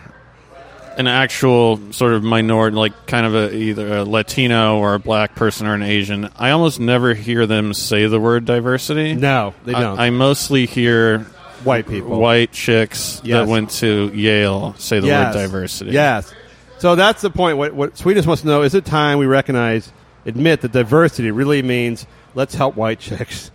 [0.99, 5.34] an actual sort of minority, like kind of a either a Latino or a black
[5.34, 6.30] person or an Asian.
[6.35, 9.15] I almost never hear them say the word diversity.
[9.15, 9.97] No, they don't.
[9.97, 11.19] I, mostly hear
[11.63, 13.45] white people, white chicks Yes.
[13.45, 15.34] that went to Yale say the yes.
[15.34, 15.91] word diversity.
[15.91, 16.34] Yes.
[16.80, 17.57] So that's the point.
[17.57, 19.89] What, what Sweetness wants to know is it time we recognize,
[20.26, 22.05] admit that diversity really means
[22.35, 23.51] let's help white chicks.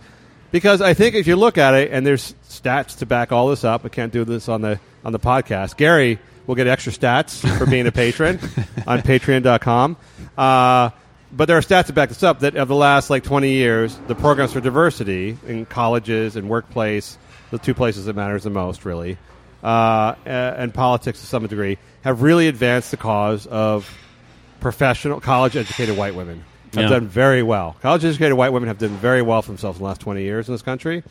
[0.49, 3.63] Because I think if you look at it, and there's stats to back all this
[3.63, 5.77] up, I can't do this on the on the podcast.
[5.77, 6.17] Gary
[6.47, 8.39] will get extra stats for being a patron
[8.87, 9.97] on Patreon.com.
[10.37, 10.89] Uh,
[11.31, 13.97] but there are stats to back this up that of the last like 20 years,
[14.07, 17.17] the programs for diversity in colleges and workplace,
[17.51, 19.17] the two places that matters the most, really,
[19.63, 23.89] uh, and politics to some degree, have really advanced the cause of
[24.59, 26.43] professional, college educated white women.
[26.73, 26.89] Have Yeah.
[26.89, 27.75] done very well.
[27.81, 30.47] College educated white women have done very well for themselves in the last 20 years
[30.47, 31.03] in this country.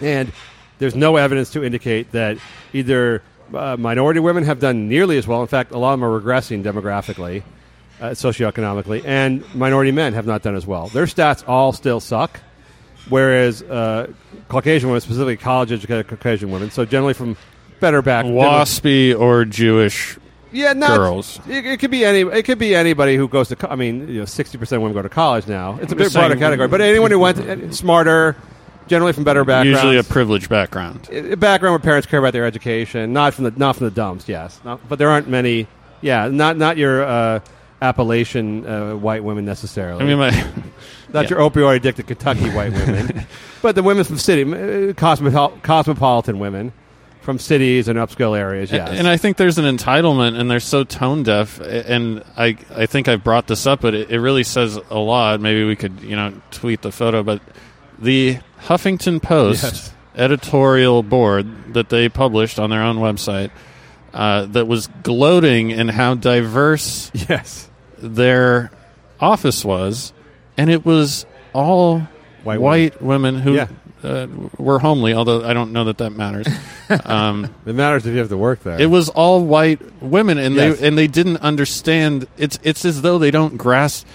[0.00, 0.30] And
[0.78, 2.36] there's no evidence to indicate that
[2.72, 3.22] either
[3.54, 5.40] uh, minority women have done nearly as well.
[5.42, 7.42] In fact, a lot of them are regressing demographically,
[8.00, 10.88] uh, socioeconomically, and minority men have not done as well.
[10.88, 12.40] Their stats all still suck,
[13.08, 14.12] whereas uh,
[14.48, 17.36] Caucasian women, specifically college educated Caucasian women, so generally from
[17.80, 20.16] better back waspy or Jewish.
[20.52, 21.40] yeah, not, girls.
[21.48, 22.20] It, it could be any.
[22.20, 23.56] It could be anybody who goes to.
[23.56, 25.78] co- I mean, you know, sixty percent of women go to college now.
[25.82, 28.36] It's a bit broader category, but anyone who went to, smarter,
[28.86, 31.08] generally from better backgrounds, Usually a privileged background.
[31.10, 34.28] a background where parents care about their education, not from the not from the dumps.
[34.28, 35.66] Yes, not, but there aren't many.
[36.00, 37.40] Yeah, not not your uh,
[37.80, 40.02] Appalachian uh, white women necessarily.
[40.02, 40.30] I mean, my,
[41.12, 41.30] not yeah.
[41.30, 43.26] your opioid addicted Kentucky white women,
[43.62, 44.42] but the women from city,
[44.90, 46.72] uh, cosmo- cosmopolitan women
[47.24, 48.70] from cities and upscale areas.
[48.70, 51.58] Yes, And I think there's an entitlement, and they're so tone deaf.
[51.58, 55.40] And I, I think I've brought this up, but it, it really says a lot.
[55.40, 57.22] Maybe we could, you know, tweet the photo.
[57.22, 57.40] But
[57.98, 59.92] the Huffington Post Yes.
[60.16, 63.50] editorial board that they published on their own website
[64.12, 67.68] uh, that was gloating in how diverse yes,
[67.98, 68.70] their
[69.20, 70.12] office was,
[70.56, 72.06] and it was all
[72.44, 73.68] White white, women who Yeah.
[74.02, 74.26] uh,
[74.58, 75.14] were homely.
[75.14, 76.46] Although I don't know that that matters.
[77.06, 78.78] um, it matters if you have to work there.
[78.80, 80.78] it was all white women, and Yes.
[80.78, 82.26] they and they didn't understand.
[82.36, 84.06] It's it's as though they don't grasp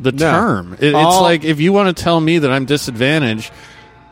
[0.00, 0.18] the No.
[0.32, 0.72] term.
[0.80, 3.50] It, it's like if you want to tell me that I'm disadvantaged.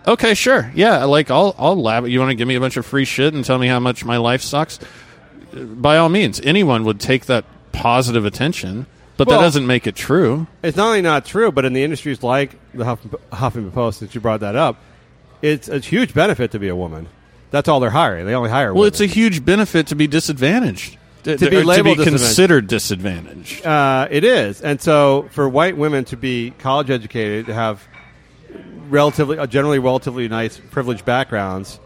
[0.06, 0.70] Okay, sure.
[0.74, 2.06] Yeah, like I'll I'll laugh.
[2.06, 4.04] You want to give me a bunch of free shit and tell me how much
[4.04, 4.78] my life sucks?
[5.54, 8.86] By all means, anyone would take that positive attention,
[9.16, 10.46] but Well- that doesn't make it true.
[10.62, 14.14] It's not only not true, but in the industries like the Huff- Huffington Post, that
[14.14, 14.76] you brought that up,
[15.42, 17.06] it's a huge benefit to be a woman.
[17.50, 18.26] That's all they're hiring.
[18.26, 18.88] They only hire Well, women.
[18.88, 20.96] it's a huge benefit to be disadvantaged.
[21.22, 23.64] To, be labeled to be considered disadvantaged.
[23.64, 27.82] Uh, it is, and so for white women to be college educated, to have
[28.88, 31.80] relatively, uh, generally relatively nice privileged backgrounds,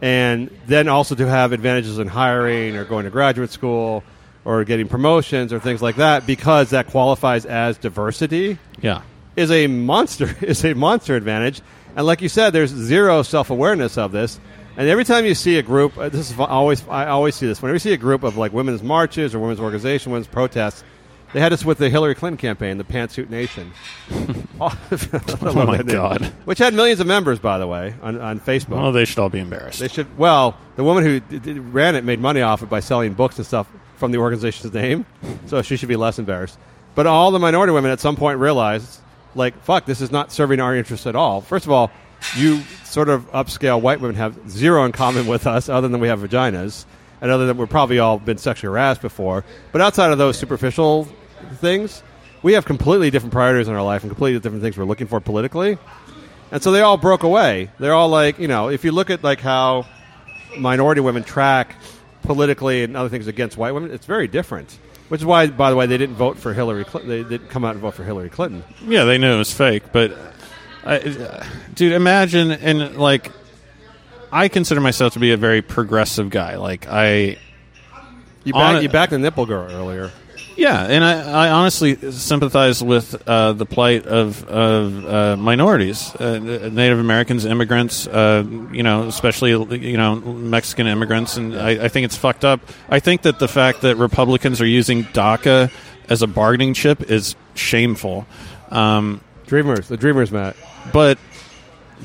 [0.00, 4.02] and then also to have advantages in hiring or going to graduate school
[4.44, 8.58] or getting promotions or things like that, because that qualifies as diversity.
[8.80, 9.02] Yeah.
[9.36, 11.60] is a monster is a monster advantage.
[11.94, 14.40] And like you said, there's zero self awareness of this.
[14.76, 17.60] And every time you see a group, uh, this is always I always see this.
[17.60, 20.82] Whenever you see a group of like women's marches or women's organization, women's protests,
[21.32, 23.72] they had us with the Hillary Clinton campaign, the Pantsuit Nation.
[24.60, 26.26] oh my God.
[26.44, 28.80] Which had millions of members, by the way, on, on Facebook.
[28.80, 29.80] Well, they should all be embarrassed.
[29.80, 30.18] They should.
[30.18, 33.38] Well, the woman who d- d- ran it made money off it by selling books
[33.38, 35.06] and stuff from the organization's name,
[35.46, 36.58] so she should be less embarrassed.
[36.94, 39.00] But all the minority women at some point realized,
[39.34, 41.40] like, fuck, this is not serving our interests at all.
[41.40, 41.90] First of all,
[42.36, 46.08] you sort of upscale white women have zero in common with us, other than we
[46.08, 46.84] have vaginas,
[47.20, 49.44] and other than we've probably all been sexually harassed before.
[49.70, 51.08] But outside of those superficial
[51.56, 52.02] things,
[52.42, 55.20] we have completely different priorities in our life and completely different things we're looking for
[55.20, 55.78] politically.
[56.50, 57.70] And so they all broke away.
[57.78, 59.86] They're all like, you know, if you look at like how
[60.58, 61.76] minority women track
[62.22, 64.78] politically and other things against white women, it's very different.
[65.08, 66.84] Which is why, by the way, they didn't vote for Hillary.
[66.84, 67.10] Clinton.
[67.10, 68.64] They didn't come out and vote for Hillary Clinton.
[68.84, 70.16] Yeah, they knew it was fake, but
[70.84, 70.98] I,
[71.74, 73.30] dude, imagine and like
[74.30, 76.56] I consider myself to be a very progressive guy.
[76.56, 77.36] Like I
[78.44, 80.10] You On back, it- you backed the nipple girl earlier.
[80.56, 86.38] Yeah, and I, I honestly sympathize with uh, the plight of, of uh, minorities, uh,
[86.38, 92.04] Native Americans, immigrants, uh, you know, especially you know Mexican immigrants, and I, I think
[92.04, 92.60] it's fucked up.
[92.88, 95.72] I think that the fact that Republicans are using DACA
[96.08, 98.26] as a bargaining chip is shameful.
[98.70, 100.56] Um, Dreamers, the Dreamers, Matt.
[100.92, 101.18] but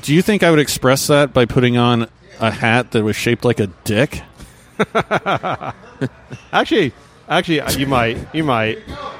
[0.02, 2.08] do you think I would express that by putting on
[2.40, 4.22] a hat that was shaped like a dick?
[6.52, 6.92] Actually,
[7.28, 8.78] actually, uh, you might, you might.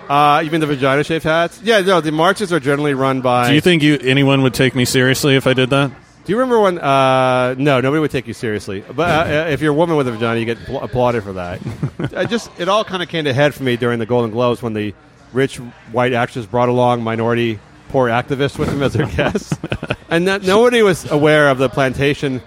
[0.09, 1.60] Uh, you mean the vagina shaped hats?
[1.62, 2.01] Yeah, no.
[2.01, 3.48] The marches are generally run by.
[3.48, 5.90] Do you think you anyone would take me seriously if I did that?
[6.24, 6.78] Do you remember when?
[6.78, 8.82] Uh, no, nobody would take you seriously.
[8.94, 11.60] But uh, if you're a woman with a vagina, you get pl- applauded for that.
[12.16, 14.62] I just it all kind of came to head for me during the Golden Globes
[14.62, 14.94] when the
[15.32, 15.56] rich
[15.93, 17.59] white actors brought along minority
[17.89, 19.55] poor activists with them as their guests,
[20.10, 22.43] and that, nobody was aware of the plantation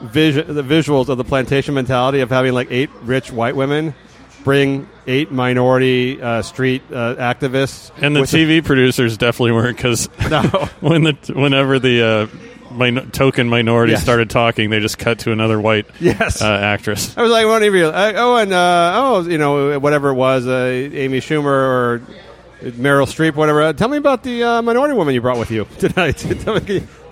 [0.00, 3.94] vision, the visuals of the plantation mentality of having like eight rich white women
[4.44, 10.42] bring eight minority uh, street uh, activists And the TV producers definitely weren't because No.
[10.80, 12.02] when the whenever the
[12.70, 14.02] uh, min- token minority Yes.
[14.02, 16.40] started talking, they just cut to another white Yes.
[16.42, 17.16] uh, actress.
[17.16, 17.84] I was like, even.
[17.84, 22.02] Uh, oh, and uh, oh, you know, whatever it was, uh, Amy Schumer or
[22.62, 23.72] Meryl Streep, whatever.
[23.72, 26.16] Tell me about the uh, minority woman you brought with you tonight.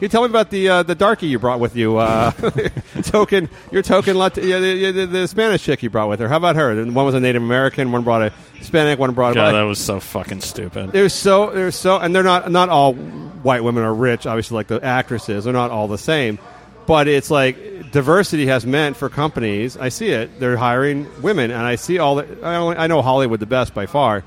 [0.08, 1.96] Tell me, you, tell me about the uh, the darky you brought with you?
[1.96, 2.30] Uh,
[3.02, 6.28] token, your token, Lat- yeah, the, the, the Spanish chick you brought with her.
[6.28, 6.84] How about her?
[6.84, 7.92] One was a Native American.
[7.92, 8.98] One brought a Hispanic.
[8.98, 9.34] One brought.
[9.34, 10.92] God, a that was so fucking stupid.
[10.92, 14.26] They're so they're so, and they're not not all white women are rich.
[14.26, 16.38] Obviously, like the actresses, they're not all the same.
[16.86, 19.76] But it's like diversity has meant for companies.
[19.76, 20.40] I see it.
[20.40, 22.16] They're hiring women, and I see all.
[22.16, 24.24] The, I, only, I know Hollywood the best by far.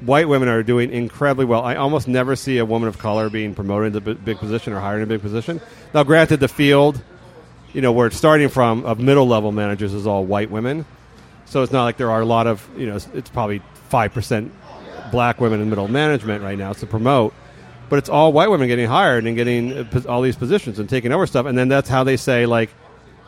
[0.00, 1.62] White women are doing incredibly well.
[1.62, 4.80] I almost never see a woman of color being promoted into a big position or
[4.80, 5.60] hired in a big position.
[5.92, 7.02] Now, granted, the field,
[7.72, 10.86] you know, where it's starting from of middle level managers is all white women.
[11.44, 13.60] So it's not like there are a lot of, you know, it's probably
[13.90, 14.50] 5%
[15.10, 17.34] black women in middle management right now to promote.
[17.88, 21.12] But it's all white women getting hired and getting uh, all these positions and taking
[21.12, 21.46] over stuff.
[21.46, 22.70] And then that's how they say, like,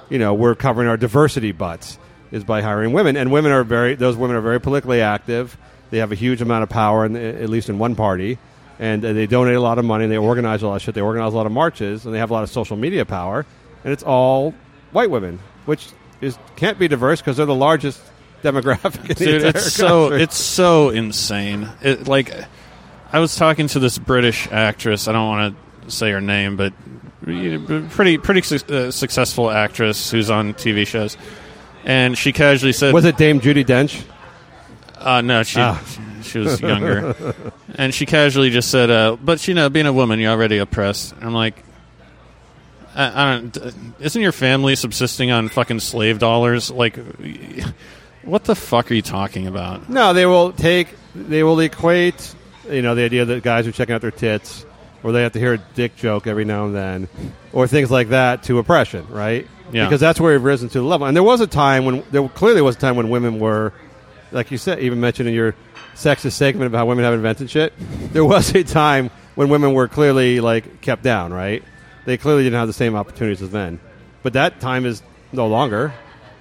[0.08, 1.98] you know, we're covering our diversity butts
[2.30, 3.16] is by hiring women.
[3.16, 5.56] And women are very, those women are very politically active.
[5.93, 8.39] They have a huge amount of power, in, at least in one party.
[8.78, 10.94] And they donate a lot of money and they organize a lot of shit.
[10.94, 13.44] They organize a lot of marches and they have a lot of social media power.
[13.85, 14.55] And it's all
[14.93, 15.86] white women, which
[16.23, 18.01] is can't be diverse because they're the largest
[18.43, 20.23] demographic in the Dude, it's so country.
[20.23, 21.69] it's so insane.
[21.82, 22.32] It, like,
[23.12, 25.06] I was talking to this British actress.
[25.09, 26.73] I don't want to say her name, but
[27.90, 31.19] pretty pretty su- uh, successful actress who's on TV shows.
[31.85, 34.02] And she casually said, Was it Dame Judi Dench?
[35.04, 35.80] Uh, no, she, Ah.
[36.22, 37.14] she she was younger,
[37.74, 41.14] and she casually just said, uh, "But you know, being a woman, you're already oppressed."
[41.20, 41.62] I'm like,
[42.94, 43.94] I, I don't.
[44.00, 46.70] Isn't your family subsisting on fucking slave dollars?
[46.70, 46.98] Like,
[48.22, 49.88] what the fuck are you talking about?
[49.88, 50.88] No, they will take.
[51.14, 52.34] They will equate.
[52.70, 54.64] You know, the idea that guys are checking out their tits,
[55.02, 57.08] or they have to hear a dick joke every now and then,
[57.52, 59.48] or things like that, to oppression, right?
[59.72, 59.86] Yeah.
[59.86, 61.06] Because that's where we've risen to the level.
[61.06, 63.72] And there was a time when there clearly was a time when women were,
[64.32, 65.54] like you said, even mentioned in your
[65.94, 67.72] sexist segment about how women have invented shit.
[68.12, 71.62] There was a time when women were clearly like kept down, right?
[72.04, 73.78] They clearly didn't have the same opportunities as men.
[74.22, 75.02] But that time is
[75.32, 75.92] no longer.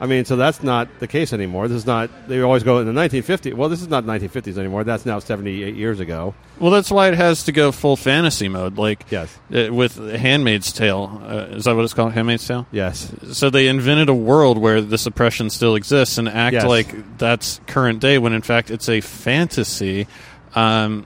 [0.01, 1.67] I mean, so that's not the case anymore.
[1.67, 2.09] This is not.
[2.27, 3.53] They always go in the 1950s.
[3.53, 4.83] Well, this is not 1950s anymore.
[4.83, 6.33] That's now 78 years ago.
[6.59, 9.37] Well, that's why it has to go full fantasy mode, like Yes.
[9.53, 11.21] uh, with *Handmaid's Tale*.
[11.23, 12.13] Uh, is that what it's called?
[12.13, 12.65] *Handmaid's Tale*.
[12.71, 13.13] Yes.
[13.31, 16.65] So they invented a world where this oppression still exists and act Yes.
[16.65, 20.07] like that's current day when in fact it's a fantasy.
[20.55, 21.05] Um,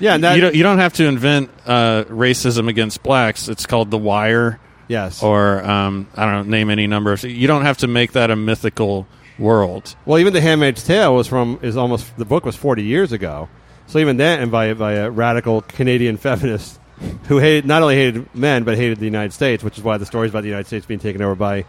[0.00, 0.34] Yeah, and that.
[0.34, 3.48] you don't you don't have to invent uh, racism against blacks.
[3.48, 4.58] It's called The Wire,
[4.90, 5.22] yes.
[5.22, 7.12] or um, I don't know, name any number.
[7.12, 9.06] of You don't have to make that a mythical
[9.38, 9.94] world.
[10.04, 13.48] Well, even The Handmaid's Tale was from is almost the book was 40 years ago.
[13.86, 16.78] So even that, and by by a radical Canadian feminist
[17.24, 20.06] who hated not only hated men but hated the United States, which is why the
[20.06, 21.64] stories about the United States being taken over by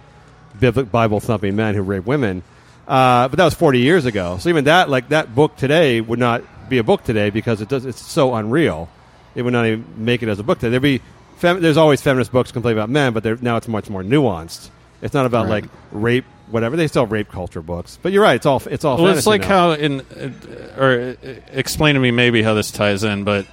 [0.59, 2.43] Bible thumping men who rape women.
[2.87, 4.37] Uh, but that was 40 years ago.
[4.39, 7.69] So even that, like that book today, would not be a book today because it
[7.69, 7.85] does.
[7.85, 8.89] It's so unreal.
[9.33, 10.71] It would not even make it as a book today.
[10.71, 11.01] There'd be
[11.41, 14.69] fem- there's always feminist books complain about men, but now it's much more nuanced.
[15.01, 15.63] It's not about Right.
[15.63, 16.75] like rape, whatever.
[16.77, 18.35] They sell rape culture books, but you're right.
[18.35, 19.01] It's all it's all.
[19.01, 19.47] Well, it's like now.
[19.47, 23.45] how in uh, or uh, explain to me maybe how this ties in, but.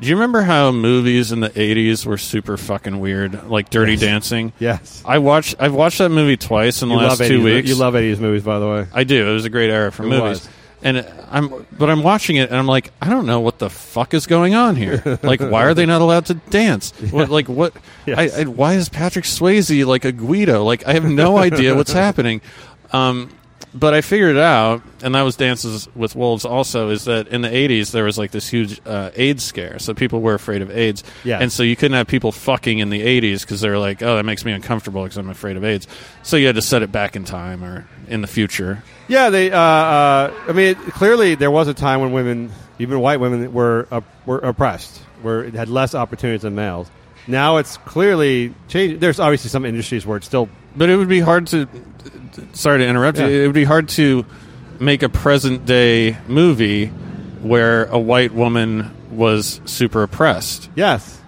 [0.00, 4.00] Do you remember how movies in the '80s were super fucking weird, like Dirty Yes.
[4.00, 4.52] Dancing?
[4.58, 5.00] Yes.
[5.06, 5.54] I watched.
[5.60, 7.68] I've watched that movie twice in the You last two 80s, weeks.
[7.68, 8.86] You love 80s movies, by the way.
[8.92, 9.28] I do.
[9.30, 10.22] It was a great era for It movies.
[10.40, 10.48] was.
[10.84, 14.14] And I'm, but I'm watching it, and I'm like, I don't know what the fuck
[14.14, 15.18] is going on here.
[15.22, 16.90] like, why are they not allowed to dance?
[17.10, 17.72] What, like, what?
[18.06, 18.36] Yes.
[18.36, 20.64] I, I, why is Patrick Swayze like a Guido?
[20.64, 22.40] Like, I have no idea what's happening.
[22.92, 23.30] Um,
[23.74, 26.44] but I figured it out, and that was Dances with Wolves.
[26.44, 29.94] Also, is that in the '80s there was like this huge uh, AIDS scare, so
[29.94, 31.02] people were afraid of AIDS.
[31.24, 31.38] Yeah.
[31.38, 34.16] and so you couldn't have people fucking in the '80s because they were like, "Oh,
[34.16, 35.88] that makes me uncomfortable because I'm afraid of AIDS."
[36.22, 38.82] So you had to set it back in time or in the future.
[39.08, 39.50] Yeah, they.
[39.50, 43.86] Uh, uh, I mean, clearly there was a time when women, even white women, were
[43.90, 46.90] uh, were oppressed, where it had less opportunities than males.
[47.26, 49.00] Now it's clearly changed.
[49.00, 50.48] There's obviously some industries where it's still.
[50.76, 51.68] But it would be hard to.
[52.54, 53.26] Sorry to interrupt you.
[53.26, 54.24] It would be hard to
[54.80, 61.20] make a present day movie where a white woman was super oppressed Yes,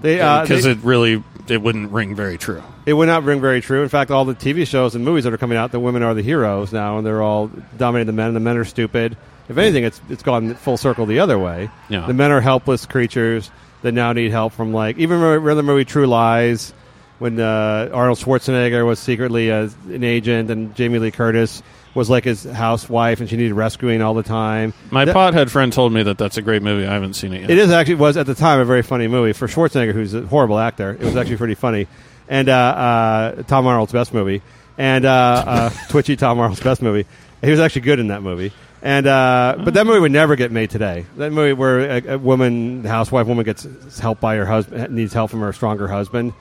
[0.00, 2.62] they uh, because they- it really it wouldn't ring very true.
[2.86, 3.82] It would not ring very true.
[3.82, 6.14] In fact, all the TV shows and movies that are coming out, the women are
[6.14, 8.28] the heroes now, and they're all dominating the men.
[8.28, 9.16] and The men are stupid.
[9.48, 11.68] If anything, it's it's gone full circle the other way.
[11.88, 12.06] Yeah.
[12.06, 13.50] The men are helpless creatures
[13.82, 16.72] that now need help from like even remember the movie True Lies
[17.18, 21.62] when uh, Arnold Schwarzenegger was secretly a, an agent and Jamie Lee Curtis
[21.94, 24.72] was like his housewife and she needed rescuing all the time.
[24.90, 26.86] My That- pothead friend told me that that's a great movie.
[26.86, 27.50] I haven't seen it yet.
[27.50, 30.22] it is actually was at the time a very funny movie for Schwarzenegger, who's a
[30.22, 30.90] horrible actor.
[30.92, 31.86] It was actually pretty funny,
[32.28, 34.42] and uh, uh, Tom Arnold's best movie,
[34.78, 37.06] and uh, uh, twitchy Tom Arnold's best movie.
[37.42, 38.52] He was actually good in that movie,
[38.82, 41.06] and uh, but that movie would never get made today.
[41.16, 45.30] That movie where a, a woman, housewife woman, gets help by her husband, needs help
[45.30, 46.32] from her stronger husband,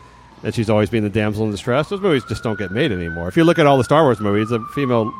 [0.43, 1.89] and she's always being the damsel in distress.
[1.89, 3.27] Those movies just don't get made anymore.
[3.27, 5.13] If you look at all the Star Wars movies, the female.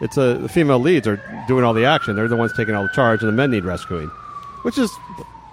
[0.00, 2.16] It's a the female leads are doing all the action.
[2.16, 4.10] They're the ones taking all the charge, and the men need rescuing
[4.64, 4.90] which is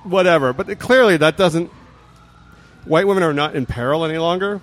[0.04, 0.54] whatever.
[0.54, 1.70] But clearly, that doesn't.
[2.86, 4.62] White women are not in peril any longer.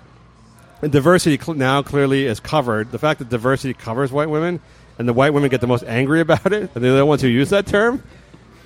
[0.81, 2.91] And diversity cl- now clearly is covered.
[2.91, 4.59] The fact that diversity covers white women,
[4.97, 7.27] and the white women get the most angry about it, and they're the ones who
[7.27, 8.03] use that term.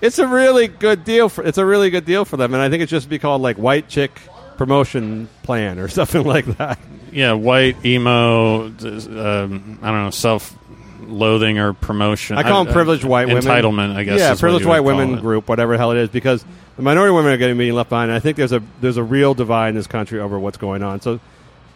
[0.02, 1.44] It's a really good deal for.
[1.44, 3.58] It's a really good deal for them, and I think it should be called like
[3.58, 4.12] white chick
[4.58, 6.78] promotion plan or something like that.
[7.12, 8.66] yeah, white emo.
[8.68, 12.38] Um, I don't know, self-loathing or promotion.
[12.38, 13.44] I call them privileged white women.
[13.44, 14.20] Entitlement, I guess.
[14.20, 16.44] Yeah, privileged white women group, whatever the hell it is, because
[16.76, 18.12] the minority women are getting being left behind.
[18.12, 21.02] I think there's a there's a real divide in this country over what's going on.
[21.02, 21.20] So,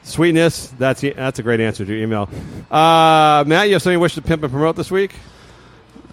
[0.04, 2.30] sweetness, that's that's a great answer to your email.
[2.72, 5.14] Uh, Matt, you have something you wish to pimp and promote this week?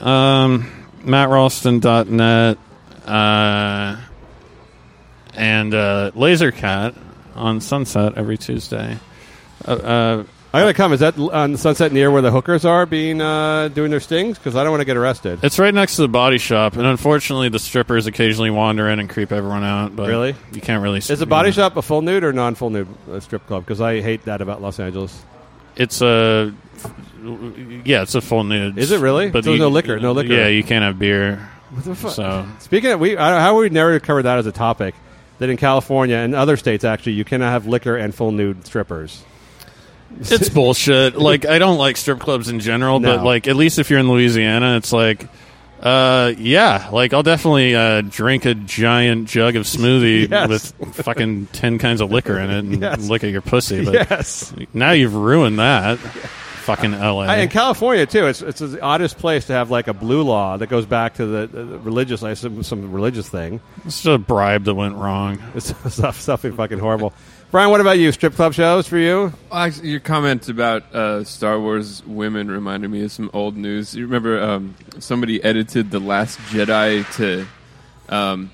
[0.00, 0.70] Um,
[1.02, 2.58] MattRalston.net
[3.06, 3.96] uh,
[5.34, 6.96] and uh, Lasercat
[7.34, 8.98] on Sunset every Tuesday.
[9.64, 10.24] Uh,
[10.54, 10.92] I gotta come.
[10.92, 14.38] Is that on Sunset near where the hookers are being uh, doing their stings?
[14.38, 15.40] Because I don't want to get arrested.
[15.42, 19.10] it's right next to the body shop, and unfortunately, the strippers occasionally wander in and
[19.10, 19.96] creep everyone out.
[19.96, 20.36] But Really?
[20.52, 20.98] you can't really.
[20.98, 23.64] Is the body shop a full nude or non full nude uh, strip club?
[23.64, 25.24] Because I hate that about Los Angeles.
[25.76, 26.54] It's a
[27.84, 28.78] yeah, it's a full nude.
[28.78, 29.30] Is it really?
[29.30, 30.34] But So there's no liquor, no liquor.
[30.34, 31.48] Yeah, you can't have beer.
[31.70, 32.12] What the fuck?
[32.12, 34.94] So Speaking of, we I don't, how would we never cover that as a topic?
[35.40, 39.24] That in California and other states, actually, you cannot have liquor and full nude strippers.
[40.20, 41.16] It's bullshit.
[41.16, 43.16] Like I don't like strip clubs in general, No.
[43.16, 45.28] but like at least if you're in Louisiana, it's like.
[45.82, 50.72] Uh yeah, like I'll definitely uh, drink a giant jug of smoothie Yes.
[50.78, 53.06] with fucking ten kinds of liquor in it and Yes.
[53.10, 53.84] look at your pussy.
[53.84, 55.98] But yes, now you've ruined that.
[55.98, 57.26] Fucking L.A.
[57.26, 58.26] I, in California too.
[58.26, 61.26] It's it's the oddest place to have like a blue law that goes back to
[61.26, 63.60] the, the religious, like some, some religious thing.
[63.84, 65.38] it's just a bribe that went wrong.
[65.54, 67.12] It's stuff, something fucking horrible.
[67.54, 68.10] Brian, what about you?
[68.10, 69.32] Strip club shows for you?
[69.52, 73.94] Actually, your comment about uh, Star Wars women reminded me of some old news.
[73.94, 77.46] You remember um, somebody edited The Last Jedi to
[78.08, 78.50] um,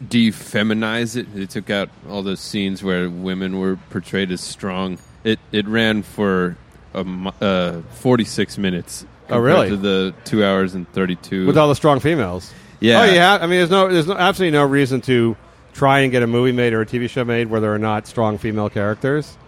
[0.00, 1.34] defeminize it.
[1.34, 5.00] They took out all those scenes where women were portrayed as strong.
[5.24, 6.56] It it ran for
[6.94, 7.04] a,
[7.40, 9.06] uh, 46 minutes.
[9.28, 9.70] Oh, really?
[9.70, 11.48] To the two hours and 32.
[11.48, 12.54] with all the strong females.
[12.78, 13.02] Yeah.
[13.02, 13.34] Oh, yeah.
[13.34, 15.36] I mean, there's no, there's no, absolutely no reason to
[15.78, 18.06] try and get a movie made or a TV show made where there are not
[18.08, 19.38] strong female characters.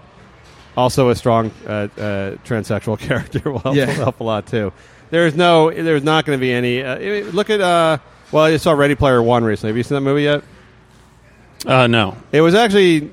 [0.76, 1.88] Also, a strong uh, uh,
[2.46, 3.86] transsexual character will help, Yeah.
[3.86, 4.72] will help a lot too.
[5.10, 6.82] There's no, there's not going to be any.
[6.82, 7.98] Uh, look at, uh,
[8.30, 9.70] well, I saw Ready Player One recently.
[9.70, 10.44] Have you seen that movie yet?
[11.66, 13.10] Uh, no, It was actually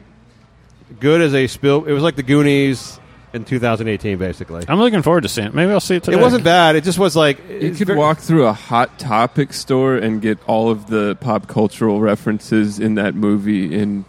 [1.00, 1.86] good as a spill.
[1.86, 3.00] It was like the Goonies
[3.38, 4.66] in 2018, basically.
[4.68, 5.54] I'm looking forward to seeing it.
[5.54, 6.18] Maybe I'll see it today.
[6.18, 6.76] It wasn't bad.
[6.76, 10.38] It just was like You could very- walk through a hot topic store and get
[10.48, 14.04] all of the pop cultural references in that movie in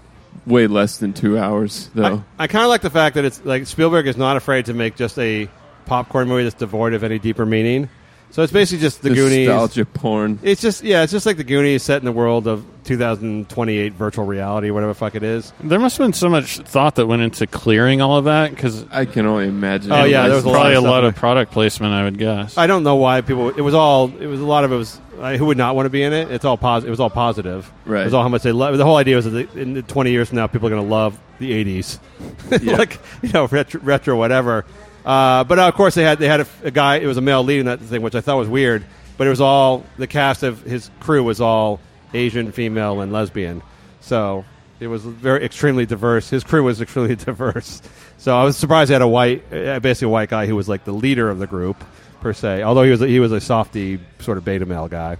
[0.46, 2.24] way less than two hours, though.
[2.38, 4.74] I, I kind of like the fact that it's like Spielberg is not afraid to
[4.74, 5.48] make just a
[5.86, 7.88] popcorn movie that's devoid of any deeper meaning.
[8.30, 9.48] So it's basically just the Goonies.
[9.48, 10.38] Nostalgia porn.
[10.42, 14.24] It's just yeah, it's just like the Goonies set in the world of 2028 virtual
[14.26, 15.52] reality, whatever the fuck it is.
[15.60, 18.86] There must have been so much thought that went into clearing all of that because
[18.90, 19.92] I can only imagine.
[19.92, 21.92] Oh, yeah, there was a lot probably of a lot of product placement.
[21.94, 22.56] I would guess.
[22.58, 23.48] I don't know why people.
[23.48, 24.08] It was all.
[24.18, 25.00] It was a lot of it was.
[25.18, 26.30] Uh, who would not want to be in it?
[26.30, 26.88] It's all positive.
[26.88, 27.72] It was all positive.
[27.84, 28.02] Right.
[28.02, 28.78] It was all how much they love.
[28.78, 30.88] The whole idea was that they, in 20 years from now, people are going to
[30.88, 31.98] love the 80s,
[32.62, 32.76] Yeah.
[32.76, 34.64] like you know retro, retro whatever.
[35.08, 36.96] Uh, but uh, of course, they had they had a, a guy.
[36.96, 38.84] It was a male leading that thing, which I thought was weird.
[39.16, 41.80] But it was all the cast of his crew was all
[42.12, 43.62] Asian, female, and lesbian.
[44.00, 44.44] So
[44.80, 46.28] it was very extremely diverse.
[46.28, 47.80] His crew was extremely diverse.
[48.18, 50.68] So I was surprised they had a white, uh, basically a white guy who was
[50.68, 51.82] like the leader of the group
[52.20, 52.62] per se.
[52.62, 55.16] Although he was he was a softy sort of beta male guy.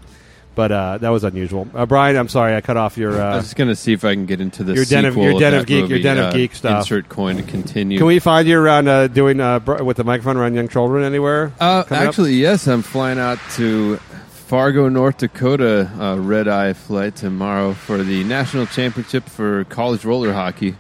[0.59, 1.69] But uh, that was unusual.
[1.73, 3.13] Uh, Brian, I'm sorry I cut off your.
[3.23, 5.17] I Uh, was just gonna see if I can get into the Your Den of-
[5.17, 6.81] your Den that of Geek- your movie, Den of uh, Geek stuff.
[6.81, 7.97] Insert coin to continue.
[7.97, 11.05] can we find you around uh, doing uh, br- with the microphone around young children
[11.05, 11.53] anywhere?
[11.61, 12.09] Uh, coming up?
[12.09, 13.99] actually, yes, I'm flying out to
[14.49, 20.33] Fargo, North Dakota, uh, red eye flight tomorrow for the national championship for college roller
[20.33, 20.75] hockey.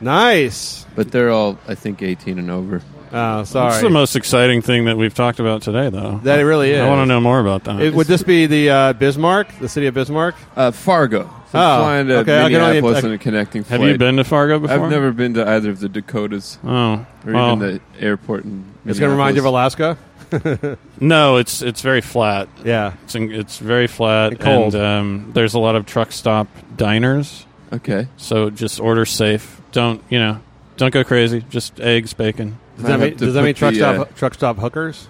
[0.00, 0.86] nice.
[0.94, 2.82] But they're all, I think, 18 and over.
[3.16, 3.72] Oh, sorry.
[3.74, 6.18] It's the most exciting thing that we've talked about today, though.
[6.24, 6.80] that it really is.
[6.80, 7.80] I want to know more about that.
[7.80, 10.34] It, would this be the uh, Bismarck, the city of Bismarck?
[10.56, 11.22] Uh, Fargo.
[11.52, 13.82] So Oh, I'm flying to okay, I can only- Minneapolis I- on a connecting Have
[13.82, 14.84] you been to Fargo before?
[14.84, 18.44] I've never been to either of the Dakotas Oh, or well, even the airport.
[18.44, 19.96] In It's going to remind you of Alaska.
[21.00, 21.36] no.
[21.36, 22.48] It's it's very flat.
[22.64, 22.94] Yeah.
[23.04, 24.74] It's in, it's very flat, And cold.
[24.74, 27.46] um, there's a lot of truck stop diners.
[27.72, 28.08] Okay.
[28.16, 29.60] So just order safe.
[29.70, 30.40] Don't you know?
[30.76, 31.44] Don't go crazy.
[31.50, 32.58] Just eggs, bacon.
[32.76, 35.08] Does that mean, does that mean truck the, stop uh, truck stop hookers?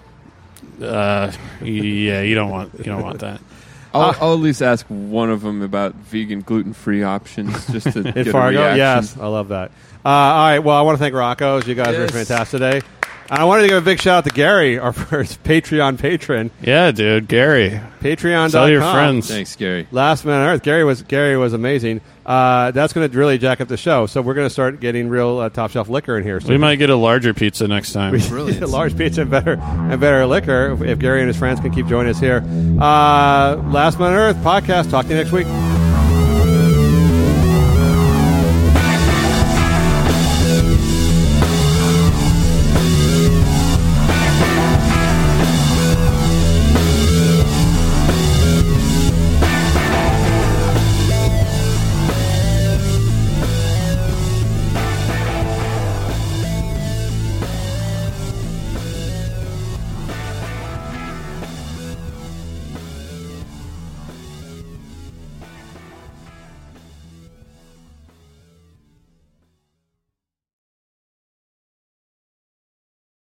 [0.81, 1.31] Uh,
[1.61, 3.41] yeah, you don't want you don't want that.
[3.93, 4.17] I'll, Ah.
[4.21, 8.27] I'll at least ask one of them about vegan, gluten-free options, just to In get
[8.27, 8.59] Fargo?
[8.61, 8.77] a reaction.
[8.77, 9.71] Yes, I love that.
[10.03, 11.65] Uh, all right, well, I want to thank Rocco's.
[11.65, 12.11] You guys were Yes.
[12.11, 12.81] fantastic today.
[13.29, 16.51] And I wanted to give a big shout out to Gary, our first Patreon patron.
[16.61, 17.79] Yeah, dude, Gary.
[18.01, 18.51] Patreon.com.
[18.51, 19.29] Tell your friends.
[19.29, 19.87] Thanks, Gary.
[19.91, 20.61] Last Man on Earth.
[20.61, 22.01] Gary was Gary was amazing.
[22.25, 24.05] Uh, that's going to really jack up the show.
[24.07, 26.39] So we're going to start getting real uh, top shelf liquor in here.
[26.39, 28.17] So We might get a larger pizza next time.
[28.29, 28.63] Brilliant.
[28.63, 31.71] a large pizza and better and better liquor if, if Gary and his friends can
[31.71, 32.37] keep joining us here.
[32.79, 34.89] Uh, Last Man on Earth podcast.
[34.89, 35.47] Talk to you next week.